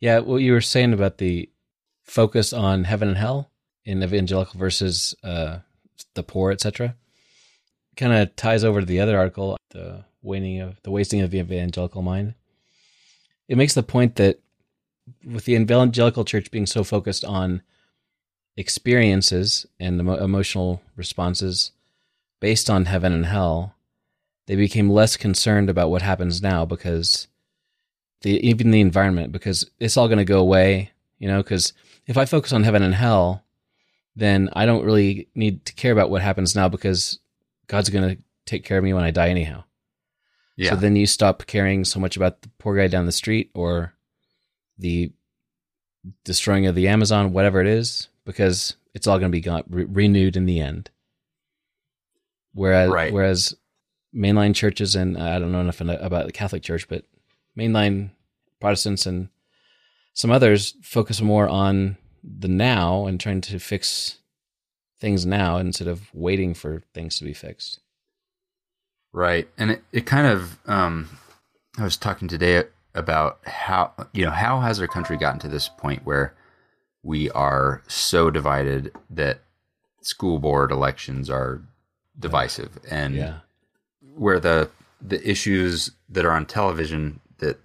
Yeah. 0.00 0.18
What 0.20 0.36
you 0.42 0.52
were 0.52 0.60
saying 0.60 0.92
about 0.92 1.18
the 1.18 1.48
focus 2.04 2.52
on 2.52 2.84
heaven 2.84 3.08
and 3.08 3.16
hell 3.16 3.50
in 3.84 4.02
evangelical 4.02 4.58
versus 4.60 5.14
uh, 5.24 5.58
the 6.14 6.22
poor, 6.22 6.52
etc. 6.52 6.94
Kind 7.96 8.12
of 8.12 8.34
ties 8.36 8.64
over 8.64 8.80
to 8.80 8.86
the 8.86 9.00
other 9.00 9.18
article, 9.18 9.56
the 9.70 10.04
waning 10.22 10.60
of 10.60 10.80
the 10.82 10.90
wasting 10.90 11.20
of 11.20 11.30
the 11.30 11.38
evangelical 11.38 12.02
mind. 12.02 12.34
It 13.48 13.56
makes 13.56 13.74
the 13.74 13.82
point 13.82 14.16
that 14.16 14.40
with 15.24 15.44
the 15.44 15.54
evangelical 15.54 16.24
church 16.24 16.50
being 16.50 16.66
so 16.66 16.84
focused 16.84 17.24
on 17.24 17.62
experiences 18.56 19.66
and 19.80 20.00
emo- 20.00 20.22
emotional 20.22 20.82
responses 20.96 21.72
based 22.40 22.70
on 22.70 22.86
heaven 22.86 23.12
and 23.12 23.26
hell, 23.26 23.74
they 24.46 24.56
became 24.56 24.90
less 24.90 25.16
concerned 25.16 25.70
about 25.70 25.90
what 25.90 26.02
happens 26.02 26.42
now 26.42 26.64
because 26.64 27.28
the 28.22 28.38
even 28.46 28.70
the 28.70 28.80
environment 28.80 29.32
because 29.32 29.68
it's 29.78 29.96
all 29.96 30.08
going 30.08 30.18
to 30.18 30.24
go 30.24 30.40
away, 30.40 30.90
you 31.18 31.28
know, 31.28 31.42
because 31.42 31.72
if 32.06 32.16
I 32.16 32.24
focus 32.24 32.52
on 32.52 32.64
heaven 32.64 32.82
and 32.82 32.94
hell, 32.94 33.44
then 34.14 34.50
I 34.52 34.66
don't 34.66 34.84
really 34.84 35.28
need 35.34 35.64
to 35.66 35.72
care 35.72 35.92
about 35.92 36.10
what 36.10 36.22
happens 36.22 36.54
now 36.54 36.68
because 36.68 37.18
God's 37.72 37.88
going 37.88 38.16
to 38.16 38.22
take 38.44 38.64
care 38.64 38.76
of 38.76 38.84
me 38.84 38.92
when 38.92 39.02
I 39.02 39.10
die 39.10 39.30
anyhow. 39.30 39.64
Yeah. 40.56 40.70
So 40.70 40.76
then 40.76 40.94
you 40.94 41.06
stop 41.06 41.46
caring 41.46 41.86
so 41.86 41.98
much 41.98 42.18
about 42.18 42.42
the 42.42 42.50
poor 42.58 42.76
guy 42.76 42.86
down 42.86 43.06
the 43.06 43.12
street 43.12 43.50
or 43.54 43.94
the 44.76 45.10
destroying 46.22 46.66
of 46.66 46.74
the 46.74 46.88
Amazon, 46.88 47.32
whatever 47.32 47.62
it 47.62 47.66
is, 47.66 48.08
because 48.26 48.76
it's 48.92 49.06
all 49.06 49.18
going 49.18 49.32
to 49.32 49.34
be 49.34 49.40
gone, 49.40 49.64
re- 49.70 49.84
renewed 49.84 50.36
in 50.36 50.44
the 50.44 50.60
end. 50.60 50.90
Whereas, 52.52 52.90
Right. 52.90 53.10
whereas 53.10 53.54
mainline 54.14 54.54
churches 54.54 54.94
and 54.94 55.16
I 55.16 55.38
don't 55.38 55.50
know 55.50 55.60
enough 55.60 55.80
about 55.80 56.26
the 56.26 56.32
Catholic 56.32 56.62
Church, 56.62 56.86
but 56.88 57.06
mainline 57.58 58.10
Protestants 58.60 59.06
and 59.06 59.30
some 60.12 60.30
others 60.30 60.74
focus 60.82 61.22
more 61.22 61.48
on 61.48 61.96
the 62.22 62.48
now 62.48 63.06
and 63.06 63.18
trying 63.18 63.40
to 63.40 63.58
fix 63.58 64.18
things 65.02 65.26
now 65.26 65.56
instead 65.56 65.88
of 65.88 66.08
waiting 66.14 66.54
for 66.54 66.80
things 66.94 67.18
to 67.18 67.24
be 67.24 67.34
fixed. 67.34 67.80
Right. 69.12 69.48
And 69.58 69.72
it, 69.72 69.82
it 69.90 70.06
kind 70.06 70.28
of, 70.28 70.58
um, 70.64 71.08
I 71.76 71.82
was 71.82 71.96
talking 71.96 72.28
today 72.28 72.62
about 72.94 73.40
how, 73.44 73.92
you 74.12 74.24
know, 74.24 74.30
how 74.30 74.60
has 74.60 74.80
our 74.80 74.86
country 74.86 75.16
gotten 75.16 75.40
to 75.40 75.48
this 75.48 75.68
point 75.68 76.06
where 76.06 76.34
we 77.02 77.28
are 77.32 77.82
so 77.88 78.30
divided 78.30 78.92
that 79.10 79.40
school 80.02 80.38
board 80.38 80.70
elections 80.70 81.28
are 81.28 81.60
divisive 82.16 82.78
and 82.88 83.16
Yeah. 83.16 83.38
where 84.00 84.38
the, 84.38 84.70
the 85.00 85.20
issues 85.28 85.90
that 86.08 86.24
are 86.24 86.30
on 86.30 86.46
television 86.46 87.18
that 87.38 87.58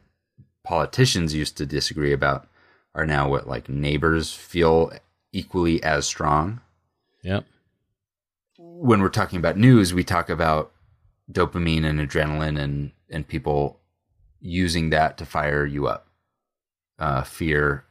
politicians 0.63 1.35
used 1.35 1.55
to 1.57 1.67
disagree 1.67 2.13
about 2.13 2.47
are 2.95 3.05
now 3.05 3.29
what 3.29 3.47
like 3.47 3.69
neighbors 3.69 4.33
feel 4.33 4.91
equally 5.31 5.83
as 5.83 6.07
strong 6.07 6.61
Yep. 7.23 7.45
when 8.57 9.01
we're 9.01 9.09
talking 9.09 9.37
about 9.39 9.57
news, 9.57 9.93
we 9.93 10.03
talk 10.03 10.29
about 10.29 10.71
dopamine 11.31 11.85
and 11.85 11.99
adrenaline 11.99 12.59
and 12.59 12.91
and 13.09 13.27
people 13.27 13.79
using 14.39 14.89
that 14.91 15.17
to 15.17 15.25
fire 15.25 15.65
you 15.65 15.87
up, 15.87 16.07
uh, 16.99 17.23
fear, 17.23 17.85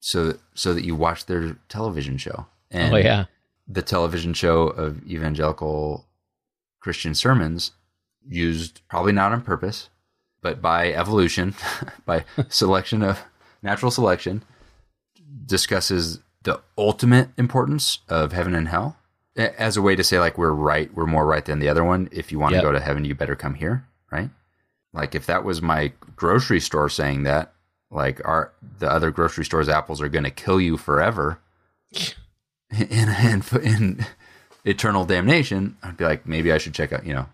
so 0.00 0.34
so 0.54 0.74
that 0.74 0.84
you 0.84 0.94
watch 0.94 1.26
their 1.26 1.56
television 1.68 2.18
show. 2.18 2.46
And 2.70 2.94
oh 2.94 2.98
yeah. 2.98 3.24
the 3.66 3.82
television 3.82 4.34
show 4.34 4.68
of 4.68 5.06
evangelical 5.06 6.06
Christian 6.80 7.14
sermons 7.14 7.72
used 8.26 8.80
probably 8.88 9.12
not 9.12 9.32
on 9.32 9.42
purpose, 9.42 9.88
but 10.42 10.60
by 10.60 10.92
evolution, 10.92 11.54
by 12.04 12.24
selection 12.48 13.02
of 13.02 13.22
natural 13.62 13.90
selection, 13.90 14.42
discusses 15.46 16.20
the 16.44 16.60
ultimate 16.78 17.28
importance 17.36 17.98
of 18.08 18.32
heaven 18.32 18.54
and 18.54 18.68
hell 18.68 18.96
as 19.36 19.76
a 19.76 19.82
way 19.82 19.96
to 19.96 20.04
say 20.04 20.20
like 20.20 20.38
we're 20.38 20.52
right, 20.52 20.94
we're 20.94 21.06
more 21.06 21.26
right 21.26 21.44
than 21.44 21.58
the 21.58 21.68
other 21.68 21.82
one. 21.84 22.08
If 22.12 22.30
you 22.30 22.38
want 22.38 22.54
Yep. 22.54 22.62
to 22.62 22.68
go 22.68 22.72
to 22.72 22.80
heaven, 22.80 23.04
you 23.04 23.14
better 23.14 23.34
come 23.34 23.54
here, 23.54 23.84
right? 24.12 24.30
Like 24.92 25.14
if 25.16 25.26
that 25.26 25.42
was 25.44 25.60
my 25.60 25.92
grocery 26.14 26.60
store 26.60 26.88
saying 26.88 27.24
that, 27.24 27.52
like 27.90 28.20
our 28.24 28.52
the 28.78 28.90
other 28.90 29.10
grocery 29.10 29.44
stores 29.44 29.68
apples 29.68 30.00
are 30.00 30.08
going 30.08 30.24
to 30.24 30.30
kill 30.30 30.60
you 30.60 30.76
forever 30.76 31.40
in, 32.70 33.08
in 33.08 33.42
in 33.62 34.06
eternal 34.64 35.04
damnation, 35.04 35.76
I'd 35.82 35.96
be 35.96 36.04
like 36.04 36.26
maybe 36.26 36.52
I 36.52 36.58
should 36.58 36.74
check 36.74 36.92
out, 36.92 37.04
you 37.06 37.12
know, 37.14 37.26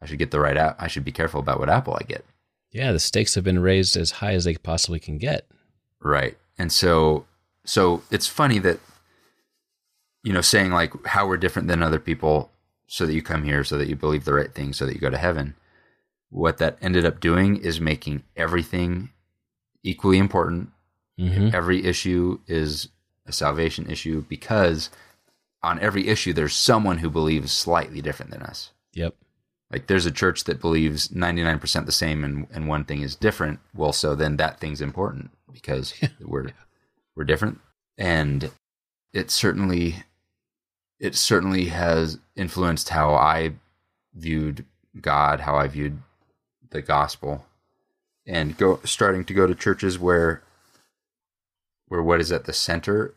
I 0.00 0.06
should 0.06 0.18
get 0.18 0.30
the 0.30 0.40
right 0.40 0.56
app. 0.56 0.76
I 0.80 0.88
should 0.88 1.04
be 1.04 1.12
careful 1.12 1.40
about 1.40 1.58
what 1.58 1.68
apple 1.68 1.94
I 2.00 2.04
get. 2.04 2.24
Yeah, 2.70 2.92
the 2.92 3.00
stakes 3.00 3.34
have 3.34 3.44
been 3.44 3.58
raised 3.58 3.96
as 3.96 4.12
high 4.12 4.32
as 4.34 4.44
they 4.44 4.54
possibly 4.54 5.00
can 5.00 5.18
get. 5.18 5.46
Right. 6.00 6.38
And 6.56 6.72
so 6.72 7.26
so 7.70 8.02
it's 8.10 8.26
funny 8.26 8.58
that 8.58 8.80
you 10.24 10.32
know 10.32 10.40
saying 10.40 10.72
like 10.72 10.92
how 11.06 11.28
we're 11.28 11.36
different 11.36 11.68
than 11.68 11.84
other 11.84 12.00
people 12.00 12.50
so 12.88 13.06
that 13.06 13.14
you 13.14 13.22
come 13.22 13.44
here 13.44 13.62
so 13.62 13.78
that 13.78 13.86
you 13.86 13.94
believe 13.94 14.24
the 14.24 14.34
right 14.34 14.52
thing 14.52 14.72
so 14.72 14.84
that 14.84 14.94
you 14.94 15.00
go 15.00 15.10
to 15.10 15.16
heaven. 15.16 15.54
What 16.30 16.58
that 16.58 16.78
ended 16.82 17.06
up 17.06 17.20
doing 17.20 17.56
is 17.56 17.80
making 17.80 18.24
everything 18.36 19.10
equally 19.84 20.18
important. 20.18 20.70
hmm 21.16 21.50
Every 21.52 21.84
issue 21.84 22.40
is 22.48 22.88
a 23.26 23.32
salvation 23.32 23.88
issue 23.88 24.24
because 24.28 24.90
on 25.62 25.78
every 25.78 26.08
issue 26.08 26.32
there's 26.32 26.56
someone 26.56 26.98
who 26.98 27.08
believes 27.08 27.52
slightly 27.52 28.02
different 28.02 28.32
than 28.32 28.42
us. 28.42 28.72
Yep. 28.94 29.14
Like 29.70 29.86
there's 29.86 30.06
a 30.06 30.10
church 30.10 30.42
that 30.44 30.60
believes 30.60 31.08
99% 31.08 31.86
the 31.86 31.92
same 31.92 32.24
and, 32.24 32.48
and 32.52 32.66
one 32.66 32.84
thing 32.84 33.02
is 33.02 33.14
different. 33.14 33.60
Well, 33.72 33.92
so 33.92 34.16
then 34.16 34.38
that 34.38 34.58
thing's 34.58 34.80
important 34.80 35.30
because 35.52 35.94
we're 36.20 36.48
we're 37.20 37.24
different. 37.24 37.60
And 37.98 38.50
it 39.12 39.30
certainly 39.30 40.04
it 40.98 41.14
certainly 41.14 41.66
has 41.66 42.18
influenced 42.34 42.88
how 42.88 43.12
I 43.14 43.52
viewed 44.14 44.64
God, 44.98 45.40
how 45.40 45.56
I 45.56 45.68
viewed 45.68 45.98
the 46.70 46.80
gospel. 46.80 47.44
And 48.26 48.56
go 48.56 48.80
starting 48.84 49.26
to 49.26 49.34
go 49.34 49.46
to 49.46 49.54
churches 49.54 49.98
where 49.98 50.42
where 51.88 52.02
what 52.02 52.20
is 52.20 52.32
at 52.32 52.44
the 52.46 52.54
center 52.54 53.12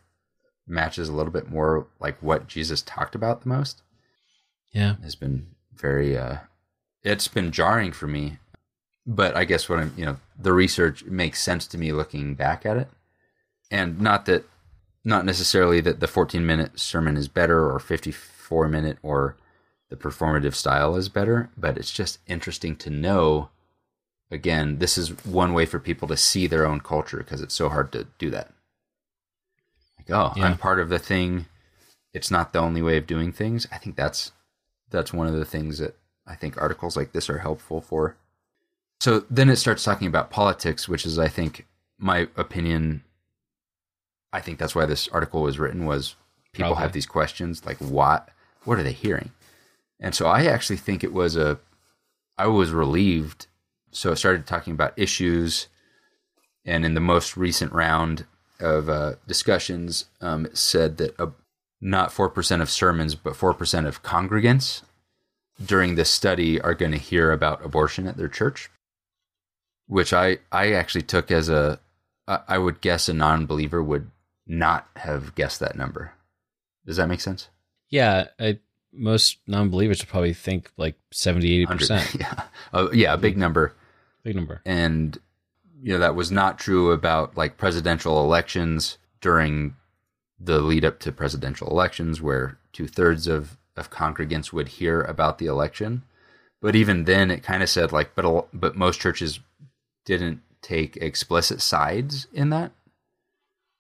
matches 0.68 1.08
a 1.08 1.14
little 1.14 1.32
bit 1.32 1.50
more 1.50 1.88
like 2.02 2.22
what 2.22 2.48
Jesus 2.48 2.82
talked 2.82 3.16
about 3.16 3.42
the 3.44 3.50
most 3.50 3.84
Yeah. 4.74 4.96
has 5.02 5.16
been 5.16 5.48
very 5.74 6.18
uh 6.18 6.38
it's 7.04 7.30
been 7.30 7.52
jarring 7.52 7.92
for 7.92 8.08
me 8.08 8.38
but 9.06 9.36
i 9.36 9.44
guess 9.44 9.68
what 9.68 9.80
i'm 9.80 9.94
you 9.98 10.06
know 10.06 10.18
the 10.40 10.54
research 10.54 11.04
makes 11.04 11.42
sense 11.42 11.68
to 11.68 11.78
me 11.78 11.92
looking 11.92 12.34
back 12.36 12.66
at 12.66 12.78
it 12.78 12.88
and 13.74 14.00
not 14.00 14.26
that 14.26 14.46
not 15.04 15.26
necessarily 15.26 15.82
that 15.82 16.00
the 16.00 16.08
14 16.08 16.46
minute 16.46 16.80
sermon 16.80 17.18
is 17.18 17.28
better 17.28 17.70
or 17.70 17.80
54 17.80 18.68
minute 18.70 18.98
or 19.04 19.36
the 19.90 19.98
performative 19.98 20.54
style 20.56 20.96
is 20.96 21.10
better 21.10 21.50
but 21.58 21.78
it's 21.78 21.92
just 21.92 22.20
interesting 22.28 22.76
to 22.78 22.90
know 22.90 23.50
again 24.32 24.78
this 24.80 24.98
is 24.98 25.10
one 25.26 25.54
way 25.54 25.66
for 25.66 25.80
people 25.80 26.08
to 26.08 26.16
see 26.18 26.48
their 26.48 26.66
own 26.66 26.80
culture 26.80 27.18
because 27.18 27.42
it's 27.42 27.54
so 27.54 27.68
hard 27.70 27.92
to 27.92 28.08
do 28.18 28.30
that 28.30 28.52
like 29.98 30.10
oh 30.12 30.32
Yeah. 30.36 30.46
i'm 30.46 30.58
part 30.58 30.80
of 30.80 30.90
the 30.90 31.00
thing 31.00 31.48
it's 32.14 32.32
not 32.32 32.54
the 32.54 32.60
only 32.60 32.82
way 32.82 32.98
of 32.98 33.08
doing 33.08 33.32
things 33.32 33.68
i 33.72 33.78
think 33.78 33.96
that's 33.96 34.32
that's 34.90 35.12
one 35.12 35.28
of 35.28 35.34
the 35.34 35.46
things 35.46 35.80
that 35.80 35.96
I 36.26 36.36
think 36.36 36.56
articles 36.56 36.96
like 36.96 37.12
this 37.12 37.30
are 37.30 37.40
helpful 37.40 37.82
for. 37.82 38.16
So 39.02 39.26
then 39.30 39.50
it 39.50 39.58
starts 39.58 39.84
talking 39.84 40.08
about 40.08 40.30
politics, 40.30 40.88
which 40.88 41.06
is, 41.06 41.20
I 41.20 41.28
think, 41.28 41.66
my 41.98 42.30
opinion. 42.38 43.04
I 44.34 44.42
think 44.42 44.58
that's 44.58 44.76
why 44.76 44.86
this 44.86 45.08
article 45.10 45.44
was 45.44 45.60
written. 45.60 45.86
Was 45.86 46.16
people 46.52 46.72
Probably. 46.72 46.82
have 46.82 46.92
these 46.92 47.06
questions 47.06 47.66
like, 47.66 47.78
what, 47.78 48.30
what 48.66 48.80
are 48.80 48.84
they 48.84 48.92
hearing? 48.92 49.32
And 50.00 50.14
so 50.14 50.28
I 50.28 50.46
actually 50.46 50.78
think 50.78 51.04
it 51.04 51.14
was 51.14 51.38
a, 51.38 51.60
I 52.38 52.48
was 52.48 52.72
relieved. 52.72 53.48
So 53.92 54.12
I 54.12 54.16
started 54.16 54.48
talking 54.48 54.74
about 54.74 54.98
issues, 54.98 55.68
and 56.66 56.84
in 56.84 56.96
the 56.96 57.00
most 57.00 57.38
recent 57.38 57.72
round 57.72 58.26
of 58.60 58.90
uh, 58.90 59.14
discussions, 59.28 60.06
um, 60.20 60.48
it 60.48 60.58
said 60.58 60.98
that 60.98 61.20
uh, 61.20 61.28
not 61.80 62.10
4% 62.10 62.62
of 62.62 62.72
sermons, 62.72 63.14
but 63.14 63.34
4% 63.34 63.86
of 63.86 64.02
congregants 64.02 64.82
during 65.64 65.94
this 65.94 66.10
study 66.10 66.60
are 66.60 66.74
going 66.74 66.92
to 66.92 66.98
hear 66.98 67.32
about 67.32 67.64
abortion 67.64 68.08
at 68.08 68.18
their 68.18 68.28
church, 68.28 68.72
which 69.86 70.12
I, 70.12 70.40
I 70.52 70.74
actually 70.74 71.04
took 71.04 71.30
as 71.30 71.50
a 71.50 71.80
I 72.26 72.58
would 72.58 72.80
guess 72.80 73.10
a 73.10 73.14
non 73.14 73.46
believer 73.46 73.84
would 73.84 74.10
not 74.48 74.88
have 74.98 75.36
guessed 75.36 75.60
that 75.60 75.76
number. 75.78 76.14
Does 76.86 76.98
that 76.98 77.08
make 77.10 77.22
sense? 77.22 77.50
Yeah. 77.90 78.28
I, 78.40 78.60
most 78.92 79.38
non 79.48 79.70
believers 79.70 80.00
would 80.02 80.10
probably 80.10 80.34
think 80.34 80.72
like 80.78 80.96
70, 81.12 81.66
80%. 81.66 82.20
Yeah. 82.20 82.44
Oh, 82.74 82.92
yeah, 82.92 83.14
a 83.14 83.18
big 83.18 83.38
number. 83.38 83.74
Big 84.24 84.36
number. 84.36 84.62
and 84.66 85.18
you 85.82 85.92
know 85.92 86.00
that 86.00 86.16
was 86.16 86.32
not 86.32 86.58
true 86.58 86.92
about 86.92 87.36
like 87.36 87.58
presidential 87.58 88.24
elections 88.24 88.98
during 89.20 89.76
the 90.40 90.60
lead 90.62 90.86
up 90.86 91.00
to 91.02 91.12
presidential 91.12 91.68
elections 91.70 92.22
where 92.22 92.58
two-thirds 92.72 93.28
of 93.28 93.58
of 93.76 93.92
congregants 93.92 94.54
would 94.54 94.70
hear 94.70 95.02
about 95.02 95.40
the 95.40 95.46
election 95.46 96.04
but 96.62 96.74
even 96.74 97.04
then 97.04 97.30
it 97.30 97.44
kind 97.44 97.62
of 97.62 97.68
said 97.70 97.92
like 97.92 98.16
but 98.16 98.24
a- 98.24 98.46
but 98.54 98.78
most 98.78 99.02
churches 99.02 99.42
didn't 100.06 100.40
take 100.62 100.96
explicit 100.98 101.60
sides 101.60 102.28
in 102.34 102.50
that 102.50 102.72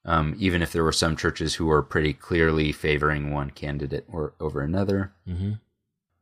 Um, 0.05 0.35
even 0.37 0.61
if 0.61 0.71
there 0.73 0.83
were 0.83 0.91
some 0.91 1.15
churches 1.15 1.55
who 1.55 1.65
were 1.67 1.81
pretty 1.81 2.11
clearly 2.13 2.71
favoring 2.73 3.31
one 3.31 3.51
candidate 3.51 4.05
or 4.11 4.33
over 4.39 4.61
another. 4.61 5.13
Mm-hmm. 5.27 5.53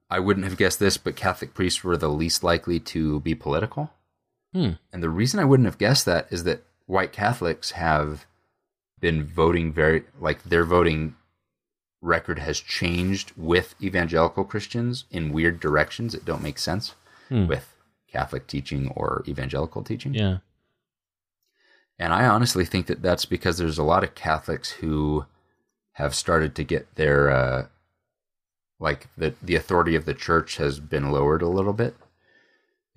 I 0.09 0.19
wouldn't 0.19 0.45
have 0.45 0.57
guessed 0.57 0.79
this, 0.79 0.97
but 0.97 1.15
Catholic 1.15 1.53
priests 1.53 1.83
were 1.83 1.97
the 1.97 2.09
least 2.09 2.43
likely 2.43 2.79
to 2.81 3.21
be 3.21 3.33
political. 3.33 3.91
Hmm. 4.53 4.71
And 4.91 5.01
the 5.01 5.09
reason 5.09 5.39
I 5.39 5.45
wouldn't 5.45 5.65
have 5.65 5.77
guessed 5.77 6.05
that 6.05 6.27
is 6.29 6.43
that 6.43 6.63
white 6.85 7.11
Catholics 7.13 7.71
have 7.71 8.25
been 8.99 9.23
voting 9.23 9.71
very, 9.73 10.03
like 10.19 10.43
their 10.43 10.65
voting 10.65 11.15
record 12.01 12.39
has 12.39 12.59
changed 12.59 13.31
with 13.37 13.73
evangelical 13.81 14.43
Christians 14.43 15.05
in 15.09 15.31
weird 15.31 15.59
directions 15.59 16.13
that 16.13 16.25
don't 16.25 16.43
make 16.43 16.59
sense 16.59 16.93
Hmm. 17.29 17.47
with 17.47 17.73
Catholic 18.11 18.45
teaching 18.47 18.89
or 18.89 19.23
evangelical 19.27 19.81
teaching. 19.83 20.13
Yeah. 20.13 20.39
And 22.01 22.13
I 22.13 22.25
honestly 22.25 22.65
think 22.65 22.87
that 22.87 23.01
that's 23.03 23.25
because 23.25 23.57
there's 23.59 23.77
a 23.77 23.83
lot 23.83 24.03
of 24.03 24.15
Catholics 24.15 24.71
who 24.71 25.25
have 25.93 26.15
started 26.15 26.55
to 26.55 26.63
get 26.63 26.95
their, 26.95 27.29
uh, 27.29 27.67
like 28.79 29.07
the 29.15 29.35
the 29.41 29.55
authority 29.55 29.95
of 29.95 30.05
the 30.05 30.15
church 30.15 30.57
has 30.57 30.79
been 30.79 31.11
lowered 31.11 31.43
a 31.43 31.47
little 31.47 31.73
bit. 31.73 31.95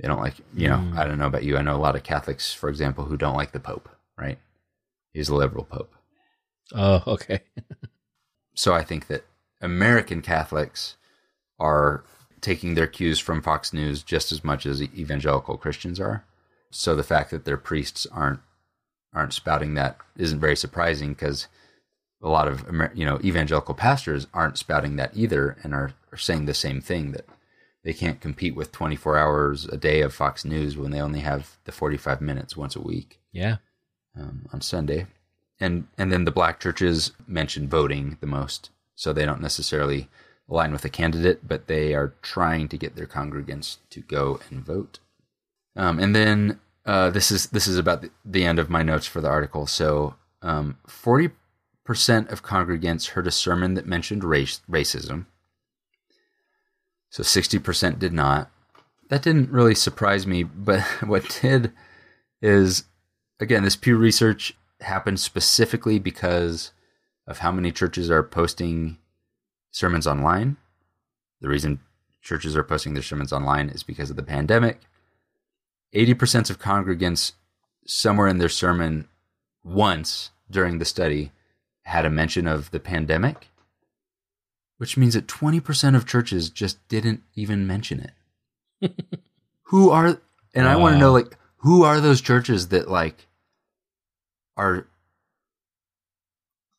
They 0.00 0.09
don't 0.09 0.20
like, 0.22 0.36
you 0.55 0.68
know, 0.68 0.78
Mm. 0.78 0.96
I 0.96 1.05
don't 1.05 1.18
know 1.18 1.26
about 1.26 1.44
you. 1.44 1.59
I 1.59 1.62
know 1.62 1.76
a 1.76 1.84
lot 1.86 1.96
of 1.96 2.02
Catholics, 2.02 2.55
for 2.55 2.68
example, 2.70 3.05
who 3.05 3.16
don't 3.18 3.36
like 3.36 3.52
the 3.52 3.61
Pope. 3.61 3.88
Right? 4.18 4.38
He's 5.12 5.28
a 5.28 5.34
liberal 5.34 5.64
Pope. 5.64 5.94
Oh, 6.74 7.02
okay. 7.07 7.40
So 8.57 8.72
I 8.72 8.84
think 8.84 9.09
that 9.09 9.24
American 9.61 10.22
Catholics 10.22 10.96
are 11.59 12.05
taking 12.40 12.74
their 12.74 12.86
cues 12.86 13.18
from 13.18 13.42
Fox 13.42 13.72
News 13.72 14.05
just 14.05 14.30
as 14.30 14.44
much 14.44 14.64
as 14.64 14.80
evangelical 14.80 15.57
Christians 15.57 15.98
are. 15.98 16.24
So 16.70 16.94
the 16.94 17.02
fact 17.02 17.32
that 17.32 17.44
their 17.44 17.57
priests 17.57 18.07
aren't 18.12 18.38
aren't 19.15 19.33
spouting 19.33 19.75
that 19.75 19.97
isn't 20.17 20.41
very 20.41 20.57
surprising 20.57 21.11
because 21.15 21.47
a 22.23 22.29
lot 22.29 22.49
of 22.49 22.65
you 22.95 23.05
know 23.05 23.21
evangelical 23.23 23.75
pastors 23.75 24.27
aren't 24.33 24.59
spouting 24.59 24.97
that 24.97 25.12
either 25.15 25.57
and 25.62 25.75
are, 25.75 25.93
are 26.12 26.19
saying 26.19 26.47
the 26.47 26.55
same 26.55 26.81
thing 26.81 27.12
that 27.12 27.27
they 27.85 27.93
can't 27.93 28.21
compete 28.21 28.55
with 28.57 28.73
24 28.73 29.19
hours 29.19 29.67
a 29.67 29.77
day 29.77 30.01
of 30.01 30.15
Fox 30.15 30.45
News 30.45 30.77
when 30.77 30.91
they 30.91 31.01
only 31.01 31.21
have 31.21 31.59
the 31.65 31.73
45 31.73 32.21
minutes 32.23 32.57
once 32.57 32.75
a 32.77 32.81
week 32.81 33.21
Yeah. 33.31 33.57
um, 34.19 34.47
on 34.53 34.61
Sunday, 34.62 35.07
and 35.61 35.87
and 35.99 36.11
then 36.11 36.25
the 36.25 36.31
black 36.31 36.61
churches 36.61 37.12
mention 37.27 37.69
voting 37.69 38.17
the 38.21 38.27
most, 38.27 38.71
so 38.95 39.12
they 39.12 39.27
don't 39.27 39.43
necessarily 39.43 40.09
align 40.49 40.73
with 40.73 40.85
a 40.85 40.91
candidate, 40.91 41.47
but 41.47 41.67
they 41.67 41.95
are 41.95 42.15
trying 42.23 42.69
to 42.69 42.77
get 42.79 42.97
their 42.97 43.07
congregants 43.07 43.79
to 43.91 44.01
go 44.01 44.41
and 44.51 44.65
vote. 44.65 44.99
Um, 45.77 45.99
and 45.99 46.15
then 46.15 46.61
uh, 46.87 47.11
this 47.11 47.30
is 47.30 47.49
this 47.49 47.66
is 47.66 47.78
about 47.78 48.03
the, 48.03 48.11
the 48.24 48.45
end 48.45 48.59
of 48.59 48.70
my 48.70 48.82
notes 48.82 49.07
for 49.07 49.20
the 49.20 49.28
article. 49.28 49.66
So 49.66 50.14
um, 50.43 50.78
forty 50.87 51.30
percent 51.85 52.30
of 52.30 52.43
congregants 52.43 53.11
heard 53.11 53.26
a 53.26 53.32
sermon 53.32 53.74
that 53.74 53.87
mentioned 53.87 54.24
race 54.24 54.61
racism. 54.70 55.26
So 57.11 57.22
sixty 57.22 57.59
percent 57.59 57.99
did 57.99 58.12
not. 58.12 58.51
That 59.09 59.22
didn't 59.22 59.51
really 59.51 59.74
surprise 59.74 60.26
me, 60.26 60.43
but 60.43 60.80
what 61.07 61.39
did 61.43 61.72
is 62.43 62.85
again, 63.41 63.62
this 63.62 63.76
Pew 63.76 63.97
research 63.97 64.55
happened 64.80 65.20
specifically 65.20 65.99
because 65.99 66.72
of 67.26 67.39
how 67.39 67.51
many 67.51 67.72
churches 67.72 68.11
are 68.11 68.22
posting 68.22 68.99
sermons 69.70 70.07
online. 70.07 70.57
The 71.41 71.49
reason 71.49 71.80
churches 72.22 72.57
are 72.57 72.64
posting 72.64 72.95
their 72.95 73.03
sermons 73.03 73.32
online 73.32 73.68
is 73.68 73.82
because 73.82 74.11
of 74.11 74.16
the 74.16 74.22
pandemic. 74.22 74.80
80% 75.95 76.51
of 76.51 76.59
congregants, 76.59 77.32
somewhere 77.86 78.26
in 78.26 78.38
their 78.38 78.49
sermon, 78.49 79.09
once 79.62 80.30
during 80.51 80.78
the 80.78 80.84
study, 80.84 81.32
had 81.82 82.05
a 82.05 82.11
mention 82.11 82.47
of 82.47 82.70
the 82.70 82.80
pandemic, 82.80 83.49
which 84.78 84.97
means 84.97 85.14
that 85.14 85.26
20% 85.26 85.95
of 85.95 86.07
churches 86.07 86.51
just 86.51 86.86
didn't 86.88 87.22
even 87.34 87.66
mention 87.66 88.11
it. 88.80 88.92
Who 89.64 89.90
are, 89.90 90.20
and 90.55 90.68
I 90.68 90.76
want 90.76 90.97
to 90.97 90.99
know, 90.99 91.12
like, 91.12 91.36
who 91.59 91.82
are 91.84 92.01
those 92.01 92.20
churches 92.20 92.68
that, 92.68 92.90
like, 92.90 93.26
are 94.57 94.86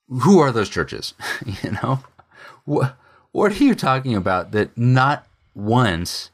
who 0.08 0.40
are 0.40 0.52
those 0.52 0.70
churches? 0.70 1.14
You 1.64 1.72
know? 1.72 2.04
What 2.66 2.98
what 3.32 3.60
are 3.60 3.64
you 3.64 3.76
talking 3.76 4.16
about 4.16 4.52
that 4.52 4.78
not 4.78 5.28
once 5.54 6.32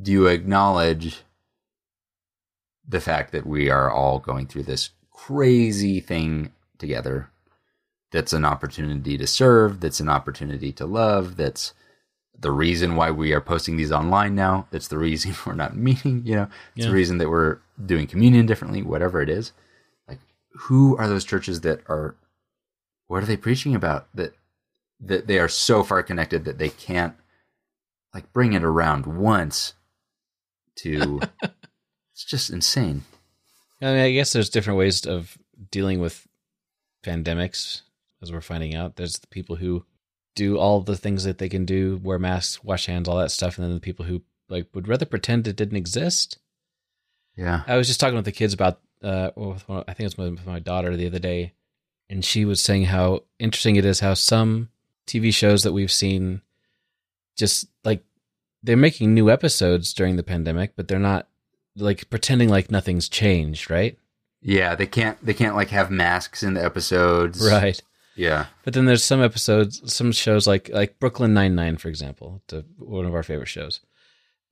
do 0.00 0.10
you 0.10 0.26
acknowledge 0.26 1.22
the 2.92 3.00
fact 3.00 3.32
that 3.32 3.46
we 3.46 3.68
are 3.70 3.90
all 3.90 4.18
going 4.20 4.46
through 4.46 4.62
this 4.62 4.90
crazy 5.10 5.98
thing 6.00 6.52
together. 6.78 7.28
That's 8.12 8.32
an 8.32 8.44
opportunity 8.44 9.16
to 9.18 9.26
serve 9.26 9.80
that's 9.80 9.98
an 10.00 10.08
opportunity 10.08 10.70
to 10.72 10.86
love 10.86 11.36
that's 11.36 11.72
the 12.38 12.50
reason 12.50 12.96
why 12.96 13.10
we 13.10 13.32
are 13.32 13.40
posting 13.40 13.76
these 13.76 13.92
online 13.92 14.34
now 14.34 14.66
that's 14.70 14.88
the 14.88 14.98
reason 14.98 15.34
we're 15.46 15.54
not 15.54 15.76
meeting 15.76 16.22
you 16.24 16.34
know? 16.36 16.48
It's 16.76 16.84
Yeah. 16.84 16.88
the 16.88 16.94
reason 16.94 17.18
that 17.18 17.30
we're 17.30 17.58
doing 17.84 18.06
communion 18.06 18.46
differently 18.46 18.82
whatever 18.82 19.22
it 19.22 19.30
is. 19.30 19.52
Like 20.08 20.18
who 20.52 20.96
are 20.98 21.08
those 21.08 21.24
churches 21.24 21.62
that 21.62 21.80
are 21.88 22.14
what 23.06 23.22
are 23.22 23.26
they 23.26 23.36
preaching 23.36 23.74
about 23.74 24.08
that 24.14 24.34
that 25.00 25.26
they 25.26 25.38
are 25.38 25.48
so 25.48 25.82
far 25.82 26.02
connected 26.02 26.44
that 26.44 26.58
they 26.58 26.68
can't 26.68 27.14
like 28.14 28.30
bring 28.34 28.52
it 28.52 28.62
around 28.64 29.06
once 29.06 29.72
to 30.76 31.20
it's 32.22 32.30
just 32.30 32.50
insane 32.50 33.02
I 33.82 33.86
mean, 33.86 34.04
I 34.04 34.12
guess 34.12 34.32
there's 34.32 34.48
different 34.48 34.78
ways 34.78 35.04
of 35.06 35.36
dealing 35.70 35.98
with 35.98 36.26
pandemics, 37.02 37.82
as 38.22 38.30
we're 38.30 38.40
finding 38.40 38.74
out. 38.76 38.96
There's 38.96 39.18
the 39.18 39.26
people 39.26 39.56
who 39.56 39.84
do 40.36 40.56
all 40.56 40.80
the 40.80 40.96
things 40.96 41.24
that 41.24 41.38
they 41.38 41.48
can 41.48 41.64
do, 41.64 42.00
wear 42.02 42.18
masks, 42.18 42.62
wash 42.62 42.86
hands, 42.86 43.08
all 43.08 43.18
that 43.18 43.32
stuff, 43.32 43.58
and 43.58 43.66
then 43.66 43.74
the 43.74 43.80
people 43.80 44.06
who 44.06 44.22
like 44.48 44.68
would 44.72 44.86
rather 44.86 45.04
pretend 45.04 45.48
it 45.48 45.56
didn't 45.56 45.76
exist. 45.76 46.38
yeah 47.36 47.62
I 47.66 47.76
was 47.76 47.88
just 47.88 47.98
talking 47.98 48.14
with 48.14 48.24
the 48.24 48.32
kids 48.32 48.54
about, 48.54 48.80
uh, 49.02 49.30
well, 49.34 49.60
I 49.88 49.94
think 49.94 50.12
it 50.12 50.16
was 50.16 50.30
with 50.30 50.46
my 50.46 50.60
daughter 50.60 50.96
the 50.96 51.06
other 51.06 51.18
day, 51.18 51.54
and 52.08 52.24
she 52.24 52.44
was 52.44 52.60
saying 52.60 52.84
how 52.84 53.24
interesting 53.40 53.76
it 53.76 53.84
is 53.84 54.00
how 54.00 54.14
some 54.14 54.68
TV 55.08 55.34
shows 55.34 55.64
that 55.64 55.72
we've 55.72 55.92
seen 55.92 56.42
just 57.36 57.66
like 57.82 58.04
they're 58.62 58.76
making 58.76 59.12
new 59.12 59.28
episodes 59.28 59.92
during 59.92 60.14
the 60.14 60.22
pandemic, 60.22 60.76
but 60.76 60.86
they're 60.86 61.00
not 61.00 61.26
like 61.76 62.08
pretending 62.10 62.48
like 62.48 62.70
nothing's 62.70 63.08
changed, 63.08 63.70
right? 63.70 63.96
yeah 64.44 64.74
they 64.74 64.86
can't 64.86 65.24
they 65.24 65.32
can't 65.34 65.54
like 65.54 65.68
have 65.68 65.88
masks 65.88 66.42
in 66.42 66.54
the 66.54 66.64
episodes 66.64 67.40
Right. 67.48 67.80
yeah 68.16 68.46
But 68.64 68.74
then 68.74 68.86
there's 68.86 69.04
some 69.04 69.22
episodes, 69.22 69.80
some 69.94 70.10
shows 70.10 70.48
like 70.48 70.68
like 70.70 70.98
Brooklyn 70.98 71.32
Nine 71.32 71.54
Nine, 71.54 71.76
for 71.76 71.88
example, 71.88 72.42
to 72.48 72.64
one 72.78 73.06
of 73.06 73.14
our 73.14 73.22
favorite 73.22 73.46
shows. 73.48 73.78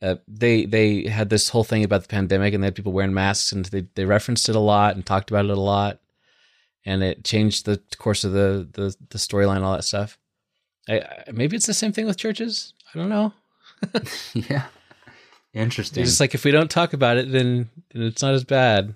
Uh, 0.01 0.15
they 0.29 0.65
they 0.65 1.09
had 1.09 1.29
this 1.29 1.49
whole 1.51 1.65
thing 1.65 1.83
about 1.85 2.03
the 2.03 2.09
pandemic, 2.09 2.55
and 2.55 2.63
they 2.63 2.69
had 2.69 2.75
people 2.77 2.93
wearing 2.93 3.13
masks, 3.13 3.51
and 3.53 3.65
they 3.67 3.85
they 3.97 4.05
referenced 4.05 4.49
it 4.49 4.55
a 4.57 4.61
lot 4.61 4.95
and 4.95 5.05
talked 5.05 5.29
about 5.31 5.45
it 5.45 5.51
a 5.51 5.61
lot, 5.61 5.99
and 6.87 7.03
it 7.03 7.25
changed 7.25 7.67
the 7.67 7.81
course 7.99 8.23
of 8.25 8.31
the 8.33 8.67
the, 8.73 8.95
the 9.11 9.19
storyline, 9.19 9.63
all 9.63 9.75
that 9.75 9.83
stuff. 9.85 10.17
I, 10.89 11.01
I, 11.01 11.25
maybe 11.33 11.57
it's 11.57 11.67
the 11.67 11.75
same 11.75 11.93
thing 11.93 12.07
with 12.07 12.17
churches. 12.17 12.73
I 12.95 12.99
don't 12.99 13.09
know. 13.11 13.35
yeah 14.35 14.67
interesting 15.53 16.03
It's 16.03 16.13
just 16.13 16.21
like 16.21 16.35
if 16.35 16.45
we 16.45 16.51
don't 16.51 16.71
talk 16.71 16.93
about 16.93 17.17
it, 17.17 17.31
then, 17.33 17.71
then 17.93 18.03
it's 18.03 18.23
not 18.23 18.35
as 18.35 18.45
bad. 18.45 18.95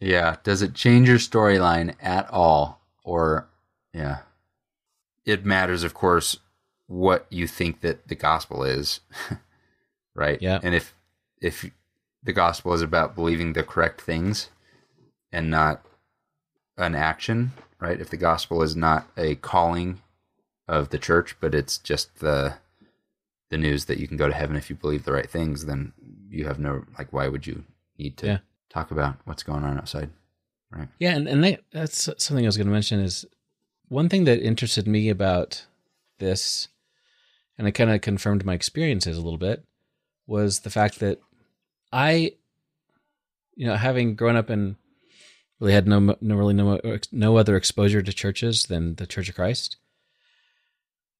Yeah. 0.00 0.36
Does 0.42 0.62
it 0.62 0.74
change 0.74 1.08
your 1.08 1.18
storyline 1.18 1.94
at 2.00 2.28
all? 2.30 2.80
Or, 3.04 3.48
yeah. 3.92 4.18
It 5.24 5.44
matters, 5.44 5.84
of 5.84 5.94
course, 5.94 6.38
what 6.86 7.26
you 7.30 7.46
think 7.46 7.80
that 7.80 8.08
the 8.08 8.14
gospel 8.14 8.64
is, 8.64 9.00
right? 10.14 10.40
Yeah. 10.42 10.58
And 10.62 10.74
if 10.74 10.94
if 11.40 11.70
the 12.22 12.32
gospel 12.32 12.72
is 12.72 12.82
about 12.82 13.14
believing 13.14 13.52
the 13.52 13.62
correct 13.62 14.00
things 14.00 14.50
and 15.32 15.50
not 15.50 15.84
an 16.76 16.94
action, 16.94 17.52
right? 17.80 18.00
If 18.00 18.10
the 18.10 18.16
gospel 18.16 18.62
is 18.62 18.76
not 18.76 19.08
a 19.16 19.36
calling 19.36 20.00
of 20.68 20.90
the 20.90 20.98
church, 20.98 21.36
but 21.40 21.54
it's 21.54 21.78
just 21.78 22.20
the 22.20 22.54
the 23.52 23.58
news 23.58 23.84
that 23.84 23.98
you 23.98 24.08
can 24.08 24.16
go 24.16 24.26
to 24.26 24.34
heaven 24.34 24.56
if 24.56 24.70
you 24.70 24.74
believe 24.74 25.04
the 25.04 25.12
right 25.12 25.30
things, 25.30 25.66
then 25.66 25.92
you 26.30 26.46
have 26.46 26.58
no 26.58 26.84
like. 26.98 27.12
Why 27.12 27.28
would 27.28 27.46
you 27.46 27.64
need 27.98 28.16
to 28.16 28.26
Yeah. 28.26 28.38
talk 28.70 28.90
about 28.90 29.16
what's 29.26 29.42
going 29.42 29.62
on 29.62 29.76
outside? 29.76 30.08
Right. 30.70 30.88
Yeah, 30.98 31.14
and, 31.14 31.28
and 31.28 31.44
that, 31.44 31.60
that's 31.70 32.08
something 32.16 32.46
I 32.46 32.48
was 32.48 32.56
going 32.56 32.66
to 32.66 32.72
mention 32.72 32.98
is 32.98 33.26
one 33.88 34.08
thing 34.08 34.24
that 34.24 34.40
interested 34.42 34.88
me 34.88 35.10
about 35.10 35.66
this, 36.18 36.68
and 37.58 37.68
it 37.68 37.72
kind 37.72 37.90
of 37.90 38.00
confirmed 38.00 38.46
my 38.46 38.54
experiences 38.54 39.18
a 39.18 39.20
little 39.20 39.38
bit, 39.38 39.62
was 40.26 40.60
the 40.60 40.70
fact 40.70 40.98
that 41.00 41.20
I, 41.92 42.32
you 43.54 43.66
know, 43.66 43.74
having 43.74 44.14
grown 44.14 44.34
up 44.36 44.48
and 44.48 44.76
really 45.60 45.74
had 45.74 45.86
no, 45.86 46.16
no 46.22 46.34
really 46.36 46.54
no 46.54 46.80
no 47.12 47.36
other 47.36 47.54
exposure 47.54 48.00
to 48.00 48.12
churches 48.14 48.64
than 48.64 48.94
the 48.94 49.06
Church 49.06 49.28
of 49.28 49.34
Christ, 49.34 49.76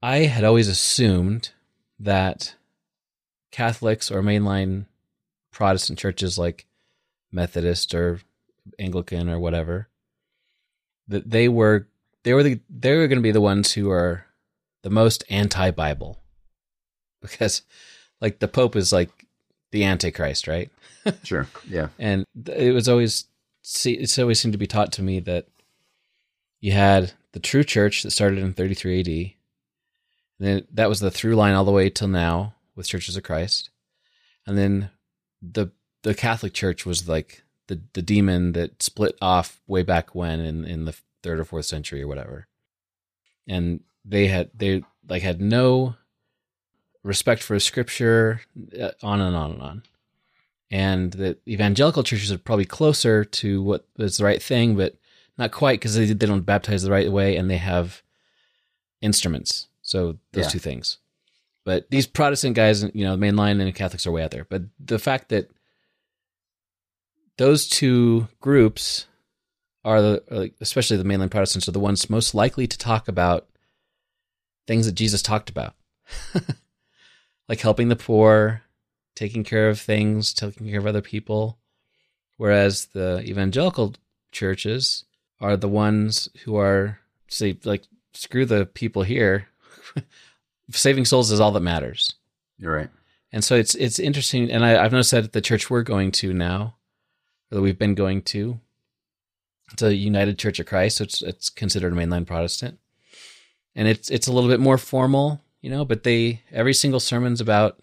I 0.02 0.20
had 0.20 0.44
always 0.44 0.66
assumed 0.68 1.50
that 2.02 2.54
Catholics 3.50 4.10
or 4.10 4.22
mainline 4.22 4.86
Protestant 5.50 5.98
churches 5.98 6.38
like 6.38 6.66
Methodist 7.30 7.94
or 7.94 8.20
Anglican 8.78 9.28
or 9.28 9.38
whatever 9.38 9.88
that 11.08 11.30
they 11.30 11.48
were 11.48 11.86
they 12.22 12.32
were 12.34 12.42
the 12.42 12.60
they 12.70 12.96
were 12.96 13.08
going 13.08 13.18
to 13.18 13.22
be 13.22 13.32
the 13.32 13.40
ones 13.40 13.72
who 13.72 13.90
are 13.90 14.26
the 14.82 14.90
most 14.90 15.24
anti-Bible 15.30 16.18
because 17.22 17.62
like 18.20 18.38
the 18.38 18.48
Pope 18.48 18.76
is 18.76 18.92
like 18.92 19.10
the 19.70 19.84
Antichrist, 19.84 20.46
right? 20.46 20.70
Sure. 21.24 21.48
Yeah. 21.68 21.88
and 21.98 22.24
it 22.46 22.72
was 22.72 22.88
always 22.88 23.24
see 23.62 23.94
it's 23.94 24.18
always 24.18 24.38
seemed 24.38 24.52
to 24.52 24.58
be 24.58 24.68
taught 24.68 24.92
to 24.92 25.02
me 25.02 25.18
that 25.20 25.46
you 26.60 26.70
had 26.72 27.12
the 27.32 27.40
true 27.40 27.64
church 27.64 28.04
that 28.04 28.12
started 28.12 28.38
in 28.38 28.52
33 28.52 29.00
AD. 29.00 29.41
And 30.42 30.48
then 30.48 30.66
that 30.72 30.88
was 30.88 30.98
the 30.98 31.12
through 31.12 31.36
line 31.36 31.54
all 31.54 31.64
the 31.64 31.70
way 31.70 31.88
till 31.88 32.08
now 32.08 32.56
with 32.74 32.88
Churches 32.88 33.16
of 33.16 33.22
Christ. 33.22 33.70
And 34.44 34.58
then 34.58 34.90
the 35.40 35.68
the 36.02 36.16
Catholic 36.16 36.52
Church 36.52 36.84
was 36.84 37.08
like 37.08 37.44
the 37.68 37.80
the 37.92 38.02
demon 38.02 38.50
that 38.54 38.82
split 38.82 39.16
off 39.22 39.60
way 39.68 39.84
back 39.84 40.16
when 40.16 40.40
in 40.40 40.64
in 40.64 40.84
the 40.84 40.96
3rd 41.22 41.38
or 41.38 41.44
4th 41.44 41.66
century 41.66 42.02
or 42.02 42.08
whatever. 42.08 42.48
And 43.46 43.84
they 44.04 44.26
had 44.26 44.50
they 44.52 44.82
like 45.08 45.22
had 45.22 45.40
no 45.40 45.94
respect 47.04 47.40
for 47.40 47.56
scripture 47.60 48.40
uh, 48.80 48.90
on 49.00 49.20
and 49.20 49.36
on 49.36 49.52
and 49.52 49.62
on 49.62 49.82
and 50.72 51.12
the 51.12 51.38
evangelical 51.46 52.02
churches 52.02 52.32
are 52.32 52.38
probably 52.38 52.64
closer 52.64 53.24
to 53.24 53.62
what 53.62 53.86
is 53.96 54.16
the 54.16 54.24
right 54.24 54.42
thing, 54.42 54.74
but 54.74 54.96
not 55.38 55.52
quite 55.52 55.78
because 55.78 55.94
they, 55.94 56.06
they 56.06 56.26
don't 56.26 56.40
baptize 56.46 56.82
the 56.82 56.90
right 56.90 57.12
way 57.12 57.36
and 57.36 57.48
they 57.48 57.58
have 57.58 58.02
instruments. 59.00 59.68
So 59.92 60.18
those 60.32 60.46
Yeah. 60.46 60.48
two 60.48 60.58
things. 60.58 60.96
But 61.66 61.90
these 61.90 62.06
Protestant 62.06 62.56
guys, 62.56 62.82
you 62.94 63.04
know, 63.04 63.14
the 63.14 63.26
mainline 63.26 63.60
and 63.60 63.74
Catholics 63.74 64.06
are 64.06 64.10
way 64.10 64.22
out 64.22 64.30
there. 64.30 64.46
But 64.48 64.62
the 64.80 64.98
fact 64.98 65.28
that 65.28 65.50
those 67.36 67.68
two 67.68 68.28
groups 68.40 69.06
are 69.84 70.00
the, 70.00 70.52
especially 70.62 70.96
the 70.96 71.04
mainline 71.04 71.30
Protestants, 71.30 71.68
are 71.68 71.72
the 71.72 71.78
ones 71.78 72.08
most 72.08 72.34
likely 72.34 72.66
to 72.66 72.78
talk 72.78 73.06
about 73.06 73.48
things 74.66 74.86
that 74.86 74.92
Jesus 74.92 75.20
talked 75.20 75.50
about, 75.50 75.74
like 77.50 77.60
helping 77.60 77.88
the 77.88 77.96
poor, 77.96 78.62
taking 79.14 79.44
care 79.44 79.68
of 79.68 79.78
things, 79.78 80.32
taking 80.32 80.68
care 80.70 80.78
of 80.78 80.86
other 80.86 81.02
people. 81.02 81.58
Whereas 82.38 82.86
the 82.86 83.20
evangelical 83.26 83.94
churches 84.32 85.04
are 85.38 85.58
the 85.58 85.68
ones 85.68 86.30
who 86.44 86.56
are 86.56 86.98
say 87.28 87.58
like 87.62 87.84
screw 88.14 88.46
the 88.46 88.64
people 88.64 89.02
here. 89.02 89.48
Saving 90.70 91.04
souls 91.04 91.30
is 91.30 91.40
all 91.40 91.52
that 91.52 91.60
matters. 91.60 92.14
You're 92.58 92.74
right. 92.74 92.90
And 93.32 93.42
so 93.42 93.56
it's 93.56 93.74
it's 93.74 93.98
interesting, 93.98 94.50
and 94.50 94.64
I, 94.64 94.82
I've 94.84 94.92
noticed 94.92 95.10
that 95.12 95.24
at 95.24 95.32
the 95.32 95.40
church 95.40 95.70
we're 95.70 95.82
going 95.82 96.12
to 96.12 96.32
now, 96.34 96.76
or 97.50 97.56
that 97.56 97.62
we've 97.62 97.78
been 97.78 97.94
going 97.94 98.22
to, 98.22 98.60
it's 99.72 99.82
a 99.82 99.94
United 99.94 100.38
Church 100.38 100.60
of 100.60 100.66
Christ, 100.66 100.98
so 100.98 101.04
it's 101.04 101.22
it's 101.22 101.48
considered 101.50 101.92
a 101.94 101.96
mainline 101.96 102.26
Protestant, 102.26 102.78
and 103.74 103.88
it's 103.88 104.10
it's 104.10 104.26
a 104.26 104.32
little 104.32 104.50
bit 104.50 104.60
more 104.60 104.76
formal, 104.76 105.40
you 105.62 105.70
know. 105.70 105.84
But 105.86 106.02
they 106.02 106.42
every 106.52 106.74
single 106.74 107.00
sermon's 107.00 107.40
about 107.40 107.80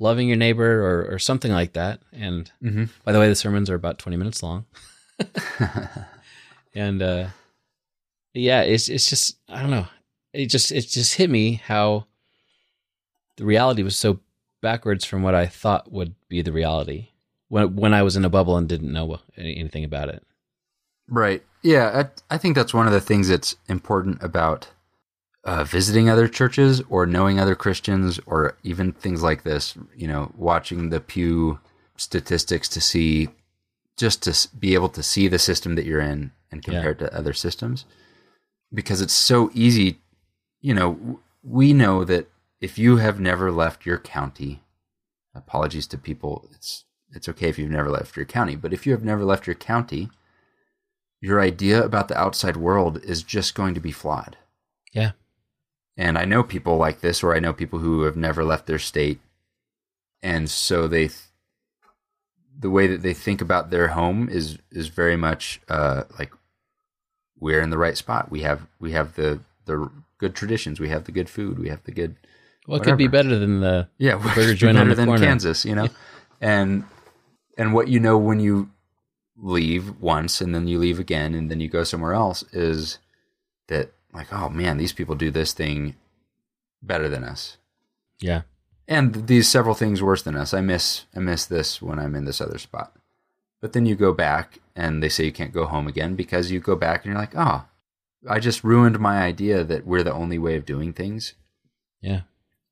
loving 0.00 0.26
your 0.26 0.36
neighbor 0.36 0.84
or 0.84 1.14
or 1.14 1.18
something 1.20 1.52
like 1.52 1.74
that. 1.74 2.00
And 2.12 2.50
Mm-hmm. 2.62 2.84
by 3.04 3.12
the 3.12 3.20
way, 3.20 3.28
the 3.28 3.36
sermons 3.36 3.70
are 3.70 3.76
about 3.76 3.98
twenty 4.00 4.16
minutes 4.16 4.42
long, 4.42 4.66
and 6.74 7.00
uh, 7.00 7.28
yeah, 8.34 8.62
it's 8.62 8.88
it's 8.88 9.08
just 9.08 9.36
I 9.48 9.60
don't 9.62 9.70
know. 9.70 9.86
It 10.32 10.46
just 10.46 10.70
it 10.72 10.82
just 10.88 11.14
hit 11.14 11.30
me 11.30 11.54
how 11.54 12.06
the 13.36 13.44
reality 13.44 13.82
was 13.82 13.96
so 13.96 14.18
backwards 14.60 15.04
from 15.04 15.22
what 15.22 15.34
I 15.34 15.46
thought 15.46 15.90
would 15.92 16.14
be 16.28 16.42
the 16.42 16.52
reality 16.52 17.08
when 17.48 17.76
when 17.76 17.94
I 17.94 18.02
was 18.02 18.16
in 18.16 18.24
a 18.24 18.28
bubble 18.30 18.56
and 18.56 18.68
didn't 18.68 18.92
know 18.92 19.20
anything 19.36 19.84
about 19.84 20.08
it. 20.08 20.22
Right. 21.08 21.42
Yeah, 21.62 22.04
I, 22.30 22.34
I 22.34 22.38
think 22.38 22.54
that's 22.54 22.74
one 22.74 22.86
of 22.86 22.92
the 22.92 23.00
things 23.00 23.28
that's 23.28 23.56
important 23.68 24.22
about 24.22 24.68
uh, 25.44 25.64
visiting 25.64 26.08
other 26.10 26.28
churches 26.28 26.82
or 26.88 27.06
knowing 27.06 27.40
other 27.40 27.54
Christians 27.54 28.20
or 28.26 28.56
even 28.62 28.92
things 28.92 29.22
like 29.22 29.42
this. 29.42 29.74
You 29.96 30.06
know, 30.08 30.32
watching 30.36 30.90
the 30.90 31.00
Pew 31.00 31.58
statistics 31.96 32.68
to 32.68 32.80
see, 32.80 33.28
just 33.96 34.22
to 34.24 34.48
be 34.56 34.74
able 34.74 34.90
to 34.90 35.02
see 35.02 35.26
the 35.26 35.38
system 35.38 35.74
that 35.76 35.84
you're 35.86 36.00
in 36.00 36.32
and 36.52 36.60
Yeah. 36.66 36.74
compare 36.74 36.90
it 36.92 36.98
to 36.98 37.16
other 37.16 37.32
systems, 37.32 37.86
because 38.72 39.00
it's 39.00 39.14
so 39.14 39.50
easy. 39.54 39.98
You 40.60 40.74
know, 40.74 41.20
we 41.42 41.72
know 41.72 42.04
that 42.04 42.28
if 42.60 42.78
you 42.78 42.96
have 42.96 43.20
never 43.20 43.52
left 43.52 43.86
your 43.86 43.98
county, 43.98 44.62
apologies 45.34 45.86
to 45.88 45.98
people, 45.98 46.48
it's 46.54 46.84
it's 47.10 47.28
okay 47.28 47.48
if 47.48 47.58
you've 47.58 47.70
never 47.70 47.90
left 47.90 48.16
your 48.16 48.26
county, 48.26 48.54
but 48.56 48.72
if 48.72 48.86
you 48.86 48.92
have 48.92 49.04
never 49.04 49.24
left 49.24 49.46
your 49.46 49.54
county, 49.54 50.10
your 51.20 51.40
idea 51.40 51.82
about 51.82 52.08
the 52.08 52.18
outside 52.18 52.56
world 52.56 53.02
is 53.02 53.22
just 53.22 53.54
going 53.54 53.74
to 53.74 53.80
be 53.80 53.92
flawed. 53.92 54.36
Yeah. 54.92 55.12
And 55.96 56.18
I 56.18 56.24
know 56.24 56.42
people 56.42 56.76
like 56.76 57.00
this, 57.00 57.22
or 57.22 57.34
I 57.34 57.40
know 57.40 57.52
people 57.52 57.78
who 57.78 58.02
have 58.02 58.16
never 58.16 58.44
left 58.44 58.66
their 58.66 58.78
state. 58.78 59.20
And 60.22 60.50
so 60.50 60.86
they, 60.86 61.08
th- 61.08 61.22
the 62.58 62.70
way 62.70 62.86
that 62.86 63.02
they 63.02 63.14
think 63.14 63.40
about 63.40 63.70
their 63.70 63.88
home 63.88 64.28
is, 64.28 64.58
is 64.70 64.88
very 64.88 65.16
much, 65.16 65.60
uh, 65.68 66.04
like 66.18 66.32
we're 67.40 67.60
in 67.60 67.70
the 67.70 67.78
right 67.78 67.96
spot. 67.96 68.30
We 68.30 68.42
have, 68.42 68.66
we 68.78 68.92
have 68.92 69.14
the, 69.14 69.40
the 69.64 69.90
good 70.18 70.34
traditions. 70.34 70.80
We 70.80 70.88
have 70.88 71.04
the 71.04 71.12
good 71.12 71.28
food. 71.28 71.58
We 71.58 71.68
have 71.68 71.82
the 71.84 71.92
good, 71.92 72.16
Well, 72.66 72.80
it 72.80 72.84
could 72.84 72.98
be 72.98 73.08
better 73.08 73.38
than 73.38 73.60
the 73.60 73.88
yeah, 73.98 74.16
the 74.16 74.28
burger 74.34 74.54
joint 74.54 74.76
on 74.78 74.86
better 74.86 74.94
than 74.94 75.06
corner. 75.06 75.24
Kansas, 75.24 75.64
you 75.64 75.74
know? 75.74 75.88
And, 76.40 76.84
and 77.56 77.72
what 77.72 77.88
you 77.88 77.98
know 77.98 78.16
when 78.18 78.40
you 78.40 78.70
leave 79.40 80.00
once 80.00 80.40
and 80.40 80.54
then 80.54 80.66
you 80.66 80.78
leave 80.78 80.98
again 80.98 81.34
and 81.34 81.50
then 81.50 81.60
you 81.60 81.68
go 81.68 81.84
somewhere 81.84 82.12
else 82.12 82.42
is 82.52 82.98
that 83.68 83.92
like 84.12 84.32
oh 84.32 84.48
man 84.48 84.78
these 84.78 84.92
people 84.92 85.14
do 85.14 85.30
this 85.30 85.52
thing 85.52 85.94
better 86.82 87.08
than 87.08 87.22
us 87.22 87.56
yeah 88.20 88.42
and 88.88 89.26
these 89.28 89.48
several 89.48 89.74
things 89.74 90.02
worse 90.02 90.22
than 90.22 90.34
us 90.34 90.52
i 90.52 90.60
miss 90.60 91.04
i 91.14 91.20
miss 91.20 91.46
this 91.46 91.80
when 91.80 91.98
i'm 91.98 92.16
in 92.16 92.24
this 92.24 92.40
other 92.40 92.58
spot 92.58 92.96
but 93.60 93.72
then 93.72 93.86
you 93.86 93.94
go 93.94 94.12
back 94.12 94.58
and 94.74 95.02
they 95.02 95.08
say 95.08 95.24
you 95.24 95.32
can't 95.32 95.52
go 95.52 95.66
home 95.66 95.86
again 95.86 96.16
because 96.16 96.50
you 96.50 96.58
go 96.58 96.74
back 96.74 97.04
and 97.04 97.12
you're 97.12 97.20
like 97.20 97.36
oh 97.36 97.64
i 98.28 98.38
just 98.38 98.64
ruined 98.64 98.98
my 98.98 99.22
idea 99.22 99.64
that 99.64 99.86
we're 99.86 100.02
the 100.02 100.12
only 100.12 100.38
way 100.38 100.56
of 100.56 100.66
doing 100.66 100.92
things. 100.92 101.34
Yeah. 102.00 102.22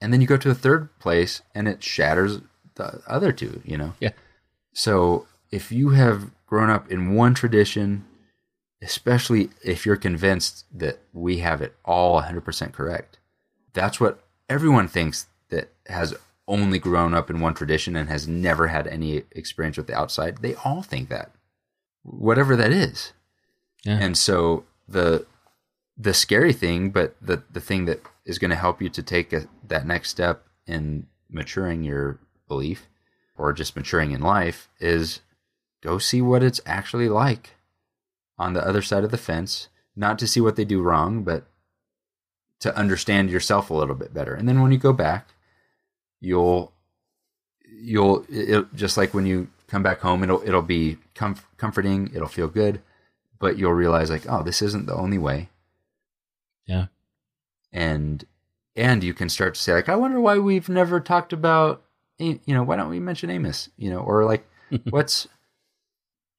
And 0.01 0.13
then 0.13 0.21
you 0.21 0.27
go 0.27 0.37
to 0.37 0.51
a 0.51 0.55
third 0.55 0.97
place 0.99 1.43
and 1.55 1.67
it 1.67 1.83
shatters 1.83 2.41
the 2.75 3.03
other 3.07 3.33
two 3.33 3.63
you 3.65 3.77
know? 3.77 3.95
Yeah. 4.01 4.13
so 4.73 5.27
if 5.51 5.73
you 5.73 5.91
have 5.91 6.31
grown 6.47 6.71
up 6.71 6.91
in 6.91 7.15
one 7.15 7.35
tradition 7.35 8.05
especially 8.83 9.51
if 9.65 9.87
you're 9.87 9.97
convinced 9.97 10.65
that 10.73 10.99
we 11.13 11.39
have 11.39 11.63
it 11.63 11.75
all 11.85 12.21
100% 12.21 12.73
correct 12.73 13.19
that's 13.73 13.99
what 13.99 14.23
everyone 14.49 14.89
thinks 14.89 15.27
that 15.51 15.73
has 15.87 16.15
only 16.49 16.79
grown 16.79 17.15
up 17.15 17.31
in 17.31 17.41
one 17.41 17.55
tradition 17.55 17.97
and 17.97 18.09
has 18.09 18.29
never 18.29 18.69
had 18.69 18.87
any 18.87 19.23
experience 19.33 19.77
with 19.77 19.87
the 19.87 19.95
outside. 19.95 20.39
They 20.39 20.55
all 20.65 20.83
think 20.83 21.09
that 21.09 21.33
whatever 22.03 22.57
that 22.57 22.73
is. 22.73 23.13
Yeah. 23.85 23.99
And 23.99 24.17
so 24.17 24.65
the 24.89 25.27
the 25.97 26.15
scary 26.15 26.53
thing, 26.53 26.91
but 26.91 27.17
the 27.21 27.43
the 27.51 27.61
thing 27.61 27.87
that 27.87 28.01
is 28.25 28.39
going 28.39 28.51
to 28.51 28.57
help 28.57 28.83
you 28.83 28.89
to 28.91 29.03
take 29.03 29.33
a, 29.33 29.47
that 29.67 29.87
next 29.87 30.11
step 30.11 30.45
in 30.67 31.07
maturing 31.31 31.83
your 31.83 32.19
belief 32.49 32.89
or 33.37 33.53
just 33.53 33.77
maturing 33.77 34.13
in 34.13 34.21
life 34.21 34.69
is 34.81 35.21
go 35.83 35.99
see 35.99 36.21
what 36.21 36.43
it's 36.43 36.61
actually 36.67 37.09
like 37.09 37.55
on 38.39 38.53
the 38.53 38.67
other 38.67 38.83
side 38.83 39.05
of 39.05 39.11
the 39.11 39.19
fence, 39.19 39.69
not 39.95 40.19
to 40.19 40.27
see 40.27 40.41
what 40.41 40.57
they 40.57 40.65
do 40.65 40.83
wrong, 40.83 41.23
but 41.23 41.47
to 42.61 42.77
understand 42.77 43.31
yourself 43.31 43.71
a 43.71 43.75
little 43.75 43.95
bit 43.95 44.13
better. 44.13 44.35
And 44.35 44.49
then 44.49 44.61
when 44.61 44.73
you 44.73 44.79
go 44.79 44.93
back, 44.93 45.29
you'll 46.21 46.73
you'll 47.65 48.25
it, 48.29 48.75
just 48.75 48.97
like 48.97 49.15
when 49.15 49.27
you 49.27 49.49
come 49.67 49.83
back 49.83 50.01
home, 50.01 50.23
it'll 50.23 50.43
it'll 50.43 50.63
be 50.63 50.99
comf- 51.15 51.45
comforting, 51.57 52.11
it'll 52.15 52.29
feel 52.29 52.49
good, 52.49 52.81
but 53.39 53.59
you'll 53.59 53.73
realize 53.73 54.11
like, 54.11 54.29
oh, 54.29 54.43
this 54.43 54.63
isn't 54.63 54.87
the 54.87 54.95
only 54.95 55.19
way. 55.19 55.49
Yeah. 56.67 56.87
And 57.73 58.25
and 58.75 59.03
you 59.03 59.15
can 59.15 59.29
start 59.29 59.55
to 59.55 59.61
say 59.61 59.73
like, 59.73 59.89
I 59.89 59.97
wonder 59.97 60.21
why 60.21 60.39
we've 60.39 60.69
never 60.69 61.01
talked 61.01 61.33
about, 61.33 61.83
you 62.19 62.41
know, 62.47 62.63
why 62.63 62.77
don't 62.77 62.91
we 62.91 63.01
mention 63.01 63.31
Amos, 63.31 63.71
you 63.77 63.91
know, 63.91 64.01
or 64.01 64.25
like, 64.25 64.47
what's 64.91 65.29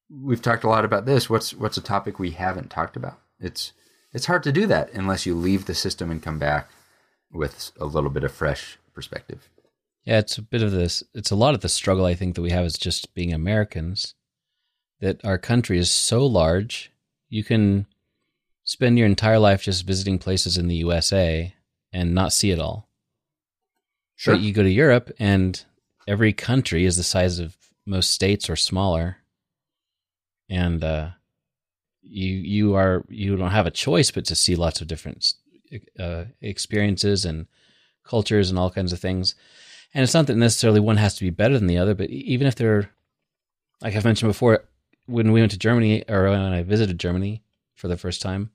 we've 0.09 0.41
talked 0.41 0.63
a 0.63 0.69
lot 0.69 0.86
about 0.86 1.05
this. 1.05 1.30
What's 1.30 1.53
what's 1.53 1.78
a 1.78 1.82
topic 1.82 2.19
we 2.19 2.32
haven't 2.32 2.69
talked 2.69 2.95
about? 2.95 3.19
It's 3.39 3.73
it's 4.13 4.25
hard 4.25 4.43
to 4.43 4.51
do 4.51 4.65
that 4.67 4.91
unless 4.93 5.25
you 5.25 5.36
leave 5.36 5.65
the 5.65 5.75
system 5.75 6.09
and 6.09 6.23
come 6.23 6.39
back 6.39 6.69
with 7.32 7.71
a 7.80 7.86
little 7.86 8.09
bit 8.09 8.23
of 8.23 8.32
fresh 8.32 8.78
perspective. 8.93 9.49
Yeah, 10.05 10.19
it's 10.19 10.38
a 10.38 10.41
bit 10.41 10.63
of 10.63 10.71
this. 10.71 11.03
It's 11.13 11.32
a 11.32 11.36
lot 11.36 11.53
of 11.53 11.61
the 11.61 11.69
struggle 11.69 12.05
I 12.05 12.15
think 12.15 12.36
that 12.36 12.41
we 12.41 12.51
have 12.51 12.65
is 12.65 12.78
just 12.78 13.13
being 13.13 13.34
Americans. 13.34 14.15
That 14.99 15.23
our 15.23 15.38
country 15.38 15.78
is 15.78 15.91
so 15.91 16.25
large, 16.25 16.91
you 17.30 17.43
can 17.43 17.86
spend 18.68 18.97
your 18.97 19.07
entire 19.07 19.39
life 19.39 19.63
just 19.63 19.88
visiting 19.88 20.20
places 20.20 20.57
in 20.57 20.68
the 20.68 20.76
USA 20.76 21.53
and 21.93 22.13
not 22.13 22.34
see 22.34 22.51
it 22.51 22.59
all. 22.59 22.89
Sure. 24.18 24.34
But 24.36 24.41
you 24.41 24.51
go 24.51 24.61
to 24.61 24.70
Europe 24.70 25.09
and 25.20 25.63
every 26.05 26.34
country 26.34 26.84
is 26.84 26.97
the 26.97 27.03
size 27.03 27.39
of 27.39 27.55
most 27.86 28.09
states 28.09 28.49
or 28.49 28.57
smaller. 28.57 29.20
And 30.49 30.84
uh, 30.84 31.11
you 32.01 32.34
you 32.34 32.76
are 32.76 33.05
you 33.07 33.38
don't 33.38 33.51
have 33.51 33.68
a 33.68 33.72
choice 33.72 34.11
but 34.11 34.26
to 34.26 34.36
see 34.36 34.55
lots 34.57 34.82
of 34.82 34.88
different 34.88 35.34
uh, 35.97 36.26
experiences 36.41 37.24
and 37.24 37.47
cultures 38.03 38.49
and 38.49 38.59
all 38.59 38.70
kinds 38.70 38.91
of 38.91 38.99
things. 38.99 39.34
And 39.93 40.03
it's 40.03 40.13
not 40.13 40.28
that 40.28 40.36
necessarily 40.36 40.82
one 40.82 40.97
has 40.97 41.15
to 41.15 41.24
be 41.24 41.30
better 41.30 41.57
than 41.57 41.68
the 41.68 41.78
other, 41.78 41.95
but 41.95 42.09
even 42.09 42.47
if 42.47 42.55
they're 42.55 42.91
like 43.82 43.95
I've 43.95 44.03
mentioned 44.03 44.30
before, 44.30 44.65
when 45.05 45.32
we 45.32 45.39
went 45.39 45.53
to 45.53 45.57
Germany 45.57 46.03
or 46.09 46.30
when 46.30 46.39
I 46.41 46.63
visited 46.63 46.99
Germany 46.99 47.43
for 47.76 47.88
the 47.88 47.95
first 47.95 48.22
time, 48.22 48.51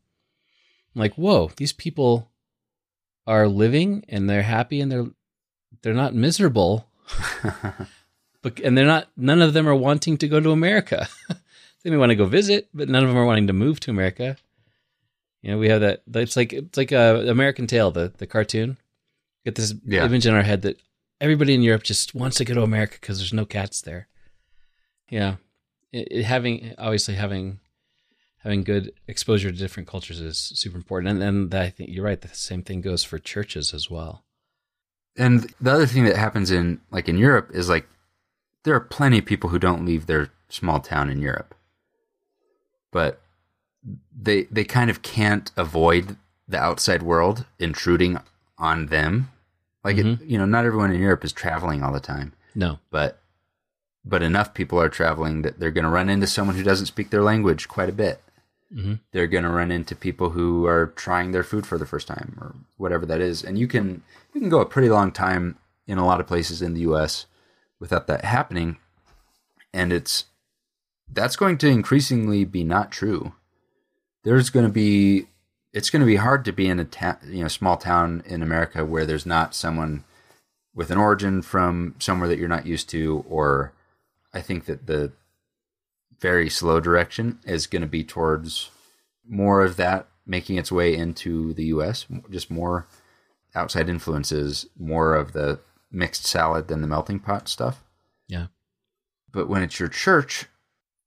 I'm 0.95 1.01
like, 1.01 1.15
whoa, 1.15 1.51
these 1.57 1.73
people 1.73 2.31
are 3.27 3.49
living 3.49 4.05
and 4.09 4.29
they're 4.29 4.43
happy 4.43 4.81
and 4.81 4.91
they're 4.91 5.07
they're 5.83 5.95
not 5.95 6.15
miserable. 6.15 6.87
but 8.43 8.59
and 8.61 8.77
they're 8.77 8.87
not 8.87 9.09
none 9.17 9.41
of 9.43 9.53
them 9.53 9.69
are 9.69 9.75
wanting 9.75 10.19
to 10.19 10.29
go 10.29 10.41
to 10.41 10.51
America. 10.51 11.09
they 11.85 11.91
may 11.91 11.97
want 11.97 12.11
to 12.11 12.17
go 12.17 12.27
visit, 12.27 12.69
but 12.75 12.89
none 12.89 13.03
of 13.03 13.09
them 13.09 13.19
are 13.19 13.25
wanting 13.27 13.47
to 13.47 13.53
move 13.53 13.81
to 13.81 13.91
America. 13.91 14.37
You 15.43 15.51
know, 15.53 15.59
we 15.59 15.69
have 15.69 15.81
that. 15.81 16.03
It's 16.15 16.37
like 16.37 16.53
it's 16.53 16.77
like 16.77 16.93
a 16.93 17.29
American 17.29 17.67
Tail, 17.67 17.91
the 17.91 18.13
the 18.17 18.27
cartoon. 18.27 18.77
Get 19.45 19.57
this 19.57 19.75
Yeah. 19.85 20.05
image 20.05 20.27
in 20.27 20.35
our 20.35 20.43
head 20.43 20.63
that 20.63 20.81
everybody 21.21 21.55
in 21.55 21.63
Europe 21.63 21.83
just 21.83 22.15
wants 22.15 22.37
to 22.37 22.45
go 22.45 22.55
to 22.55 22.63
America 22.63 22.97
because 23.01 23.19
there's 23.19 23.33
no 23.33 23.45
cats 23.45 23.81
there. 23.81 24.07
Yeah, 25.11 25.37
it, 25.93 26.09
it- 26.11 26.23
having 26.25 26.75
obviously 26.79 27.15
having 27.15 27.59
having 28.43 28.65
good 28.65 28.93
exposure 29.07 29.51
to 29.51 29.57
different 29.57 29.89
cultures 29.89 30.21
is 30.21 30.39
super 30.39 30.77
important, 30.77 31.23
and 31.23 31.51
then 31.51 31.61
I 31.61 31.71
think 31.71 31.91
you're 31.91 32.05
right. 32.05 32.21
The 32.21 32.29
same 32.29 32.63
thing 32.63 32.81
goes 32.81 33.05
for 33.05 33.19
churches 33.19 33.73
as 33.73 33.91
well. 33.91 34.25
And 35.17 35.53
the 35.61 35.73
other 35.73 35.87
thing 35.87 36.05
that 36.05 36.17
happens 36.17 36.51
in 36.51 36.81
like 36.91 37.09
in 37.09 37.19
Europe 37.19 37.51
is 37.53 37.69
like 37.69 37.87
there 38.65 38.75
are 38.75 38.81
plenty 38.81 39.19
of 39.19 39.27
people 39.27 39.51
who 39.51 39.59
don't 39.59 39.85
leave 39.85 40.07
their 40.07 40.31
small 40.49 40.81
town 40.81 41.11
in 41.11 41.21
Europe. 41.21 41.55
But 42.91 43.21
they 44.17 44.45
they 44.45 44.65
kind 44.65 44.91
of 44.91 45.03
can't 45.03 45.51
avoid 45.57 46.17
the 46.49 46.59
outside 46.59 47.03
world 47.03 47.45
intruding 47.59 48.19
on 48.59 48.87
them. 48.87 49.31
Like 49.85 49.99
it, 49.99 50.07
mm-hmm. 50.07 50.31
you 50.31 50.39
know, 50.39 50.45
not 50.45 50.65
everyone 50.65 50.93
in 50.93 51.01
Europe 51.01 51.25
is 51.25 51.33
traveling 51.33 51.83
all 51.83 51.93
the 51.93 52.01
time, 52.01 52.33
No, 52.55 52.79
but 52.91 53.19
but 54.05 54.23
enough 54.23 54.55
people 54.55 54.81
are 54.81 54.89
traveling 54.89 55.43
that 55.43 55.59
they're 55.59 55.71
going 55.71 55.85
to 55.85 55.91
run 55.91 56.09
into 56.09 56.27
someone 56.27 56.57
who 56.57 56.63
doesn't 56.63 56.87
speak 56.87 57.11
their 57.11 57.23
language 57.23 57.69
quite 57.69 57.89
a 57.89 57.93
bit. 57.93 58.21
Mhm. 58.75 59.01
They're 59.13 59.27
going 59.27 59.45
to 59.45 59.51
run 59.51 59.71
into 59.71 59.95
people 59.95 60.31
who 60.31 60.67
are 60.67 60.87
trying 60.97 61.33
their 61.33 61.43
food 61.43 61.67
for 61.67 61.77
the 61.77 61.87
first 61.87 62.07
time 62.09 62.39
or 62.41 62.55
whatever 62.77 63.05
that 63.07 63.21
is. 63.21 63.45
And 63.45 63.59
you 63.59 63.67
can 63.69 64.03
you 64.33 64.41
can 64.41 64.49
go 64.49 64.61
a 64.61 64.67
pretty 64.67 64.89
long 64.89 65.13
time 65.13 65.59
in 65.87 65.99
a 65.99 66.07
lot 66.07 66.21
of 66.21 66.27
places 66.27 66.63
in 66.63 66.75
the 66.75 66.81
US 66.81 67.27
without 67.79 68.07
that 68.07 68.25
happening. 68.25 68.79
And 69.75 69.93
it's 69.93 70.25
that's 71.13 71.37
going 71.37 71.59
to 71.59 71.69
increasingly 71.69 72.45
be 72.45 72.65
not 72.65 72.91
true. 72.91 73.33
There's 74.25 74.51
going 74.51 74.67
to 74.67 74.73
be 74.73 75.27
it's 75.73 75.91
going 75.91 76.01
to 76.01 76.07
be 76.07 76.17
hard 76.17 76.45
to 76.47 76.53
be 76.53 76.69
in 76.69 76.81
a 76.81 76.85
ta- 76.85 77.19
you 77.27 77.43
know 77.43 77.49
small 77.49 77.77
town 77.77 78.23
in 78.27 78.43
America 78.43 78.85
where 78.85 79.05
there's 79.05 79.27
not 79.27 79.55
someone 79.55 80.05
with 80.75 80.91
an 80.91 80.99
origin 80.99 81.43
from 81.43 81.95
somewhere 81.99 82.29
that 82.29 82.39
you're 82.39 82.49
not 82.49 82.67
used 82.67 82.89
to 82.91 83.25
or 83.29 83.73
I 84.33 84.41
think 84.41 84.65
that 84.65 84.87
the 84.87 85.13
very 86.23 86.49
slow 86.49 86.79
direction 86.79 87.41
is 87.45 87.67
going 87.67 87.83
to 87.83 87.89
be 87.89 88.05
towards 88.05 88.71
more 89.29 89.63
of 89.63 89.77
that 89.77 90.07
making 90.25 90.57
its 90.57 90.71
way 90.71 90.95
into 90.95 91.53
the 91.55 91.65
US, 91.65 92.07
just 92.31 92.49
more 92.49 92.87
outside 93.57 93.89
influences, 93.89 94.67
more 94.79 95.17
of 95.17 95.33
the 95.33 95.59
mixed 95.91 96.25
salad 96.25 96.69
than 96.69 96.81
the 96.81 96.87
melting 96.87 97.19
pot 97.19 97.49
stuff. 97.49 97.83
yeah, 98.29 98.47
But 99.33 99.49
when 99.49 99.63
it's 99.63 99.81
your 99.81 99.89
church, 99.89 100.47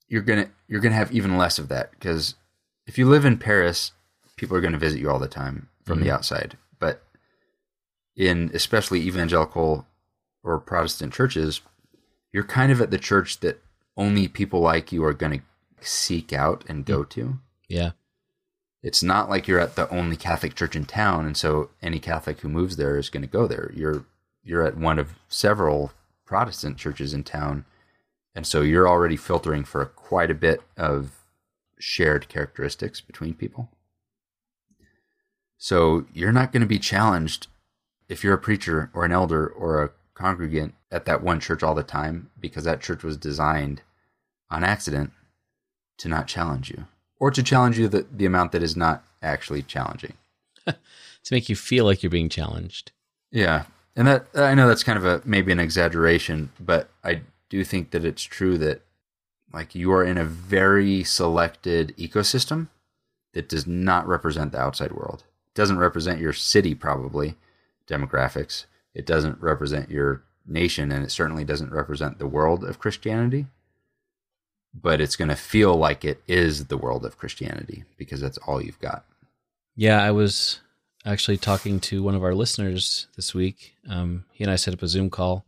you're 0.10 0.22
going 0.22 0.46
to 0.46 0.52
you're 0.68 0.82
going 0.82 0.92
to 0.92 0.98
have 0.98 1.14
even 1.14 1.38
less 1.38 1.58
of 1.58 1.70
that 1.70 1.92
because 1.92 2.36
if 2.86 2.98
you 2.98 3.08
live 3.08 3.26
in 3.26 3.38
Paris, 3.38 3.94
people 4.36 4.56
are 4.56 4.62
going 4.62 4.74
to 4.74 4.80
visit 4.80 5.00
you 5.00 5.10
all 5.10 5.18
the 5.18 5.28
time 5.28 5.70
from 5.84 6.00
the 6.00 6.08
mm-hmm. 6.08 6.16
outside. 6.16 6.58
But 6.78 7.02
in 8.16 8.52
especially 8.54 9.02
evangelical 9.02 9.88
or 10.44 10.60
Protestant 10.60 11.14
churches, 11.14 11.62
you're 12.32 12.44
kind 12.44 12.72
of 12.72 12.82
at 12.82 12.92
the 12.92 13.00
church 13.00 13.40
that 13.40 13.62
only 13.98 14.28
people 14.28 14.60
like 14.60 14.92
you 14.92 15.04
are 15.04 15.14
going 15.14 15.40
to 15.40 15.46
seek 15.88 16.34
out 16.34 16.64
and 16.68 16.86
go 16.86 17.04
to. 17.04 17.40
yeah, 17.70 17.92
It's 18.84 19.04
not 19.04 19.30
like 19.30 19.48
you're 19.48 19.60
at 19.60 19.76
the 19.76 19.90
only 19.90 20.16
Catholic 20.16 20.56
church 20.56 20.76
in 20.76 20.86
town, 20.86 21.26
and 21.26 21.38
so 21.38 21.70
any 21.82 22.00
Catholic 22.00 22.42
who 22.42 22.50
moves 22.50 22.76
there 22.76 22.98
is 22.98 23.10
going 23.10 23.22
to 23.24 23.28
go 23.28 23.48
there. 23.48 23.72
You're 23.76 24.06
you're 24.44 24.64
at 24.64 24.78
one 24.78 25.00
of 25.00 25.16
several 25.28 25.92
Protestant 26.26 26.78
churches 26.78 27.14
in 27.14 27.24
town, 27.24 27.66
and 28.36 28.46
so 28.46 28.62
you're 28.62 28.88
already 28.88 29.18
filtering 29.18 29.64
for 29.64 29.86
quite 29.86 30.30
a 30.32 30.36
bit 30.36 30.62
of 30.78 31.12
shared 31.80 32.28
characteristics 32.30 33.02
between 33.02 33.34
people. 33.34 33.70
So 35.58 36.06
you're 36.14 36.32
not 36.32 36.52
going 36.52 36.62
to 36.62 36.68
be 36.68 36.80
challenged 36.80 37.48
if 38.08 38.24
you're 38.24 38.34
a 38.36 38.40
preacher 38.40 38.92
or 38.94 39.06
an 39.06 39.12
elder 39.12 39.48
or 39.48 39.84
a 39.84 39.92
congregant 40.14 40.76
at 40.92 41.06
that 41.06 41.24
one 41.24 41.40
church 41.40 41.64
all 41.64 41.76
the 41.76 41.84
time 41.84 42.30
because 42.40 42.64
that 42.66 42.82
church 42.82 43.04
was 43.04 43.18
designed 43.18 43.82
on 44.50 44.64
accident 44.64 45.12
to 45.98 46.08
not 46.08 46.28
challenge 46.28 46.70
you 46.70 46.86
or 47.20 47.32
to 47.32 47.44
challenge 47.44 47.78
you 47.80 47.88
the, 47.88 48.06
the 48.12 48.26
amount 48.26 48.52
that 48.52 48.64
is 48.64 48.76
not 48.76 49.04
actually 49.22 49.62
challenging. 49.62 50.14
to 50.66 50.76
make 51.32 51.50
you 51.50 51.56
feel 51.56 51.86
like 51.86 52.04
you're 52.04 52.10
being 52.10 52.30
challenged. 52.30 52.92
Yeah. 53.32 53.66
And 53.96 54.08
that 54.08 54.28
I 54.36 54.54
know 54.54 54.68
that's 54.68 54.84
kind 54.84 54.98
of 54.98 55.06
a 55.06 55.22
maybe 55.26 55.52
an 55.52 55.60
exaggeration, 55.60 56.52
but 56.60 56.90
I 57.04 57.22
do 57.50 57.64
think 57.64 57.92
that 57.92 58.06
it's 58.06 58.24
true 58.24 58.58
that 58.58 58.82
like 59.54 59.74
you 59.74 59.92
are 59.94 60.04
in 60.04 60.18
a 60.18 60.26
very 60.26 61.04
selected 61.04 61.96
ecosystem 61.98 62.68
that 63.34 63.48
does 63.48 63.66
not 63.66 64.08
represent 64.08 64.52
the 64.52 64.60
outside 64.60 64.92
world. 64.92 65.24
It 65.48 65.54
doesn't 65.54 65.78
represent 65.78 66.20
your 66.20 66.34
city 66.34 66.76
probably 66.76 67.36
demographics. 67.88 68.66
It 68.94 69.06
doesn't 69.06 69.42
represent 69.42 69.90
your 69.90 70.24
nation 70.46 70.92
and 70.92 71.04
it 71.04 71.12
certainly 71.12 71.44
doesn't 71.44 71.72
represent 71.72 72.20
the 72.20 72.28
world 72.28 72.64
of 72.64 72.80
Christianity. 72.80 73.48
But 74.82 75.00
it's 75.00 75.16
going 75.16 75.30
to 75.30 75.36
feel 75.36 75.76
like 75.76 76.04
it 76.04 76.22
is 76.28 76.66
the 76.66 76.78
world 76.78 77.06
of 77.06 77.18
Christianity 77.18 77.86
because 77.98 78.20
that's 78.20 78.38
all 78.40 78.62
you've 78.62 78.80
got. 78.80 79.06
Yeah, 79.76 80.02
I 80.02 80.12
was 80.12 80.60
actually 81.06 81.38
talking 81.38 81.80
to 81.80 82.04
one 82.04 82.16
of 82.16 82.24
our 82.24 82.34
listeners 82.34 83.08
this 83.16 83.34
week. 83.34 83.76
Um, 83.90 84.26
he 84.32 84.44
and 84.44 84.52
I 84.52 84.56
set 84.56 84.74
up 84.74 84.82
a 84.82 84.88
Zoom 84.88 85.10
call, 85.10 85.46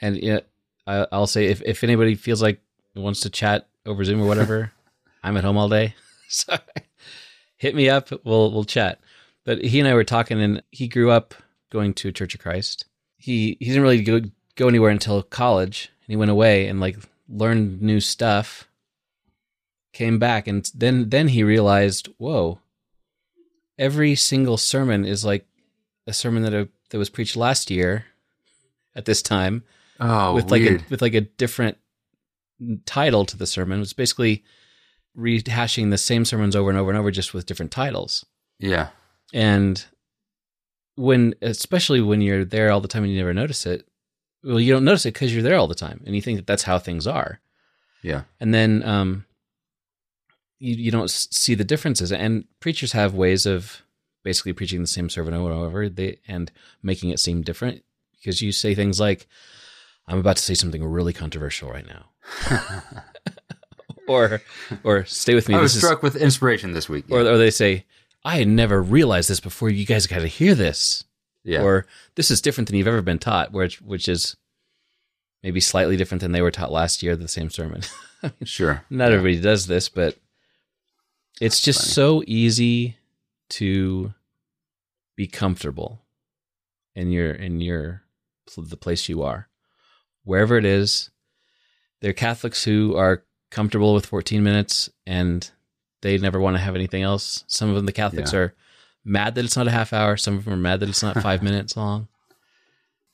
and 0.00 0.16
yeah, 0.16 0.40
I, 0.86 1.06
I'll 1.10 1.26
say 1.26 1.46
if 1.46 1.62
if 1.62 1.82
anybody 1.82 2.14
feels 2.14 2.42
like 2.42 2.60
wants 2.94 3.20
to 3.20 3.30
chat 3.30 3.68
over 3.86 4.04
Zoom 4.04 4.20
or 4.20 4.26
whatever, 4.26 4.72
I'm 5.22 5.36
at 5.36 5.44
home 5.44 5.56
all 5.56 5.68
day, 5.68 5.94
so 6.28 6.56
hit 7.56 7.74
me 7.74 7.88
up. 7.88 8.10
We'll 8.24 8.52
we'll 8.52 8.64
chat. 8.64 9.00
But 9.44 9.64
he 9.64 9.80
and 9.80 9.88
I 9.88 9.94
were 9.94 10.04
talking, 10.04 10.40
and 10.40 10.62
he 10.70 10.88
grew 10.88 11.10
up 11.10 11.34
going 11.70 11.94
to 11.94 12.12
Church 12.12 12.34
of 12.34 12.40
Christ. 12.40 12.84
He 13.16 13.56
he 13.60 13.66
didn't 13.66 13.82
really 13.82 14.02
go, 14.02 14.20
go 14.56 14.68
anywhere 14.68 14.90
until 14.90 15.22
college, 15.22 15.90
and 16.06 16.12
he 16.12 16.16
went 16.16 16.30
away 16.30 16.66
and 16.66 16.80
like 16.80 16.98
learned 17.28 17.80
new 17.82 18.00
stuff. 18.00 18.68
Came 19.92 20.18
back, 20.18 20.46
and 20.46 20.70
then 20.74 21.08
then 21.08 21.28
he 21.28 21.42
realized, 21.42 22.08
whoa, 22.18 22.60
every 23.78 24.14
single 24.14 24.56
sermon 24.56 25.04
is 25.04 25.24
like 25.24 25.46
a 26.06 26.12
sermon 26.12 26.42
that 26.42 26.54
uh 26.54 26.66
that 26.90 26.98
was 26.98 27.08
preached 27.10 27.36
last 27.36 27.70
year 27.70 28.04
at 28.94 29.04
this 29.06 29.22
time 29.22 29.64
Oh, 29.98 30.34
with 30.34 30.50
like 30.50 30.62
a 30.62 30.78
with 30.90 31.02
like 31.02 31.14
a 31.14 31.22
different 31.22 31.78
title 32.84 33.24
to 33.24 33.36
the 33.36 33.46
sermon. 33.46 33.80
It's 33.80 33.92
basically 33.94 34.44
rehashing 35.16 35.90
the 35.90 35.98
same 35.98 36.24
sermons 36.24 36.54
over 36.54 36.70
and 36.70 36.78
over 36.78 36.90
and 36.90 36.98
over, 36.98 37.10
just 37.10 37.34
with 37.34 37.46
different 37.46 37.72
titles. 37.72 38.24
yeah. 38.60 38.88
And 39.34 39.84
when, 40.94 41.34
especially 41.42 42.00
when 42.00 42.20
you're 42.20 42.44
there 42.44 42.70
all 42.70 42.80
the 42.80 42.88
time 42.88 43.02
and 43.02 43.10
you 43.12 43.18
never 43.18 43.34
notice 43.34 43.66
it, 43.66 43.87
well, 44.44 44.60
you 44.60 44.72
don't 44.72 44.84
notice 44.84 45.04
it 45.06 45.14
because 45.14 45.32
you're 45.32 45.42
there 45.42 45.56
all 45.56 45.66
the 45.68 45.74
time 45.74 46.02
and 46.06 46.14
you 46.14 46.22
think 46.22 46.38
that 46.38 46.46
that's 46.46 46.62
how 46.62 46.78
things 46.78 47.06
are. 47.06 47.40
Yeah. 48.02 48.22
And 48.40 48.54
then 48.54 48.82
um, 48.84 49.24
you 50.58 50.74
you 50.74 50.90
don't 50.90 51.10
see 51.10 51.54
the 51.54 51.64
differences. 51.64 52.12
And 52.12 52.44
preachers 52.60 52.92
have 52.92 53.14
ways 53.14 53.46
of 53.46 53.82
basically 54.24 54.52
preaching 54.52 54.80
the 54.80 54.86
same 54.86 55.08
sermon 55.08 55.34
over 55.34 55.50
and 55.50 55.60
over, 55.60 55.88
they 55.88 56.18
and 56.28 56.50
making 56.82 57.10
it 57.10 57.18
seem 57.20 57.42
different 57.42 57.82
because 58.12 58.40
you 58.42 58.52
say 58.52 58.74
things 58.74 59.00
like, 59.00 59.26
"I'm 60.06 60.18
about 60.18 60.36
to 60.36 60.42
say 60.42 60.54
something 60.54 60.84
really 60.84 61.12
controversial 61.12 61.70
right 61.70 61.86
now," 61.86 62.10
or 64.08 64.40
or 64.84 65.04
stay 65.04 65.34
with 65.34 65.48
me. 65.48 65.54
I 65.54 65.60
was 65.60 65.74
this 65.74 65.82
is- 65.82 65.88
struck 65.88 66.02
with 66.02 66.16
inspiration 66.16 66.72
this 66.72 66.88
week. 66.88 67.06
or, 67.10 67.20
or 67.20 67.36
they 67.38 67.50
say, 67.50 67.84
I 68.24 68.36
had 68.38 68.48
never 68.48 68.82
realized 68.82 69.30
this 69.30 69.40
before. 69.40 69.70
You 69.70 69.86
guys 69.86 70.06
got 70.06 70.20
to 70.20 70.26
hear 70.26 70.54
this. 70.54 71.04
Yeah. 71.44 71.62
Or 71.62 71.86
this 72.14 72.30
is 72.30 72.40
different 72.40 72.68
than 72.68 72.76
you've 72.76 72.88
ever 72.88 73.02
been 73.02 73.18
taught, 73.18 73.52
which, 73.52 73.80
which 73.80 74.08
is 74.08 74.36
maybe 75.42 75.60
slightly 75.60 75.96
different 75.96 76.20
than 76.20 76.32
they 76.32 76.42
were 76.42 76.50
taught 76.50 76.72
last 76.72 77.02
year, 77.02 77.16
the 77.16 77.28
same 77.28 77.50
sermon. 77.50 77.82
sure. 78.44 78.84
Not 78.90 79.12
everybody 79.12 79.40
does 79.40 79.66
this, 79.66 79.88
but 79.88 80.16
it's 81.40 81.60
just 81.60 81.80
funny. 81.80 81.92
so 81.92 82.22
easy 82.26 82.96
to 83.50 84.12
be 85.16 85.26
comfortable 85.26 86.02
in 86.94 87.10
your, 87.10 87.30
in 87.32 87.60
your, 87.60 88.02
the 88.56 88.76
place 88.76 89.08
you 89.08 89.22
are. 89.22 89.48
Wherever 90.24 90.56
it 90.56 90.64
is, 90.64 91.10
there 92.00 92.10
are 92.10 92.14
Catholics 92.14 92.64
who 92.64 92.96
are 92.96 93.24
comfortable 93.50 93.94
with 93.94 94.06
14 94.06 94.42
minutes 94.42 94.90
and 95.06 95.50
they 96.02 96.18
never 96.18 96.38
want 96.40 96.56
to 96.56 96.62
have 96.62 96.74
anything 96.74 97.02
else. 97.02 97.44
Some 97.46 97.68
of 97.70 97.76
them, 97.76 97.86
the 97.86 97.92
Catholics, 97.92 98.32
Yeah. 98.32 98.38
are 98.40 98.54
mad 99.08 99.34
that 99.34 99.44
it's 99.44 99.56
not 99.56 99.66
a 99.66 99.72
half 99.72 99.92
hour. 99.92 100.16
Some 100.16 100.36
of 100.36 100.44
them 100.44 100.54
are 100.54 100.56
mad 100.56 100.80
that 100.80 100.88
it's 100.88 101.02
not 101.02 101.22
five 101.22 101.42
minutes 101.42 101.76
long. 101.76 102.08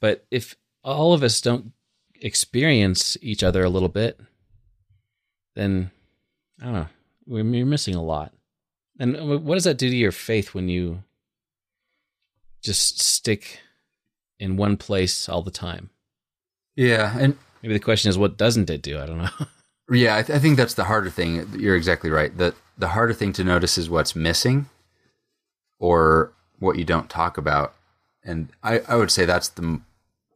But 0.01 0.25
if 0.31 0.57
all 0.83 1.13
of 1.13 1.23
us 1.23 1.41
don't 1.41 1.73
experience 2.21 3.17
each 3.23 3.43
other 3.43 3.65
a 3.65 3.71
little 3.71 3.89
bit, 3.89 4.21
then 5.55 5.91
I 6.61 6.65
don't 6.65 6.75
know. 6.75 6.89
We're, 7.27 7.45
you're 7.45 7.67
missing 7.67 7.95
a 7.95 8.03
lot. 8.03 8.33
And 8.99 9.45
what 9.45 9.55
does 9.55 9.65
that 9.65 9.79
do 9.79 9.91
to 9.91 9.97
your 9.97 10.13
faith 10.13 10.55
when 10.55 10.69
you 10.69 11.03
just 12.63 13.01
stick 13.01 13.61
in 14.39 14.57
one 14.57 14.77
place 14.77 15.29
all 15.29 15.43
the 15.43 15.51
time? 15.51 15.91
Yeah, 16.77 17.17
and 17.19 17.37
Maybe 17.65 17.73
the 17.73 17.81
question 17.81 18.11
is, 18.11 18.19
what 18.19 18.37
doesn't 18.37 18.69
it 18.69 18.83
do? 18.83 19.01
I 19.01 19.07
don't 19.07 19.17
know. 19.17 19.31
yeah, 19.91 20.19
I, 20.19 20.23
th- 20.23 20.37
I 20.37 20.39
think 20.39 20.59
that's 20.59 20.75
the 20.75 20.85
harder 20.85 21.09
thing. 21.09 21.49
You're 21.59 21.77
exactly 21.77 22.11
right. 22.11 22.37
The 22.37 22.55
the 22.77 22.89
harder 22.89 23.15
thing 23.15 23.33
to 23.35 23.43
notice 23.45 23.79
is 23.79 23.89
what's 23.89 24.15
missing, 24.15 24.69
or 25.79 26.33
what 26.59 26.79
you 26.79 26.85
don't 26.85 27.11
talk 27.11 27.37
about. 27.39 27.75
And 28.25 28.49
I, 28.63 28.81
I 28.89 28.97
would 28.97 29.11
say 29.11 29.25
that's 29.25 29.49
the 29.49 29.63
m- 29.63 29.85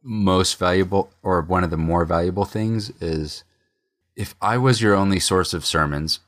most 0.03 0.57
valuable, 0.59 1.11
or 1.23 1.41
one 1.41 1.63
of 1.63 1.69
the 1.69 1.77
more 1.77 2.05
valuable 2.05 2.45
things 2.45 2.89
is 3.01 3.43
if 4.15 4.35
I 4.41 4.57
was 4.57 4.81
your 4.81 4.95
only 4.95 5.19
source 5.19 5.53
of 5.53 5.65
sermons, 5.65 6.19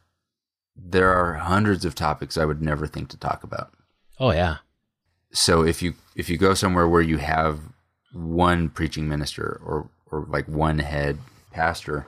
there 0.75 1.13
are 1.13 1.35
hundreds 1.35 1.85
of 1.85 1.93
topics 1.95 2.37
I 2.37 2.45
would 2.45 2.61
never 2.61 2.87
think 2.87 3.09
to 3.09 3.17
talk 3.17 3.43
about. 3.43 3.71
oh 4.19 4.31
yeah, 4.31 4.57
so 5.31 5.63
if 5.63 5.81
you 5.81 5.93
if 6.15 6.29
you 6.29 6.37
go 6.37 6.53
somewhere 6.53 6.87
where 6.87 7.01
you 7.01 7.17
have 7.17 7.59
one 8.13 8.69
preaching 8.69 9.07
minister 9.07 9.61
or 9.65 9.89
or 10.11 10.25
like 10.29 10.47
one 10.47 10.79
head 10.79 11.17
pastor 11.51 12.05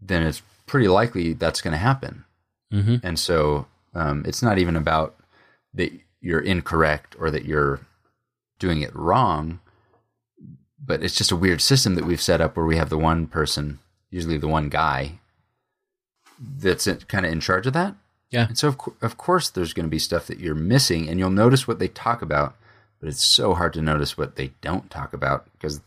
then 0.00 0.22
it's 0.24 0.42
pretty 0.66 0.88
likely 0.88 1.32
that's 1.32 1.60
going 1.60 1.72
to 1.72 1.78
happen 1.78 2.24
hmm 2.70 2.96
and 3.02 3.18
so 3.18 3.66
um, 3.94 4.24
it's 4.26 4.42
not 4.42 4.58
even 4.58 4.74
about 4.76 5.14
that 5.74 5.92
you're 6.22 6.40
incorrect 6.40 7.14
or 7.18 7.30
that 7.30 7.44
you're 7.44 7.80
doing 8.58 8.80
it 8.80 8.94
wrong 8.96 9.60
but 10.84 11.02
it's 11.02 11.14
just 11.14 11.30
a 11.30 11.36
weird 11.36 11.60
system 11.60 11.94
that 11.94 12.06
we've 12.06 12.20
set 12.20 12.40
up 12.40 12.56
where 12.56 12.66
we 12.66 12.76
have 12.76 12.88
the 12.88 12.98
one 12.98 13.26
person 13.26 13.78
usually 14.10 14.38
the 14.38 14.48
one 14.48 14.70
guy 14.70 15.18
that's 16.40 16.88
kind 17.08 17.26
of 17.26 17.32
in 17.32 17.40
charge 17.40 17.66
of 17.66 17.74
that 17.74 17.94
yeah, 18.32 18.48
and 18.48 18.58
so, 18.58 18.68
of, 18.68 18.78
cour- 18.78 18.96
of 19.02 19.18
course, 19.18 19.50
there's 19.50 19.74
going 19.74 19.84
to 19.84 19.90
be 19.90 19.98
stuff 19.98 20.26
that 20.26 20.40
you're 20.40 20.54
missing, 20.54 21.06
and 21.06 21.18
you'll 21.20 21.28
notice 21.28 21.68
what 21.68 21.78
they 21.78 21.88
talk 21.88 22.22
about, 22.22 22.56
but 22.98 23.10
it's 23.10 23.22
so 23.22 23.52
hard 23.52 23.74
to 23.74 23.82
notice 23.82 24.16
what 24.16 24.36
they 24.36 24.52
don't 24.62 24.90
talk 24.90 25.12
about 25.12 25.44
because 25.52 25.82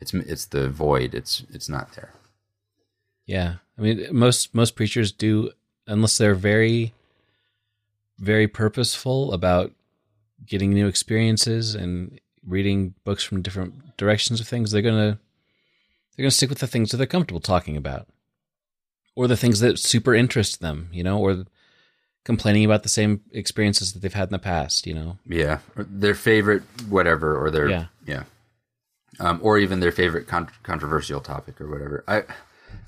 it's 0.00 0.12
it's 0.12 0.46
the 0.46 0.68
void. 0.68 1.14
It's 1.14 1.44
it's 1.50 1.68
not 1.68 1.94
there. 1.94 2.12
yeah. 3.24 3.54
I 3.78 3.80
mean, 3.80 4.08
most 4.10 4.52
most 4.52 4.74
preachers 4.74 5.12
do, 5.12 5.52
unless 5.86 6.18
they're 6.18 6.34
very, 6.34 6.92
very 8.18 8.48
purposeful 8.48 9.32
about 9.32 9.72
getting 10.46 10.72
new 10.72 10.86
experiences 10.86 11.74
and 11.74 12.20
reading 12.46 12.94
books 13.04 13.22
from 13.24 13.42
different 13.42 13.96
directions 13.96 14.40
of 14.40 14.48
things. 14.48 14.70
They're 14.70 14.82
gonna 14.82 15.18
they're 16.16 16.24
gonna 16.24 16.30
stick 16.30 16.48
with 16.50 16.58
the 16.58 16.66
things 16.66 16.90
that 16.90 16.96
they're 16.96 17.06
comfortable 17.06 17.40
talking 17.40 17.76
about, 17.76 18.08
or 19.14 19.26
the 19.28 19.36
things 19.36 19.60
that 19.60 19.78
super 19.78 20.14
interest 20.14 20.60
them. 20.60 20.88
You 20.92 21.02
know, 21.04 21.18
or 21.18 21.44
complaining 22.24 22.64
about 22.64 22.82
the 22.82 22.88
same 22.88 23.20
experiences 23.32 23.92
that 23.92 24.00
they've 24.00 24.12
had 24.12 24.28
in 24.28 24.32
the 24.32 24.38
past. 24.38 24.86
You 24.86 24.94
know, 24.94 25.18
Yeah, 25.26 25.58
or 25.76 25.84
their 25.84 26.14
favorite 26.14 26.62
whatever, 26.88 27.42
or 27.42 27.50
their 27.50 27.68
Yeah. 27.68 27.84
yeah, 28.06 28.24
um, 29.20 29.38
or 29.42 29.58
even 29.58 29.80
their 29.80 29.92
favorite 29.92 30.26
con- 30.26 30.50
controversial 30.62 31.20
topic 31.20 31.60
or 31.60 31.68
whatever. 31.68 32.04
I 32.08 32.18
it 32.18 32.26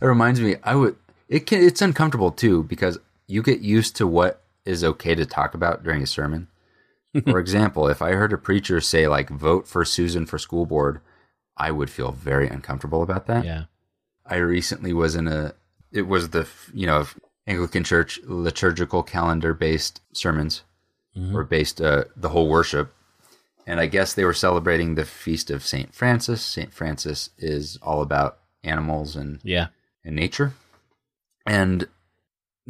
reminds 0.00 0.40
me, 0.40 0.56
I 0.62 0.74
would 0.74 0.96
it 1.28 1.46
can 1.46 1.62
it's 1.62 1.80
uncomfortable 1.82 2.32
too 2.32 2.64
because 2.64 2.98
you 3.26 3.42
get 3.42 3.60
used 3.60 3.96
to 3.96 4.06
what 4.06 4.42
is 4.64 4.84
okay 4.84 5.14
to 5.14 5.24
talk 5.26 5.54
about 5.54 5.82
during 5.82 6.02
a 6.02 6.06
sermon. 6.06 6.48
For 7.24 7.38
example, 7.38 7.88
if 7.88 8.00
I 8.02 8.12
heard 8.12 8.32
a 8.32 8.38
preacher 8.38 8.80
say 8.80 9.08
like 9.08 9.28
vote 9.30 9.66
for 9.66 9.84
Susan 9.84 10.26
for 10.26 10.38
school 10.38 10.64
board, 10.66 11.00
I 11.56 11.70
would 11.72 11.90
feel 11.90 12.12
very 12.12 12.46
uncomfortable 12.48 13.02
about 13.02 13.26
that. 13.26 13.44
yeah, 13.44 13.64
I 14.24 14.36
recently 14.36 14.92
was 14.92 15.16
in 15.16 15.26
a 15.26 15.54
it 15.90 16.02
was 16.02 16.28
the 16.30 16.46
you 16.72 16.86
know 16.86 17.06
Anglican 17.48 17.82
Church 17.82 18.20
liturgical 18.24 19.02
calendar 19.02 19.54
based 19.54 20.00
sermons 20.12 20.62
Mhm. 21.16 21.34
or 21.34 21.42
based 21.42 21.80
uh, 21.80 22.04
the 22.16 22.28
whole 22.28 22.48
worship, 22.48 22.94
and 23.66 23.80
I 23.80 23.86
guess 23.86 24.14
they 24.14 24.24
were 24.24 24.32
celebrating 24.32 24.94
the 24.94 25.04
feast 25.04 25.50
of 25.50 25.64
Saint 25.66 25.92
Francis. 25.92 26.40
Saint 26.40 26.72
Francis 26.72 27.30
is 27.36 27.76
all 27.82 28.00
about 28.02 28.38
animals 28.62 29.16
and 29.16 29.40
yeah, 29.42 29.66
and 30.04 30.14
nature, 30.14 30.52
and 31.44 31.88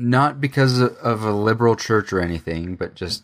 not 0.01 0.41
because 0.41 0.81
of 0.81 1.23
a 1.25 1.33
liberal 1.33 1.77
church 1.77 2.13
or 2.13 2.21
anything, 2.21 2.75
but 2.75 2.95
just 2.95 3.23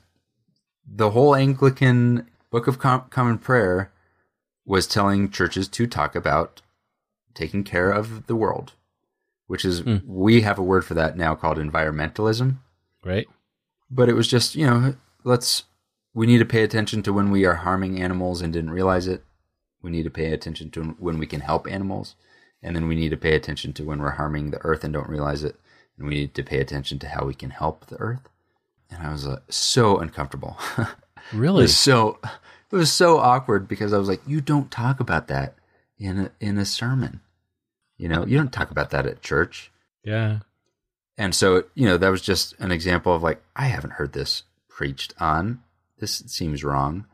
the 0.87 1.11
whole 1.11 1.35
Anglican 1.35 2.29
Book 2.51 2.66
of 2.66 2.79
Com- 2.79 3.07
Common 3.11 3.39
Prayer 3.39 3.91
was 4.64 4.87
telling 4.87 5.31
churches 5.31 5.68
to 5.68 5.87
talk 5.87 6.14
about 6.14 6.61
taking 7.35 7.64
care 7.64 7.91
of 7.91 8.27
the 8.27 8.37
world, 8.37 8.74
which 9.47 9.64
is 9.64 9.81
Hmm. 9.81 9.97
we 10.05 10.43
have 10.43 10.59
a 10.59 10.62
word 10.62 10.85
for 10.85 10.95
that 10.95 11.16
now 11.16 11.35
called 11.35 11.59
environmentalism. 11.59 12.59
right. 13.05 13.27
But 13.91 14.09
it 14.09 14.14
was 14.14 14.27
just 14.29 14.55
you 14.57 14.66
know 14.66 14.95
let's 15.24 15.64
we 16.12 16.27
need 16.27 16.39
to 16.39 16.45
pay 16.45 16.62
attention 16.62 17.03
to 17.05 17.12
when 17.12 17.31
we 17.31 17.45
are 17.45 17.55
harming 17.57 18.01
animals 18.03 18.43
and 18.43 18.53
didn't 18.53 18.70
realize 18.70 19.07
it. 19.07 19.22
We 19.83 19.91
need 19.91 20.03
to 20.05 20.11
pay 20.11 20.33
attention 20.33 20.70
to 20.72 20.83
when 20.99 21.18
we 21.18 21.27
can 21.27 21.41
help 21.41 21.68
animals, 21.70 22.16
and 22.62 22.74
then 22.74 22.89
we 22.89 22.97
need 22.97 23.11
to 23.11 23.16
pay 23.16 23.35
attention 23.37 23.72
to 23.74 23.85
when 23.85 24.01
we're 24.01 24.12
harming 24.20 24.51
the 24.51 24.59
earth 24.64 24.83
and 24.83 24.93
don't 24.93 25.09
realize 25.09 25.45
it. 25.45 25.55
And 25.99 26.09
we 26.09 26.14
need 26.14 26.34
to 26.34 26.42
pay 26.42 26.59
attention 26.59 26.99
to 27.01 27.09
how 27.09 27.24
we 27.24 27.34
can 27.34 27.51
help 27.51 27.86
the 27.86 27.97
earth. 27.97 28.28
And 28.90 29.07
I 29.07 29.11
was 29.11 29.26
uh, 29.26 29.40
so 29.49 29.99
uncomfortable. 29.99 30.59
Really? 31.32 31.62
was 31.62 31.76
so 31.76 32.20
it 32.70 32.76
was 32.76 32.92
so 32.92 33.18
awkward 33.18 33.68
because 33.68 33.92
I 33.92 33.99
was 33.99 34.09
like, 34.09 34.20
you 34.26 34.40
don't 34.40 34.70
talk 34.70 35.01
about 35.01 35.28
that 35.28 35.55
in 35.99 36.20
a, 36.20 36.30
in 36.40 36.59
a 36.59 36.64
sermon. 36.64 37.20
You 37.97 38.09
know, 38.09 38.26
you 38.26 38.36
don't 38.36 38.53
talk 38.53 38.70
about 38.70 38.90
that 38.90 39.07
at 39.07 39.22
church. 39.22 39.72
Yeah. 40.05 40.40
And 41.16 41.34
so, 41.34 41.64
you 41.74 41.86
know, 41.86 41.97
that 41.97 42.11
was 42.11 42.22
just 42.22 42.55
an 42.59 42.70
example 42.70 43.14
of 43.14 43.22
like, 43.22 43.42
I 43.55 43.66
haven't 43.66 43.94
heard 43.94 44.12
this 44.12 44.42
preached 44.68 45.14
on. 45.18 45.62
This 45.99 46.22
seems 46.26 46.62
wrong. 46.62 47.07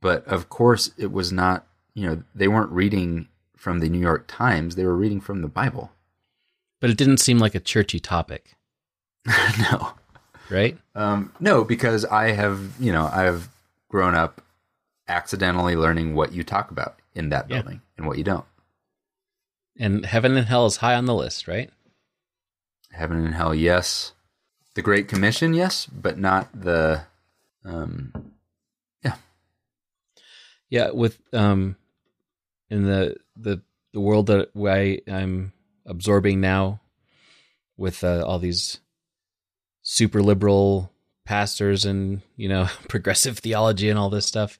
But 0.00 0.26
of 0.26 0.48
course, 0.48 0.92
it 0.96 1.10
was 1.10 1.32
not, 1.32 1.66
you 1.94 2.06
know, 2.06 2.22
they 2.34 2.48
weren't 2.48 2.70
reading 2.70 3.28
from 3.56 3.80
the 3.80 3.88
New 3.88 4.00
York 4.00 4.24
Times, 4.26 4.74
they 4.74 4.84
were 4.84 4.96
reading 4.96 5.20
from 5.20 5.40
the 5.40 5.48
Bible. 5.48 5.92
But 6.82 6.90
it 6.90 6.98
didn't 6.98 7.18
seem 7.18 7.38
like 7.38 7.54
a 7.54 7.60
churchy 7.60 8.00
topic, 8.00 8.56
no. 9.70 9.92
right? 10.50 10.76
Um, 10.96 11.32
no, 11.38 11.62
because 11.64 12.04
I 12.04 12.32
have, 12.32 12.72
you 12.80 12.90
know, 12.92 13.08
I 13.10 13.22
have 13.22 13.48
grown 13.88 14.14
up 14.16 14.42
accidentally 15.06 15.76
learning 15.76 16.14
what 16.16 16.32
you 16.32 16.42
talk 16.42 16.70
about 16.72 16.96
in 17.14 17.28
that 17.28 17.48
Yeah. 17.48 17.62
building 17.62 17.82
and 17.96 18.06
what 18.08 18.18
you 18.18 18.24
don't. 18.24 18.44
And 19.78 20.04
heaven 20.04 20.36
and 20.36 20.46
hell 20.46 20.66
is 20.66 20.78
high 20.78 20.94
on 20.96 21.06
the 21.06 21.14
list, 21.14 21.46
right? 21.46 21.70
Heaven 22.90 23.24
and 23.24 23.34
hell, 23.34 23.54
yes. 23.54 24.12
The 24.74 24.82
Great 24.82 25.06
Commission, 25.06 25.54
yes, 25.54 25.86
but 25.86 26.18
not 26.18 26.48
the, 26.52 27.02
um, 27.64 28.32
yeah. 29.04 29.16
Yeah, 30.68 30.90
with 30.90 31.20
um 31.32 31.76
in 32.70 32.84
the 32.84 33.16
the 33.36 33.60
the 33.92 34.00
world 34.00 34.26
that 34.26 34.50
I, 34.56 35.00
I'm 35.10 35.52
absorbing 35.86 36.40
now 36.40 36.80
with 37.76 38.04
uh, 38.04 38.24
all 38.26 38.38
these 38.38 38.80
super 39.82 40.22
liberal 40.22 40.92
pastors 41.24 41.84
and 41.84 42.22
you 42.36 42.48
know 42.48 42.68
progressive 42.88 43.38
theology 43.38 43.88
and 43.88 43.98
all 43.98 44.10
this 44.10 44.26
stuff 44.26 44.58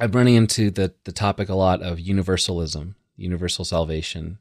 i'm 0.00 0.12
running 0.12 0.34
into 0.36 0.70
the 0.70 0.92
the 1.04 1.12
topic 1.12 1.48
a 1.48 1.54
lot 1.54 1.82
of 1.82 1.98
universalism 2.00 2.94
universal 3.16 3.64
salvation 3.64 4.38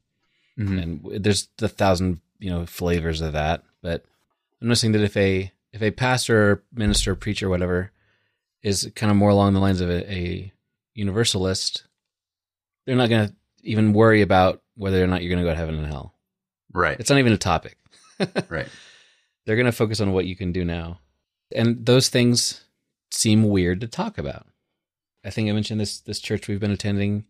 Mhm. 0.58 0.82
and 0.84 1.24
there's 1.24 1.48
the 1.58 1.70
thousand 1.70 2.20
you 2.40 2.50
know 2.50 2.66
flavors 2.66 3.22
of 3.22 3.34
that 3.34 3.64
but 3.82 4.04
i'm 4.62 4.68
noticing 4.68 4.92
that 4.92 5.02
if 5.02 5.16
a 5.18 5.52
if 5.74 5.82
a 5.82 5.92
pastor 5.92 6.52
or 6.52 6.64
minister 6.74 7.16
preacher 7.16 7.48
whatever 7.50 7.92
is 8.62 8.92
kind 8.96 9.10
of 9.10 9.18
more 9.18 9.30
along 9.30 9.54
the 9.54 9.60
lines 9.60 9.80
of 9.82 9.90
a, 9.90 10.12
a 10.14 10.52
universalist 10.94 11.86
they're 12.86 12.96
not 12.98 13.10
going 13.10 13.30
to 13.30 13.36
even 13.64 13.94
worry 13.94 14.22
about 14.22 14.62
whether 14.76 15.04
or 15.04 15.08
not 15.08 15.22
you're 15.22 15.30
going 15.34 15.44
to 15.44 15.48
go 15.50 15.54
to 15.54 15.60
heaven 15.60 15.76
and 15.76 15.88
hell 15.88 16.14
Right. 16.74 17.00
it's 17.00 17.10
not 17.10 17.20
even 17.20 17.34
a 17.34 17.38
topic 17.38 17.78
right. 18.50 18.68
they're 19.46 19.56
going 19.58 19.66
to 19.66 19.72
focus 19.72 20.00
on 20.00 20.14
what 20.14 20.26
you 20.26 20.36
can 20.36 20.52
do 20.52 20.64
now 20.64 21.00
and 21.54 21.86
those 21.86 22.08
things 22.10 22.64
seem 23.10 23.44
weird 23.50 23.82
to 23.82 23.88
talk 23.88 24.18
about 24.18 24.48
i 25.26 25.30
think 25.30 25.50
i 25.50 25.52
mentioned 25.52 25.80
this 25.82 26.00
this 26.00 26.20
church 26.20 26.48
we've 26.48 26.60
been 26.62 26.72
attending 26.72 27.26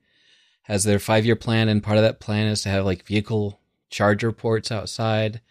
has 0.64 0.84
their 0.84 1.00
five 1.00 1.26
year 1.26 1.36
plan 1.36 1.68
and 1.70 1.82
part 1.82 1.98
of 1.98 2.04
that 2.04 2.20
plan 2.20 2.46
is 2.48 2.62
to 2.62 2.70
have 2.70 2.86
like 2.86 3.04
vehicle 3.06 3.60
charger 3.90 4.32
ports 4.32 4.72
outside 4.72 5.42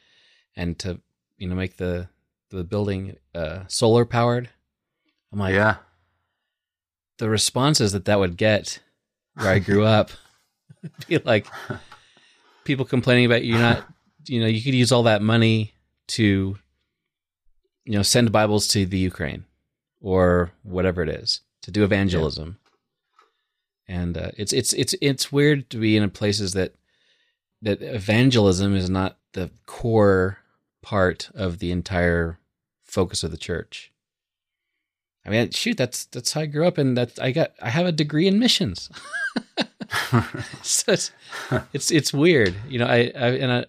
and 0.55 0.79
to 0.79 1.01
you 1.37 1.49
know 1.49 1.57
make 1.57 1.77
the 1.79 2.09
the 2.51 2.63
building 2.63 3.17
uh 3.35 3.61
solar 3.67 4.05
powered 4.05 4.49
i'm 5.33 5.39
like 5.41 5.53
yeah. 5.55 5.77
the 7.19 7.29
responses 7.29 7.91
that 7.93 8.05
that 8.05 8.19
would 8.21 8.37
get 8.37 8.79
where 9.35 9.49
i 9.51 9.59
grew 9.59 9.85
up 9.85 10.11
be 11.09 11.19
like 11.19 11.47
people 12.65 12.85
complaining 12.85 13.27
about 13.27 13.45
you're 13.45 13.59
not 13.59 13.85
you 14.27 14.41
know 14.41 14.47
you 14.47 14.63
could 14.63 14.75
use 14.75 14.93
all 14.93 15.05
that 15.05 15.23
money 15.23 15.75
to 16.07 16.57
you 17.91 17.97
know, 17.97 18.03
send 18.03 18.31
Bibles 18.31 18.69
to 18.69 18.87
the 18.87 18.99
Ukraine 18.99 19.45
or 20.01 20.53
whatever 20.63 21.03
it 21.03 21.09
is 21.09 21.41
to 21.63 21.71
do 21.71 21.85
evangelism. 21.85 22.59
And 23.89 24.17
uh, 24.17 24.31
it's 24.37 24.53
it's 24.53 24.73
it's 24.75 24.95
it's 25.01 25.33
weird 25.33 25.69
to 25.71 25.79
be 25.79 25.97
in 25.97 26.09
places 26.11 26.53
that 26.53 26.75
that 27.63 27.83
evangelism 27.83 28.77
is 28.77 28.89
not 28.89 29.19
the 29.33 29.51
core 29.67 30.39
part 30.83 31.31
of 31.35 31.59
the 31.59 31.73
entire 31.73 32.39
focus 32.85 33.25
of 33.25 33.33
the 33.33 33.37
church. 33.37 33.93
I 35.27 35.31
mean, 35.31 35.51
shoot, 35.51 35.77
that's 35.77 36.07
that's 36.07 36.33
how 36.33 36.41
I 36.43 36.47
grew 36.47 36.67
up, 36.67 36.79
and 36.79 36.97
that 36.97 37.19
I 37.21 37.31
got 37.31 37.53
I 37.61 37.69
have 37.71 37.87
a 37.87 37.93
degree 37.93 38.27
in 38.27 38.39
missions. 38.39 38.89
so 40.63 40.93
it's, 40.93 41.11
it's 41.73 41.91
it's 41.91 42.13
weird, 42.13 42.55
you 42.69 42.79
know. 42.79 42.87
I, 42.87 43.13
I 43.15 43.29
and 43.39 43.53
I 43.53 43.65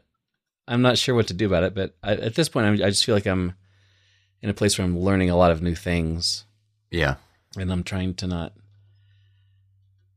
I'm 0.67 0.81
not 0.81 0.97
sure 0.97 1.15
what 1.15 1.27
to 1.27 1.33
do 1.33 1.45
about 1.47 1.63
it, 1.63 1.75
but 1.75 1.95
I, 2.01 2.13
at 2.13 2.35
this 2.35 2.47
point, 2.49 2.65
I'm, 2.67 2.73
I 2.75 2.89
just 2.89 3.03
feel 3.05 3.15
like 3.15 3.25
I'm 3.27 3.53
in 4.41 4.49
a 4.49 4.53
place 4.53 4.77
where 4.77 4.85
I'm 4.85 4.97
learning 4.97 5.29
a 5.29 5.35
lot 5.35 5.51
of 5.51 5.61
new 5.61 5.75
things, 5.75 6.45
Yeah. 6.89 7.15
and 7.57 7.71
I'm 7.71 7.83
trying 7.83 8.13
to 8.15 8.27
not, 8.27 8.53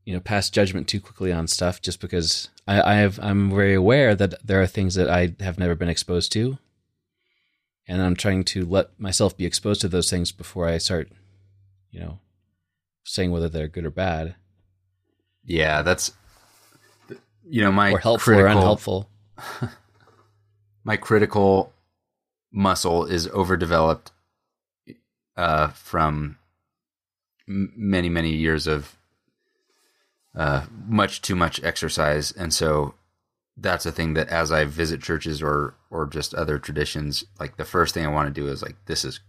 you 0.05 0.13
know, 0.13 0.19
pass 0.19 0.49
judgment 0.49 0.87
too 0.87 0.99
quickly 1.01 1.31
on 1.33 1.47
stuff 1.47 1.81
just 1.81 1.99
because 1.99 2.49
I, 2.67 2.81
I 2.81 2.93
have 2.95 3.19
I'm 3.21 3.49
very 3.51 3.73
aware 3.73 4.15
that 4.15 4.35
there 4.45 4.61
are 4.61 4.67
things 4.67 4.95
that 4.95 5.09
I 5.09 5.35
have 5.41 5.59
never 5.59 5.75
been 5.75 5.89
exposed 5.89 6.31
to, 6.33 6.57
and 7.87 8.01
I'm 8.01 8.15
trying 8.15 8.45
to 8.45 8.65
let 8.65 8.97
myself 8.99 9.35
be 9.35 9.45
exposed 9.45 9.81
to 9.81 9.87
those 9.89 10.09
things 10.09 10.31
before 10.31 10.67
I 10.67 10.77
start, 10.77 11.11
you 11.95 12.01
know, 12.01 12.19
saying 13.05 13.31
whether 13.31 13.47
they're 13.47 13.69
good 13.69 13.85
or 13.85 13.89
bad 13.89 14.35
Yeah, 15.45 15.81
that's 15.81 16.11
you 17.47 17.61
know 17.61 17.71
my 17.71 17.93
or 17.93 17.99
helpful 17.99 18.35
or 18.35 18.47
unhelpful. 18.47 19.09
My 20.83 20.97
critical 20.97 21.73
muscle 22.51 23.05
is 23.05 23.27
overdeveloped 23.29 24.11
uh, 25.35 25.69
from 25.69 26.37
m- 27.47 27.73
many 27.75 28.09
many 28.09 28.31
years 28.31 28.67
of 28.67 28.95
uh, 30.35 30.65
much 30.87 31.21
too 31.21 31.35
much 31.35 31.63
exercise, 31.63 32.31
and 32.31 32.53
so 32.53 32.93
that's 33.57 33.85
a 33.85 33.91
thing 33.91 34.13
that 34.15 34.27
as 34.29 34.51
I 34.51 34.65
visit 34.65 35.01
churches 35.01 35.41
or 35.41 35.75
or 35.89 36.05
just 36.05 36.33
other 36.35 36.59
traditions, 36.59 37.23
like 37.39 37.57
the 37.57 37.65
first 37.65 37.93
thing 37.93 38.05
I 38.05 38.09
want 38.09 38.27
to 38.33 38.41
do 38.41 38.47
is 38.47 38.61
like 38.61 38.75
this 38.85 39.05
is 39.05 39.21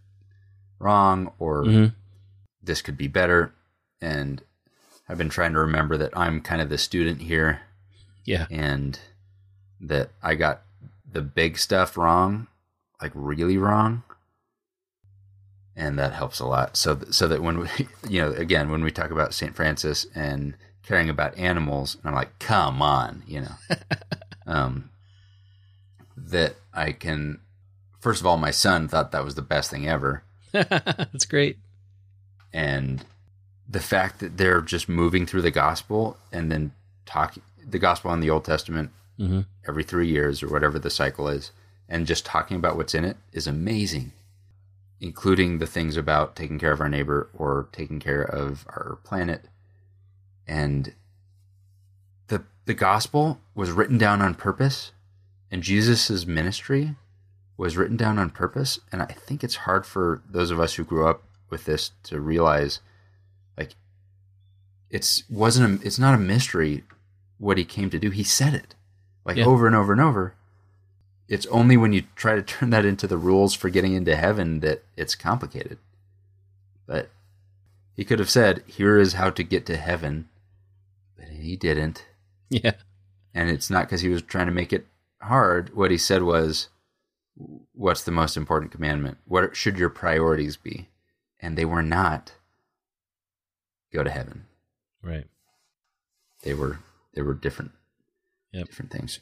wrong 0.79 1.33
or 1.39 1.65
Mhm. 1.65 1.95
This 2.67 2.83
could 2.83 2.97
be 2.97 3.09
better, 3.09 3.55
and 4.01 4.43
I've 5.09 5.19
been 5.19 5.29
trying 5.31 5.53
to 5.53 5.61
remember 5.61 5.97
that 5.97 6.17
I'm 6.17 6.41
kind 6.41 6.61
of 6.61 6.69
the 6.69 6.79
student 6.79 7.23
here 7.23 7.63
Yeah, 8.25 8.47
and 8.51 8.99
that 9.81 10.11
I 10.23 10.35
got 10.35 10.63
the 11.11 11.23
big 11.23 11.59
stuff 11.59 11.97
wrong, 11.97 12.49
like 13.01 13.13
really 13.15 13.57
wrong, 13.57 14.03
and 15.75 15.99
that 15.99 16.13
helps 16.13 16.41
a 16.41 16.47
lot. 16.47 16.77
So 16.77 16.99
so 17.11 17.29
that 17.29 17.43
when 17.43 17.61
we, 17.61 17.69
you 18.09 18.21
know, 18.21 18.33
again, 18.33 18.71
when 18.71 18.83
we 18.83 18.91
talk 18.91 19.11
about 19.11 19.35
Saint 19.35 19.55
Francis 19.57 20.07
and 20.15 20.55
caring 20.83 21.09
about 21.09 21.37
animals, 21.39 21.97
and 21.97 22.09
I'm 22.09 22.15
like, 22.15 22.39
come 22.39 22.83
on, 22.83 23.23
you 23.27 23.43
know, 23.43 23.55
um, 24.47 24.91
that 26.17 26.57
I 26.75 26.93
can. 26.93 27.41
First 28.01 28.21
of 28.21 28.27
all, 28.27 28.37
my 28.37 28.53
son 28.53 28.87
thought 28.87 29.11
that 29.13 29.25
was 29.25 29.35
the 29.35 29.43
best 29.43 29.69
thing 29.71 29.89
ever, 29.89 30.23
that's 30.53 31.27
great. 31.27 31.59
And 32.53 33.05
the 33.69 33.81
fact 33.81 34.21
that 34.21 34.37
they're 34.37 34.61
just 34.61 34.89
moving 34.89 35.27
through 35.27 35.43
the 35.43 35.51
gospel 35.51 36.17
and 36.33 36.51
then 36.51 36.73
talking 37.05 37.43
the 37.69 37.79
gospel 37.79 38.13
in 38.13 38.21
the 38.21 38.31
Old 38.31 38.45
Testament 38.45 38.91
hmm 39.17 39.41
every 39.67 39.83
three 39.83 40.07
years 40.07 40.43
or 40.43 40.49
whatever 40.49 40.79
the 40.79 40.91
cycle 40.91 41.29
is, 41.29 41.51
and 41.89 42.07
just 42.07 42.25
talking 42.25 42.57
about 42.57 42.77
what's 42.77 42.95
in 42.95 43.05
it 43.05 43.17
is 43.33 43.47
amazing, 43.47 44.13
including 45.01 45.59
the 45.59 45.67
things 45.67 45.97
about 45.97 46.37
taking 46.37 46.59
care 46.59 46.71
of 46.71 46.81
our 46.81 46.89
neighbor 46.89 47.29
or 47.37 47.69
taking 47.73 47.99
care 47.99 48.23
of 48.23 48.65
our 48.69 48.99
planet. 49.03 49.47
And 50.47 50.95
the 52.29 52.45
the 52.67 52.75
gospel 52.75 53.41
was 53.55 53.73
written 53.73 53.99
down 53.99 54.23
on 54.23 54.35
purpose, 54.35 54.93
and 55.51 55.63
Jesus' 55.63 56.27
ministry 56.27 56.95
was 57.57 57.77
written 57.77 57.97
down 57.97 58.19
on 58.19 58.31
purpose. 58.31 58.79
And 58.93 59.03
I 59.03 59.07
think 59.07 59.43
it's 59.43 59.57
hard 59.57 59.87
for 59.87 60.23
those 60.29 60.51
of 60.51 60.61
us 60.61 60.75
who 60.75 60.85
grew 60.85 61.07
up 61.09 61.23
with 61.51 61.65
this 61.65 61.93
to 62.05 62.21
realize, 62.21 62.81
like, 63.57 63.75
it's 64.91 65.25
wasn't 65.29 65.83
a, 65.83 65.87
it's 65.87 65.99
not 65.99 66.15
a 66.15 66.19
mystery 66.19 66.85
what 67.39 67.59
he 67.59 67.65
came 67.65 67.91
to 67.91 67.99
do. 67.99 68.11
He 68.11 68.23
said 68.25 68.55
it 68.55 68.75
like 69.25 69.37
Yeah. 69.37 69.45
over 69.47 69.67
and 69.67 69.77
over 69.77 69.93
and 69.93 70.01
over. 70.01 70.35
It's 71.29 71.47
only 71.47 71.77
when 71.77 71.93
you 71.93 72.05
try 72.15 72.37
to 72.37 72.43
turn 72.55 72.71
that 72.71 72.85
into 72.85 73.07
the 73.07 73.19
rules 73.19 73.55
for 73.55 73.69
getting 73.69 73.95
into 73.95 74.17
heaven 74.17 74.61
that 74.61 74.85
it's 74.97 75.15
complicated. 75.15 75.79
But 76.87 77.11
he 77.95 78.05
could 78.05 78.19
have 78.21 78.31
said, 78.31 78.63
"Here 78.67 78.97
is 78.99 79.15
how 79.15 79.31
to 79.31 79.43
get 79.43 79.67
to 79.67 79.77
heaven," 79.77 80.29
but 81.17 81.29
he 81.29 81.57
didn't. 81.57 82.05
Yeah, 82.49 82.75
And 83.35 83.51
it's 83.51 83.69
not 83.71 83.87
because 83.87 84.03
he 84.03 84.09
was 84.09 84.23
trying 84.23 84.47
to 84.47 84.53
make 84.53 84.73
it 84.73 84.87
hard. 85.21 85.75
What 85.75 85.91
he 85.91 85.99
said 85.99 86.23
was, 86.23 86.69
"What's 87.73 88.05
the 88.05 88.13
most 88.13 88.37
important 88.37 88.71
commandment? 88.71 89.19
What 89.25 89.57
should 89.57 89.79
your 89.79 89.91
priorities 89.91 90.57
be?" 90.57 90.89
And 91.47 91.57
they 91.57 91.65
were 91.65 91.83
not 91.83 92.33
go 93.93 94.03
to 94.03 94.11
heaven. 94.11 94.47
right. 95.01 95.27
They 96.43 96.55
were 96.55 96.81
they 97.15 97.23
were 97.23 97.35
different 97.35 97.71
Yep. 98.53 98.67
different 98.67 98.91
things. 98.91 99.21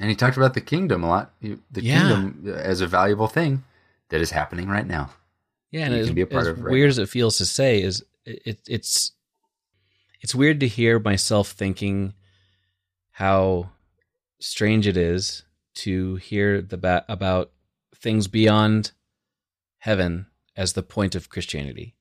And 0.00 0.08
he 0.10 0.16
talked 0.16 0.36
about 0.36 0.54
the 0.54 0.60
kingdom 0.60 1.04
a 1.04 1.08
lot. 1.08 1.32
The 1.40 1.58
Yeah. 1.74 1.98
kingdom 2.00 2.44
uh, 2.48 2.56
as 2.56 2.80
a 2.80 2.86
valuable 2.86 3.28
thing 3.28 3.62
that 4.08 4.20
is 4.20 4.30
happening 4.32 4.68
right 4.68 4.86
now. 4.86 5.10
Yeah, 5.70 5.84
and 5.86 5.94
you 5.94 6.00
as, 6.00 6.10
be 6.10 6.22
a 6.22 6.26
part 6.26 6.42
as 6.42 6.48
of 6.48 6.60
right 6.62 6.72
weird 6.72 6.86
now. 6.88 6.90
as 6.90 6.98
it 6.98 7.08
feels 7.08 7.38
to 7.38 7.46
say, 7.46 7.80
is 7.82 8.04
it, 8.24 8.42
it 8.44 8.60
it's 8.66 9.12
it's 10.20 10.34
weird 10.34 10.58
to 10.60 10.68
hear 10.68 10.98
myself 10.98 11.50
thinking 11.52 12.14
how 13.12 13.70
strange 14.40 14.86
it 14.88 14.96
is 14.96 15.44
to 15.74 16.16
hear 16.16 16.60
the 16.60 16.76
ba- 16.76 17.04
about 17.08 17.52
things 17.94 18.26
beyond 18.28 18.90
heaven 19.78 20.26
as 20.60 20.74
the 20.74 20.82
point 20.82 21.14
of 21.14 21.30
Christianity. 21.30 21.94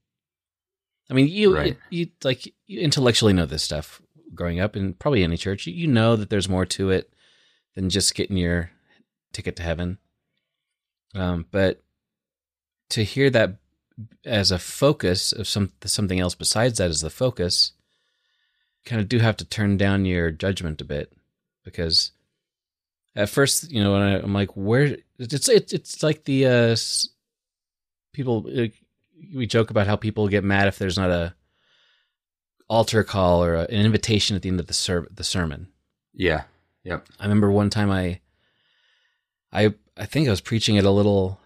I 1.09 1.13
mean, 1.13 1.29
you 1.29 1.55
Right. 1.55 1.77
you 1.89 2.09
like 2.25 2.53
you 2.67 2.81
intellectually 2.81 3.31
know 3.31 3.45
this 3.45 3.63
stuff 3.63 4.01
growing 4.35 4.59
up, 4.59 4.75
and 4.75 4.99
probably 4.99 5.23
any 5.23 5.37
church, 5.37 5.65
you, 5.65 5.87
know 5.87 6.17
that 6.17 6.29
there's 6.29 6.49
more 6.49 6.65
to 6.65 6.89
it 6.89 7.11
than 7.73 7.89
just 7.89 8.13
getting 8.15 8.35
your 8.35 8.71
ticket 9.31 9.55
to 9.55 9.63
heaven. 9.63 9.97
Um, 11.15 11.45
but 11.51 11.81
to 12.89 13.03
hear 13.05 13.29
that 13.29 13.55
as 14.25 14.51
a 14.51 14.59
focus 14.59 15.31
of 15.31 15.47
some 15.47 15.71
something 15.85 16.19
else 16.19 16.35
besides 16.35 16.79
that 16.79 16.89
as 16.89 16.99
the 16.99 17.09
focus, 17.09 17.71
you 18.83 18.89
kind 18.89 19.01
of 19.01 19.07
do 19.07 19.19
have 19.19 19.37
to 19.37 19.45
turn 19.45 19.77
down 19.77 20.03
your 20.03 20.31
judgment 20.31 20.81
a 20.81 20.85
bit 20.85 21.13
because 21.63 22.11
at 23.15 23.29
first, 23.29 23.71
you 23.71 23.81
know, 23.81 23.93
when 23.93 24.01
I, 24.01 24.19
I'm 24.19 24.33
like, 24.33 24.51
where 24.51 24.97
it's 25.17 25.47
it's 25.47 25.73
it's 25.73 26.03
like 26.03 26.25
the 26.25 26.45
uh, 26.45 26.75
people 28.19 28.45
uh, 28.47 28.67
we 29.33 29.47
joke 29.47 29.69
about 29.69 29.87
how 29.87 29.95
people 29.95 30.27
get 30.27 30.43
mad 30.43 30.67
if 30.67 30.77
there's 30.77 30.97
not 30.97 31.09
a 31.09 31.33
altar 32.67 33.03
call 33.03 33.43
or 33.43 33.55
a, 33.55 33.61
an 33.61 33.85
invitation 33.85 34.35
at 34.35 34.41
the 34.41 34.49
end 34.49 34.59
of 34.59 34.67
the 34.67 34.73
ser- 34.73 35.07
the 35.11 35.23
sermon. 35.23 35.69
Yeah. 36.13 36.43
Yep. 36.83 37.07
I 37.19 37.23
remember 37.23 37.49
one 37.51 37.69
time 37.69 37.91
I, 37.91 38.19
I, 39.51 39.73
I 39.95 40.05
think 40.05 40.27
I 40.27 40.31
was 40.31 40.41
preaching 40.41 40.77
at 40.77 40.85
a 40.85 40.91
little, 40.91 41.39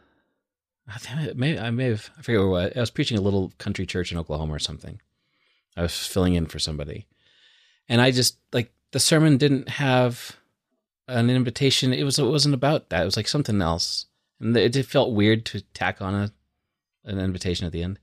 I 0.88 0.98
think 0.98 1.36
may, 1.36 1.58
I 1.58 1.70
may 1.70 1.86
have, 1.86 2.10
I 2.18 2.22
forget 2.22 2.46
what, 2.46 2.78
I 2.78 2.80
was 2.80 2.92
preaching 2.92 3.18
at 3.18 3.22
a 3.22 3.24
little 3.24 3.52
country 3.58 3.86
church 3.86 4.12
in 4.12 4.18
Oklahoma 4.18 4.54
or 4.54 4.60
something. 4.60 5.00
I 5.78 5.82
was 5.82 6.08
filling 6.08 6.34
in 6.36 6.46
for 6.48 6.60
somebody. 6.60 7.08
And 7.88 8.02
I 8.02 8.12
just, 8.12 8.38
like, 8.52 8.72
the 8.92 9.00
sermon 9.00 9.38
didn't 9.38 9.70
have 9.70 10.38
an 11.08 11.30
invitation. 11.30 11.94
It 11.94 12.04
was, 12.04 12.20
it 12.20 12.26
wasn't 12.26 12.56
about 12.56 12.90
that. 12.90 13.02
It 13.02 13.06
was 13.06 13.18
like 13.18 13.28
something 13.28 13.62
else. 13.62 14.06
And 14.40 14.56
it 14.56 14.76
it 14.76 14.86
felt 14.86 15.14
weird 15.14 15.46
to 15.48 15.62
tack 15.74 16.02
on 16.02 16.14
a, 16.16 16.32
an 17.06 17.20
invitation 17.20 17.66
at 17.66 17.72
the 17.72 17.84
end. 17.84 18.00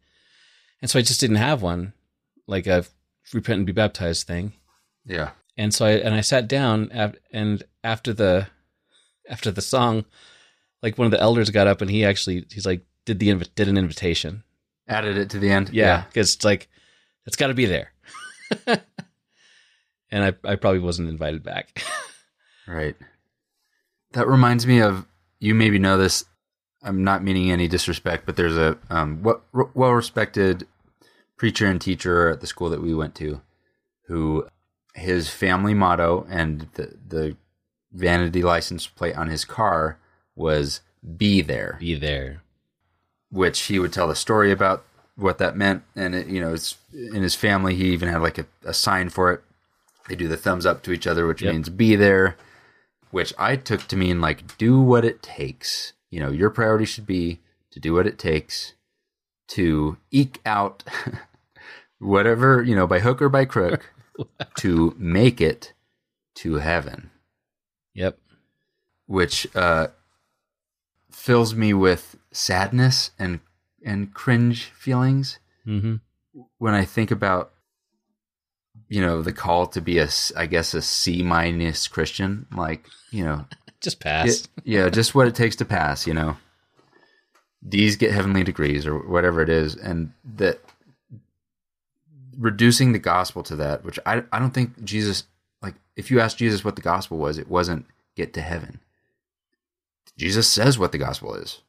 And 0.83 0.91
so 0.91 0.99
I 0.99 1.03
just 1.03 1.21
didn't 1.21 1.37
have 1.37 1.63
one, 1.63 1.93
like 2.47 2.67
a 2.67 2.85
repent 3.33 3.59
and 3.59 3.67
be 3.67 3.73
baptized 3.73 4.27
thing 4.27 4.53
Yeah. 5.05 5.31
and 5.57 5.73
so 5.73 5.87
I 5.87 5.91
and 5.93 6.15
I 6.15 6.21
sat 6.21 6.49
down 6.49 6.91
af- 6.93 7.15
and 7.33 7.63
after 7.85 8.13
the 8.13 8.49
after 9.29 9.51
the 9.51 9.61
song, 9.63 10.05
like 10.83 10.99
one 10.99 11.05
of 11.07 11.13
the 11.13 11.21
elders 11.21 11.51
got 11.51 11.67
up 11.67 11.81
and 11.81 11.91
he 11.91 12.05
actually 12.05 12.47
he's 12.51 12.67
like 12.67 12.83
did 13.05 13.19
the 13.21 13.29
invi- 13.29 13.55
did 13.55 13.69
an 13.69 13.79
invitation. 13.79 14.43
Added 14.89 15.17
it 15.17 15.31
to 15.31 15.39
the 15.39 15.51
end. 15.51 15.71
Yeah, 15.73 16.05
because 16.07 16.35
it's 16.35 16.45
like 16.45 16.69
it's 17.27 17.37
got 17.37 17.49
to 17.49 17.55
be 17.55 17.67
there. 17.67 17.93
and 18.67 20.25
I 20.25 20.33
I 20.45 20.57
probably 20.57 20.81
wasn't 20.81 21.09
invited 21.09 21.43
back. 21.43 21.83
Right. 22.67 22.95
That 24.13 24.29
reminds 24.29 24.65
me 24.65 24.81
of 24.81 25.05
you 25.41 25.57
maybe 25.57 25.81
know 25.81 25.99
this. 25.99 26.25
I'm 26.83 27.05
not 27.05 27.23
meaning 27.23 27.51
any 27.51 27.69
disrespect, 27.69 28.25
but 28.27 28.37
there's 28.37 28.57
a 28.57 28.79
um, 28.89 29.23
well 29.53 29.93
respected 29.93 30.67
preacher 31.37 31.67
and 31.67 31.81
teacher 31.81 32.29
at 32.31 32.41
the 32.41 32.47
school 32.47 32.71
that 32.71 32.83
we 32.83 32.95
went 32.95 33.15
to 33.17 33.41
who 34.07 34.47
his 34.95 35.29
family 35.31 35.73
motto 35.75 36.27
and 36.29 36.69
the, 36.75 36.95
the 37.09 37.37
vanity 37.93 38.43
license 38.43 38.87
plate 38.87 39.17
on 39.17 39.29
his 39.29 39.45
car 39.45 39.99
was 40.35 40.81
be 41.17 41.41
there. 41.41 41.77
be 41.81 41.95
there. 41.95 42.43
which 43.31 43.61
he 43.63 43.79
would 43.79 43.93
tell 43.93 44.09
the 44.09 44.17
story 44.17 44.51
about 44.51 44.85
what 45.17 45.39
that 45.39 45.57
meant. 45.57 45.83
And 45.95 46.15
it, 46.15 46.27
you 46.27 46.41
know, 46.41 46.53
it's 46.53 46.77
in 46.93 47.23
his 47.23 47.35
family. 47.35 47.75
He 47.75 47.93
even 47.93 48.09
had 48.09 48.21
like 48.23 48.39
a, 48.39 48.47
a 48.65 48.75
sign 48.75 49.09
for 49.11 49.33
it. 49.33 49.43
They 50.09 50.17
do 50.17 50.29
the 50.29 50.37
thumbs 50.37 50.67
up 50.67 50.83
to 50.85 50.93
each 50.93 51.07
other, 51.07 51.27
which 51.27 51.41
Yep. 51.43 51.53
means 51.53 51.69
be 51.69 51.95
there, 51.95 52.37
which 53.11 53.33
I 53.39 53.57
took 53.57 53.87
to 53.89 53.97
mean 53.97 54.21
like 54.21 54.57
do 54.59 54.81
what 54.81 55.05
it 55.05 55.23
takes. 55.23 55.93
You 56.11 56.21
know, 56.21 56.31
your 56.31 56.51
priority 56.51 56.85
should 56.85 57.07
be 57.07 57.41
to 57.71 57.81
do 57.81 57.95
what 57.95 58.07
it 58.07 58.19
takes 58.19 58.75
to 59.49 59.97
eke 60.11 60.41
out 60.45 60.83
whatever, 61.99 62.63
you 62.63 62.75
know, 62.75 62.87
by 62.87 63.01
hook 63.01 63.21
or 63.23 63.29
by 63.29 63.45
crook 63.45 63.93
to 64.59 64.95
make 64.99 65.41
it 65.41 65.73
to 66.37 66.55
heaven 66.57 67.11
Yep. 67.95 68.19
which 69.07 69.47
uh, 69.57 69.89
fills 71.11 71.55
me 71.55 71.75
with 71.75 72.17
sadness 72.33 73.11
and 73.19 73.41
and 73.85 74.15
cringe 74.15 74.65
feelings 74.67 75.39
Mm-hmm. 75.67 75.97
when 76.59 76.73
I 76.75 76.85
think 76.87 77.11
about 77.11 77.53
you 78.89 79.01
know 79.03 79.21
the 79.23 79.33
call 79.33 79.67
to 79.69 79.81
be 79.81 79.99
a 79.99 80.09
I 80.37 80.47
guess 80.47 80.73
a 80.75 80.81
C 80.83 81.23
minus 81.23 81.87
Christian, 81.87 82.47
like 82.57 82.87
you 83.11 83.25
know, 83.25 83.45
Just 83.81 84.01
pass. 84.01 84.29
it- 84.29 84.49
yeah, 84.65 84.89
just 84.89 85.15
what 85.15 85.27
it 85.27 85.35
takes 85.35 85.57
to 85.57 85.65
pass, 85.65 86.07
you 86.07 86.15
know. 86.15 86.37
D's 87.67 87.97
get 87.97 88.13
heavenly 88.13 88.43
degrees 88.45 88.87
or 88.87 88.99
whatever 88.99 89.41
it 89.43 89.49
is, 89.51 89.75
and 89.77 90.13
that 90.37 90.61
reducing 92.39 92.93
the 92.93 92.99
gospel 92.99 93.43
to 93.45 93.57
that, 93.57 93.85
which 93.85 93.99
I 94.07 94.23
I 94.33 94.39
don't 94.39 94.53
think 94.55 94.83
Jesus 94.85 95.25
like 95.63 95.75
if 95.97 96.11
you 96.11 96.21
ask 96.21 96.37
Jesus 96.39 96.65
what 96.65 96.77
the 96.77 96.83
gospel 96.83 97.19
was, 97.19 97.39
it 97.39 97.49
wasn't 97.49 97.87
get 98.17 98.33
to 98.35 98.41
heaven. 98.41 98.81
Jesus 100.17 100.49
says 100.49 100.79
what 100.79 100.93
the 100.93 100.99
gospel 100.99 101.35
is. 101.35 101.61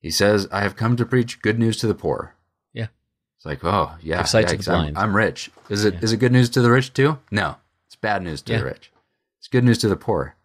He 0.00 0.10
says, 0.10 0.48
"I 0.52 0.62
have 0.62 0.76
come 0.76 0.96
to 0.96 1.04
preach 1.06 1.42
good 1.42 1.58
news 1.58 1.76
to 1.78 1.86
the 1.86 1.94
poor." 1.94 2.34
Yeah. 2.72 2.88
It's 3.36 3.44
like, 3.46 3.64
oh 3.64 3.92
yeah, 4.02 4.18
Give 4.18 4.28
sight 4.28 4.48
to 4.48 4.56
the 4.56 4.62
blind. 4.62 4.96
I'm, 4.98 5.10
I'm 5.10 5.16
rich. 5.16 5.50
Is 5.68 5.84
it 5.84 6.02
is 6.02 6.12
Yeah. 6.12 6.16
it 6.16 6.20
good 6.20 6.32
news 6.32 6.48
to 6.50 6.60
the 6.62 6.70
rich 6.70 6.92
too? 6.92 7.18
No, 7.30 7.56
it's 7.86 7.96
bad 7.96 8.22
news 8.22 8.42
to 8.42 8.52
Yeah. 8.52 8.58
the 8.60 8.64
rich. 8.66 8.92
It's 9.38 9.48
good 9.48 9.64
news 9.64 9.78
to 9.78 9.88
the 9.88 9.96
poor. 9.96 10.36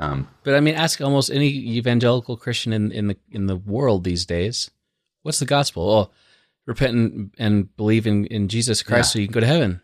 Um, 0.00 0.28
But 0.44 0.54
I 0.54 0.60
mean, 0.60 0.74
ask 0.76 1.00
almost 1.00 1.30
any 1.30 1.48
evangelical 1.48 2.36
Christian 2.36 2.72
in, 2.72 2.92
in 2.92 3.08
the 3.08 3.16
in 3.32 3.46
the 3.46 3.56
world 3.56 4.04
these 4.04 4.24
days, 4.24 4.70
what's 5.22 5.40
the 5.40 5.44
gospel? 5.46 5.90
Oh, 5.90 6.10
repent 6.66 6.92
and, 6.94 7.30
and 7.38 7.76
believe 7.76 8.06
in, 8.06 8.24
in 8.26 8.48
Jesus 8.48 8.82
Christ 8.82 9.08
Yeah. 9.08 9.12
so 9.12 9.18
you 9.18 9.26
can 9.26 9.34
go 9.34 9.40
to 9.40 9.46
heaven. 9.46 9.80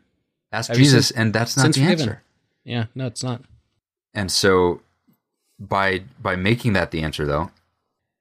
ask 0.52 0.68
Have 0.68 0.76
Jesus, 0.78 1.08
sins- 1.08 1.18
and 1.18 1.32
that's 1.34 1.56
not 1.56 1.66
the 1.66 1.72
forgiven? 1.80 2.08
answer. 2.08 2.22
Yeah, 2.64 2.84
no, 2.94 3.06
it's 3.06 3.22
not. 3.24 3.42
And 4.14 4.30
so, 4.30 4.82
by 5.58 6.04
by 6.22 6.36
making 6.36 6.74
that 6.74 6.92
the 6.92 7.02
answer, 7.02 7.26
though, 7.26 7.50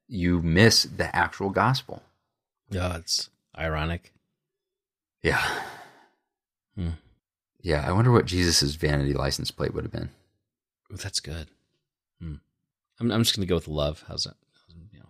you 0.07 0.41
miss 0.41 0.83
the 0.83 1.15
actual 1.15 1.51
gospel. 1.51 2.01
Yeah, 2.71 2.97
it's 2.97 3.29
ironic. 3.57 4.11
Yeah. 5.21 5.41
Hmm. 6.75 6.89
Yeah, 7.61 7.87
I 7.87 7.91
wonder 7.91 8.11
what 8.11 8.25
Jesus' 8.25 8.73
vanity 8.75 9.13
license 9.13 9.51
plate 9.51 9.73
would 9.73 9.83
have 9.85 9.91
been. 9.93 10.09
Ooh, 10.91 10.97
that's 10.97 11.19
good. 11.21 11.47
Hmm. 12.21 12.35
I'm 12.99 13.11
I'm 13.11 13.23
just 13.23 13.35
gonna 13.35 13.45
go 13.45 13.55
with 13.55 13.67
love. 13.67 14.03
How's 14.07 14.23
that? 14.25 14.35
You 14.91 14.99
know, 14.99 15.09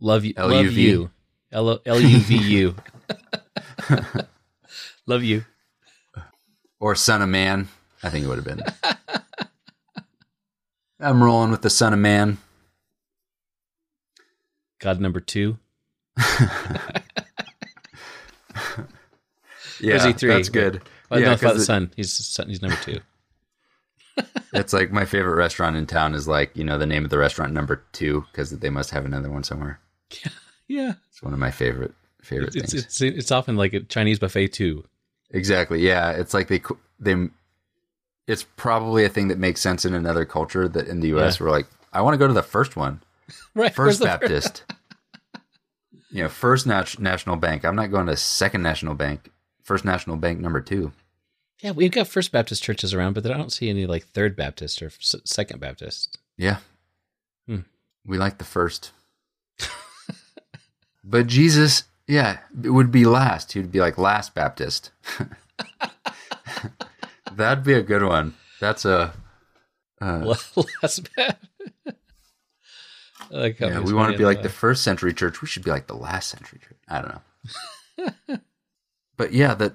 love 0.00 0.24
you. 0.24 0.34
Love 0.36 0.50
L-U-V. 0.52 0.82
you. 0.82 1.10
L 1.52 1.80
L 1.84 2.00
U 2.00 2.18
V 2.18 2.36
U. 2.36 2.76
Love 5.06 5.24
you. 5.24 5.44
Or 6.78 6.94
Son 6.94 7.22
of 7.22 7.28
Man. 7.28 7.68
I 8.02 8.10
think 8.10 8.24
it 8.24 8.28
would 8.28 8.38
have 8.38 8.44
been. 8.44 8.62
I'm 11.00 11.22
rolling 11.22 11.50
with 11.50 11.62
the 11.62 11.70
Son 11.70 11.92
of 11.92 11.98
Man. 11.98 12.38
God 14.78 15.00
number 15.00 15.20
two. 15.20 15.58
Yeah, 19.82 20.12
three? 20.12 20.28
that's 20.28 20.50
good. 20.50 20.82
Well, 21.10 21.20
yeah, 21.20 21.34
no, 21.40 21.50
it- 21.52 21.60
Son. 21.60 21.90
He's 21.96 22.12
son, 22.12 22.48
he's 22.48 22.60
number 22.60 22.76
two. 22.82 23.00
It's 24.52 24.72
like 24.72 24.90
my 24.92 25.04
favorite 25.04 25.36
restaurant 25.36 25.76
in 25.76 25.86
town 25.86 26.14
is 26.14 26.26
like 26.28 26.50
you 26.56 26.64
know 26.64 26.78
the 26.78 26.86
name 26.86 27.04
of 27.04 27.10
the 27.10 27.18
restaurant 27.18 27.52
number 27.52 27.82
two 27.92 28.24
because 28.32 28.50
they 28.50 28.70
must 28.70 28.90
have 28.90 29.04
another 29.04 29.30
one 29.30 29.42
somewhere. 29.44 29.80
Yeah, 30.68 30.94
It's 31.10 31.22
one 31.22 31.32
of 31.32 31.38
my 31.38 31.50
favorite 31.50 31.94
favorite 32.22 32.54
it's 32.54 32.72
things. 32.72 32.84
it's 32.84 33.00
it's 33.00 33.30
often 33.32 33.56
like 33.56 33.72
a 33.72 33.80
Chinese 33.80 34.18
buffet 34.18 34.48
too. 34.48 34.84
Exactly. 35.30 35.80
Yeah, 35.86 36.10
it's 36.10 36.34
like 36.34 36.48
they 36.48 36.60
they. 36.98 37.28
It's 38.26 38.44
probably 38.56 39.04
a 39.04 39.08
thing 39.08 39.28
that 39.28 39.38
makes 39.38 39.60
sense 39.60 39.84
in 39.84 39.94
another 39.94 40.24
culture 40.24 40.68
that 40.68 40.86
in 40.86 41.00
the 41.00 41.08
U.S. 41.08 41.40
Yeah. 41.40 41.46
we're 41.46 41.50
like, 41.50 41.66
I 41.92 42.00
want 42.02 42.14
to 42.14 42.18
go 42.18 42.28
to 42.28 42.32
the 42.32 42.42
first 42.42 42.76
one, 42.76 43.02
Right. 43.56 43.74
First 43.74 44.00
Baptist. 44.02 44.62
you 46.10 46.22
know, 46.22 46.28
First 46.28 46.66
Nat- 46.66 46.98
National 47.00 47.34
Bank. 47.36 47.64
I'm 47.64 47.74
not 47.74 47.90
going 47.90 48.06
to 48.06 48.16
Second 48.16 48.62
National 48.62 48.94
Bank. 48.94 49.30
First 49.64 49.84
National 49.84 50.16
Bank 50.16 50.38
number 50.40 50.60
two. 50.60 50.92
Yeah, 51.62 51.72
we've 51.72 51.90
got 51.92 52.08
First 52.08 52.32
Baptist 52.32 52.62
churches 52.62 52.94
around, 52.94 53.14
but 53.14 53.26
I 53.26 53.36
don't 53.36 53.52
see 53.52 53.68
any 53.68 53.86
like 53.86 54.06
Third 54.06 54.34
Baptist 54.36 54.80
or 54.82 54.86
S- 54.86 55.14
Second 55.24 55.60
Baptist. 55.60 56.18
Yeah, 56.38 56.58
Hmm. 57.46 57.60
we 58.04 58.18
like 58.18 58.38
the 58.38 58.44
first. 58.44 58.92
but 61.04 61.26
Jesus, 61.26 61.84
yeah, 62.06 62.38
it 62.62 62.70
would 62.70 62.90
be 62.90 63.04
last. 63.04 63.52
He 63.52 63.60
would 63.60 63.72
be 63.72 63.80
like 63.80 63.98
last 63.98 64.34
Baptist. 64.34 64.90
That'd 67.32 67.64
be 67.64 67.74
a 67.74 67.82
good 67.82 68.02
one. 68.02 68.34
That's 68.60 68.84
a. 68.84 69.12
Uh, 70.00 70.34
Last 70.82 71.14
Baptist. 71.14 71.46
Like 73.30 73.60
Yeah, 73.60 73.78
we 73.80 73.92
want 73.92 74.10
to 74.10 74.18
be 74.18 74.24
like 74.24 74.42
the 74.42 74.48
first 74.48 74.82
century 74.82 75.14
church. 75.14 75.40
We 75.40 75.46
should 75.46 75.62
be 75.62 75.70
like 75.70 75.86
the 75.86 75.94
last 75.94 76.30
century 76.30 76.58
church. 76.58 76.78
I 76.88 77.00
don't 77.02 77.20
know. 78.28 78.38
but 79.16 79.32
yeah, 79.32 79.54
that 79.54 79.74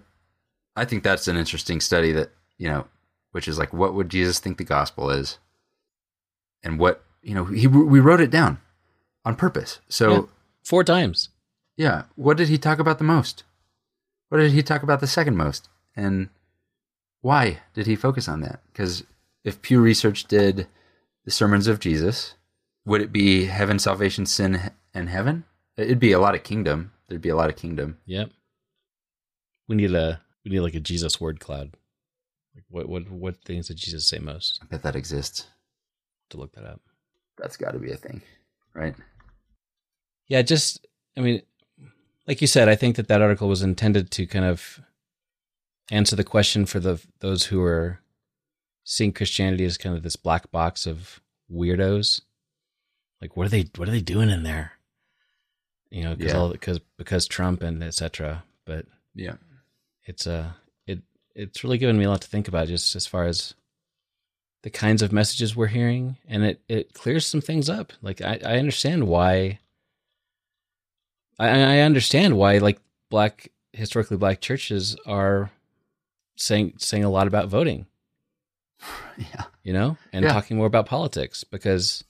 I 0.76 0.86
think 0.86 1.04
that's 1.04 1.28
an 1.28 1.38
interesting 1.38 1.80
study 1.80 2.12
that, 2.14 2.32
you 2.58 2.68
know, 2.68 2.86
which 3.32 3.48
is 3.48 3.58
like 3.58 3.74
what 3.74 3.94
would 3.94 4.10
Jesus 4.10 4.40
think 4.40 4.58
the 4.58 4.64
gospel 4.64 5.10
is? 5.10 5.40
And 6.64 6.80
what, 6.80 7.04
you 7.22 7.34
know, 7.36 7.46
he 7.46 7.68
we 7.68 8.00
wrote 8.00 8.22
it 8.22 8.32
down 8.32 8.60
on 9.24 9.36
purpose. 9.36 9.80
So, 9.90 10.12
Yeah. 10.12 10.22
four 10.64 10.84
times. 10.84 11.30
yeah, 11.78 12.04
what 12.16 12.38
did 12.38 12.48
he 12.50 12.58
talk 12.58 12.80
about 12.80 12.98
the 12.98 13.04
most? 13.04 13.44
What 14.30 14.40
did 14.40 14.52
he 14.52 14.64
talk 14.64 14.84
about 14.84 15.00
the 15.02 15.08
second 15.08 15.36
most? 15.38 15.70
And 15.96 16.30
why 17.22 17.60
did 17.74 17.86
he 17.88 17.96
focus 17.96 18.28
on 18.28 18.42
that? 18.42 18.62
Cuz 18.74 19.04
if 19.44 19.62
Pew 19.62 19.80
Research 19.82 20.26
did 20.26 20.68
the 21.24 21.32
sermons 21.32 21.68
of 21.68 21.80
Jesus, 21.80 22.36
would 22.86 23.02
it 23.02 23.12
be 23.12 23.46
heaven, 23.46 23.80
salvation, 23.80 24.26
sin, 24.26 24.72
and 24.94 25.10
heaven? 25.10 25.44
It'd 25.78 26.00
be 26.00 26.12
a 26.12 26.20
lot 26.20 26.36
of 26.36 26.44
kingdom. 26.44 26.92
There'd 27.08 27.22
be 27.22 27.30
a 27.30 27.36
lot 27.36 27.50
of 27.50 27.56
kingdom. 27.56 27.98
Yep. 28.06 28.32
We 29.68 29.76
need 29.76 29.94
a 29.94 30.22
we 30.46 30.52
need 30.52 30.60
like 30.62 30.76
a 30.76 30.80
Jesus 30.80 31.20
word 31.20 31.40
cloud. 31.40 31.76
Like 32.56 32.64
what 32.70 32.88
what 32.88 33.10
what 33.10 33.44
things 33.44 33.68
did 33.68 33.78
Jesus 33.78 34.08
say 34.08 34.20
most? 34.20 34.60
I 34.62 34.66
bet 34.68 34.84
that 34.84 34.96
exists. 34.96 35.48
To 36.30 36.38
look 36.38 36.54
that 36.54 36.66
up. 36.66 36.82
That's 37.38 37.58
got 37.58 37.72
to 37.74 37.80
be 37.80 37.92
a 37.92 37.98
thing, 37.98 38.22
right? 38.74 38.96
Yeah, 40.28 40.42
just 40.42 40.88
I 41.16 41.22
mean, 41.22 41.42
like 42.28 42.42
you 42.42 42.48
said, 42.48 42.68
I 42.68 42.76
think 42.76 42.96
that 42.96 43.08
that 43.10 43.22
article 43.22 43.48
was 43.48 43.62
intended 43.62 44.10
to 44.12 44.26
kind 44.26 44.46
of 44.46 44.80
answer 45.92 46.16
the 46.16 46.24
question 46.24 46.66
for 46.66 46.80
the 46.80 47.00
those 47.20 47.46
who 47.46 47.62
are 47.62 48.00
seeing 48.84 49.12
Christianity 49.12 49.66
as 49.66 49.78
kind 49.78 49.96
of 49.96 50.02
this 50.04 50.16
black 50.16 50.50
box 50.52 50.88
of 50.88 51.22
weirdos. 51.52 52.22
Like, 53.22 53.38
what 53.38 53.46
are 53.46 53.50
they? 53.50 53.70
What 53.76 53.88
are 53.88 53.92
they 53.92 54.02
doing 54.02 54.30
in 54.32 54.42
there? 54.44 54.74
You 55.92 56.04
know, 56.06 56.16
because 56.16 56.34
Yeah. 56.34 56.40
all 56.40 56.50
because 56.50 56.80
because 56.98 57.28
Trump 57.28 57.62
and 57.62 57.84
etc. 57.84 58.44
But 58.66 58.88
Yeah. 59.14 59.36
It's 60.06 60.28
uh 60.28 60.52
it 60.88 61.00
it's 61.36 61.64
really 61.64 61.78
given 61.78 61.98
me 61.98 62.06
a 62.06 62.10
lot 62.10 62.22
to 62.22 62.28
think 62.28 62.48
about 62.48 62.68
just 62.68 62.96
as 62.96 63.06
far 63.08 63.26
as 63.26 63.54
the 64.64 64.70
kinds 64.70 65.02
of 65.02 65.12
messages 65.12 65.56
we're 65.56 65.68
hearing 65.68 66.18
and 66.28 66.44
it 66.44 66.62
it 66.68 66.94
clears 66.94 67.26
some 67.26 67.42
things 67.42 67.70
up 67.70 67.94
like 68.02 68.22
i 68.22 68.40
i 68.46 68.58
understand 68.58 69.08
why 69.08 69.60
i 71.40 71.48
i 71.50 71.80
understand 71.80 72.38
why 72.38 72.58
like 72.58 72.80
black 73.10 73.52
historically 73.74 74.18
black 74.18 74.42
churches 74.42 74.96
are 75.06 75.52
saying 76.38 76.74
saying 76.78 77.04
a 77.04 77.10
lot 77.10 77.28
about 77.28 77.48
voting 77.50 77.86
Yeah. 79.18 79.44
you 79.64 79.74
know 79.74 79.98
and 80.12 80.26
Yeah. 80.26 80.34
talking 80.34 80.58
more 80.58 80.66
about 80.68 80.86
politics 80.88 81.44
because 81.44 82.04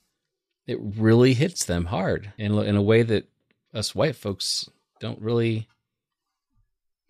it 0.66 0.78
really 0.80 1.34
hits 1.34 1.64
them 1.64 1.84
hard 1.86 2.32
in 2.38 2.54
in 2.58 2.76
a 2.76 2.82
way 2.82 3.02
that 3.02 3.28
us 3.74 3.94
white 3.94 4.16
folks 4.16 4.68
don't 5.00 5.20
really 5.20 5.68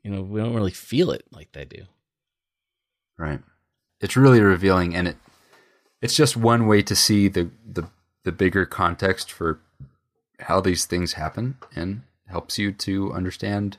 you 0.06 0.12
know 0.12 0.22
we 0.22 0.40
don't 0.40 0.54
really 0.54 0.70
feel 0.70 1.10
it 1.10 1.24
like 1.32 1.50
they 1.52 1.64
do 1.64 1.84
Right. 3.18 3.40
It's 4.00 4.16
really 4.16 4.40
revealing 4.40 4.94
and 4.94 5.08
it 5.08 5.16
it's 6.02 6.14
just 6.14 6.36
one 6.36 6.66
way 6.66 6.82
to 6.82 6.94
see 6.94 7.28
the 7.28 7.50
the 7.66 7.88
the 8.24 8.32
bigger 8.32 8.66
context 8.66 9.32
for 9.32 9.60
how 10.40 10.60
these 10.60 10.84
things 10.84 11.14
happen 11.14 11.56
and 11.74 12.02
helps 12.26 12.58
you 12.58 12.72
to 12.72 13.12
understand 13.12 13.78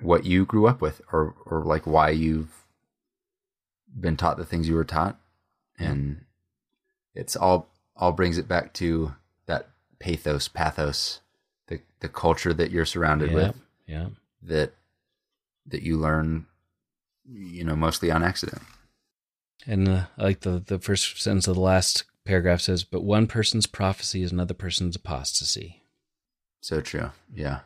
what 0.00 0.26
you 0.26 0.44
grew 0.44 0.66
up 0.66 0.82
with 0.82 1.00
or 1.10 1.34
or 1.46 1.64
like 1.64 1.86
why 1.86 2.10
you've 2.10 2.64
been 3.98 4.16
taught 4.16 4.36
the 4.36 4.44
things 4.44 4.68
you 4.68 4.74
were 4.74 4.84
taught 4.84 5.18
mm-hmm. 5.80 5.90
and 5.90 6.24
it's 7.14 7.34
all 7.34 7.68
all 7.96 8.12
brings 8.12 8.36
it 8.36 8.48
back 8.48 8.74
to 8.74 9.14
that 9.46 9.70
pathos 9.98 10.48
pathos 10.48 11.20
the 11.68 11.80
the 12.00 12.08
culture 12.08 12.52
that 12.52 12.70
you're 12.70 12.84
surrounded 12.84 13.30
yeah, 13.30 13.36
with 13.36 13.60
yeah. 13.86 14.06
that 14.42 14.74
that 15.66 15.82
you 15.82 15.96
learn 15.96 16.46
you 17.24 17.64
know 17.64 17.76
mostly 17.76 18.10
on 18.10 18.22
accident. 18.22 18.62
And 19.66 19.88
uh, 19.88 20.04
I 20.18 20.22
like 20.22 20.40
the 20.40 20.62
the 20.64 20.78
first 20.78 21.20
sentence 21.20 21.46
of 21.46 21.54
the 21.54 21.60
last 21.60 22.04
paragraph 22.24 22.60
says, 22.60 22.84
"But 22.84 23.04
one 23.04 23.26
person's 23.26 23.66
prophecy 23.66 24.22
is 24.22 24.32
another 24.32 24.54
person's 24.54 24.96
apostasy." 24.96 25.82
So 26.60 26.80
true. 26.80 27.10
Yeah. 27.34 27.60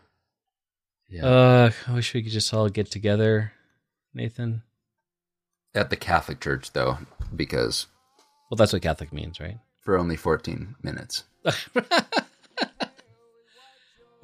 Yeah. 1.09 1.24
Uh, 1.27 1.70
I 1.86 1.93
wish 1.94 2.12
we 2.14 2.23
could 2.23 2.32
just 2.32 2.52
all 2.52 2.68
get 2.68 2.90
together, 2.90 3.52
Nathan. 4.12 4.62
At 5.74 5.90
the 5.90 5.97
Catholic 5.97 6.40
Church 6.40 6.73
though, 6.73 6.98
because 7.35 7.86
Well, 8.51 8.56
that's 8.56 8.73
what 8.73 8.82
Catholic 8.82 9.12
means, 9.12 9.39
right? 9.40 9.59
for 9.82 9.97
only 9.97 10.16
14 10.16 10.74
minutes. 10.82 11.23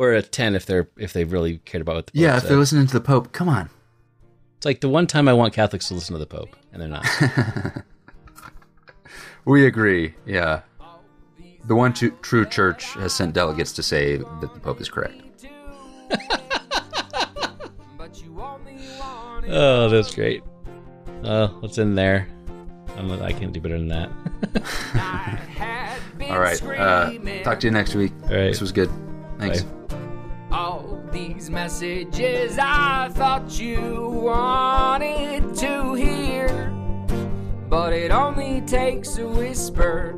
Or 0.02 0.12
a 0.12 0.22
ten 0.22 0.54
if 0.56 0.66
they're 0.66 0.88
if 0.96 1.12
they 1.12 1.22
really 1.24 1.58
cared 1.58 1.82
about 1.82 1.94
what 1.94 2.06
the 2.06 2.12
Pope 2.12 2.20
Yeah, 2.20 2.36
if 2.36 2.42
said. 2.42 2.50
they're 2.50 2.58
listening 2.58 2.86
to 2.88 2.92
the 2.92 3.00
Pope, 3.00 3.32
come 3.32 3.48
on. 3.48 3.70
It's 4.56 4.66
like 4.66 4.80
the 4.80 4.88
one 4.88 5.06
time 5.06 5.28
I 5.28 5.32
want 5.32 5.54
Catholics 5.54 5.88
to 5.88 5.94
listen 5.94 6.12
to 6.14 6.18
the 6.18 6.26
Pope, 6.26 6.56
and 6.72 6.82
they're 6.82 6.88
not. 6.88 7.06
We 9.44 9.66
agree. 9.66 10.14
Yeah. 10.24 10.60
The 11.64 11.74
one 11.74 11.92
true, 11.92 12.12
true 12.22 12.46
church 12.46 12.84
has 12.94 13.12
sent 13.12 13.34
delegates 13.34 13.72
to 13.72 13.82
say 13.82 14.18
that 14.18 14.54
the 14.54 14.60
Pope 14.60 14.80
is 14.80 14.88
correct. 14.88 15.20
oh, 19.48 19.88
that's 19.88 20.14
great. 20.14 20.42
Uh, 21.24 21.48
what's 21.60 21.78
in 21.78 21.94
there? 21.94 22.28
I'm, 22.96 23.10
I 23.22 23.32
can't 23.32 23.52
do 23.52 23.60
better 23.60 23.78
than 23.78 23.88
that. 23.88 24.10
All 26.30 26.38
right. 26.38 26.62
Uh, 26.62 27.42
talk 27.42 27.58
to 27.60 27.66
you 27.66 27.72
next 27.72 27.94
week. 27.94 28.12
Right. 28.22 28.50
This 28.50 28.60
was 28.60 28.70
good. 28.72 28.90
Thanks. 29.38 29.62
Bye. 29.62 29.81
All 30.52 31.02
these 31.10 31.48
messages 31.48 32.58
I 32.58 33.08
thought 33.12 33.58
you 33.58 34.10
wanted 34.22 35.56
to 35.56 35.94
hear, 35.94 36.70
but 37.70 37.94
it 37.94 38.10
only 38.10 38.60
takes 38.60 39.16
a 39.16 39.26
whisper. 39.26 40.14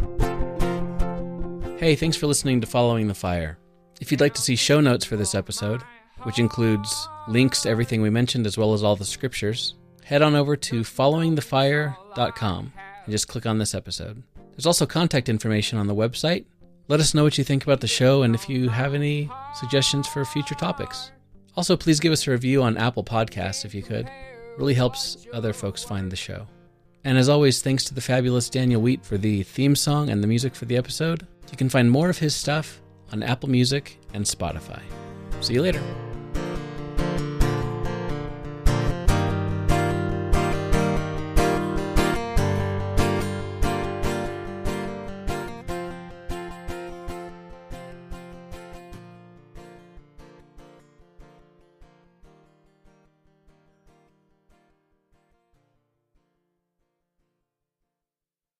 Hey, 1.79 1.95
thanks 1.95 2.17
for 2.17 2.27
listening 2.27 2.61
to 2.63 2.67
Following 2.67 3.07
the 3.07 3.15
Fire. 3.15 3.59
If 4.01 4.11
you'd 4.11 4.21
like 4.21 4.35
to 4.35 4.43
see 4.43 4.57
show 4.57 4.81
notes 4.81 5.05
for 5.05 5.17
this 5.17 5.37
episode, 5.37 5.83
which 6.25 6.41
includes 6.41 7.09
links 7.29 7.63
to 7.63 7.69
everything 7.71 8.03
we 8.03 8.11
mentioned 8.11 8.47
as 8.47 8.59
well 8.59 8.75
as 8.75 8.83
all 8.83 8.97
the 8.97 9.05
scriptures, 9.05 9.77
head 10.03 10.21
on 10.21 10.35
over 10.35 10.57
to 10.57 10.81
followingthefire.com 10.81 12.73
and 13.05 13.13
just 13.13 13.29
click 13.29 13.47
on 13.47 13.59
this 13.59 13.75
episode. 13.75 14.23
There's 14.53 14.67
also 14.67 14.85
contact 14.87 15.29
information 15.29 15.79
on 15.79 15.87
the 15.87 15.95
website. 15.95 16.45
Let 16.87 17.01
us 17.01 17.15
know 17.15 17.25
what 17.25 17.39
you 17.39 17.45
think 17.45 17.65
about 17.65 17.81
the 17.81 17.87
show 17.87 18.23
and 18.23 18.35
if 18.35 18.49
you 18.49 18.69
have 18.69 18.93
any 18.95 19.31
suggestions 19.55 20.07
for 20.07 20.25
future 20.25 20.55
topics. 20.55 21.13
Also, 21.57 21.77
please 21.77 21.99
give 21.99 22.13
us 22.13 22.27
a 22.27 22.31
review 22.31 22.63
on 22.63 22.77
Apple 22.77 23.05
Podcasts 23.05 23.65
if 23.65 23.75
you 23.75 23.83
could. 23.83 24.11
really 24.59 24.75
helps 24.75 25.27
other 25.33 25.53
folks 25.53 25.83
find 25.83 26.13
the 26.13 26.17
show. 26.17 26.47
And 27.05 27.19
as 27.19 27.29
always, 27.29 27.63
thanks 27.63 27.85
to 27.85 27.95
the 27.95 28.01
fabulous 28.01 28.49
Daniel 28.49 28.81
Wheat 28.81 29.05
for 29.05 29.19
the 29.19 29.43
theme 29.43 29.77
song 29.77 30.11
and 30.11 30.23
the 30.23 30.29
music 30.29 30.55
for 30.55 30.65
the 30.65 30.77
episode. 30.77 31.27
You 31.51 31.57
can 31.57 31.69
find 31.69 31.91
more 31.91 32.11
of 32.11 32.19
his 32.19 32.35
stuff 32.35 32.81
on 33.13 33.23
Apple 33.23 33.51
Music 33.51 33.99
and 34.13 34.25
Spotify. 34.25 34.81
See 35.41 35.55
you 35.55 35.63
later. 35.63 35.83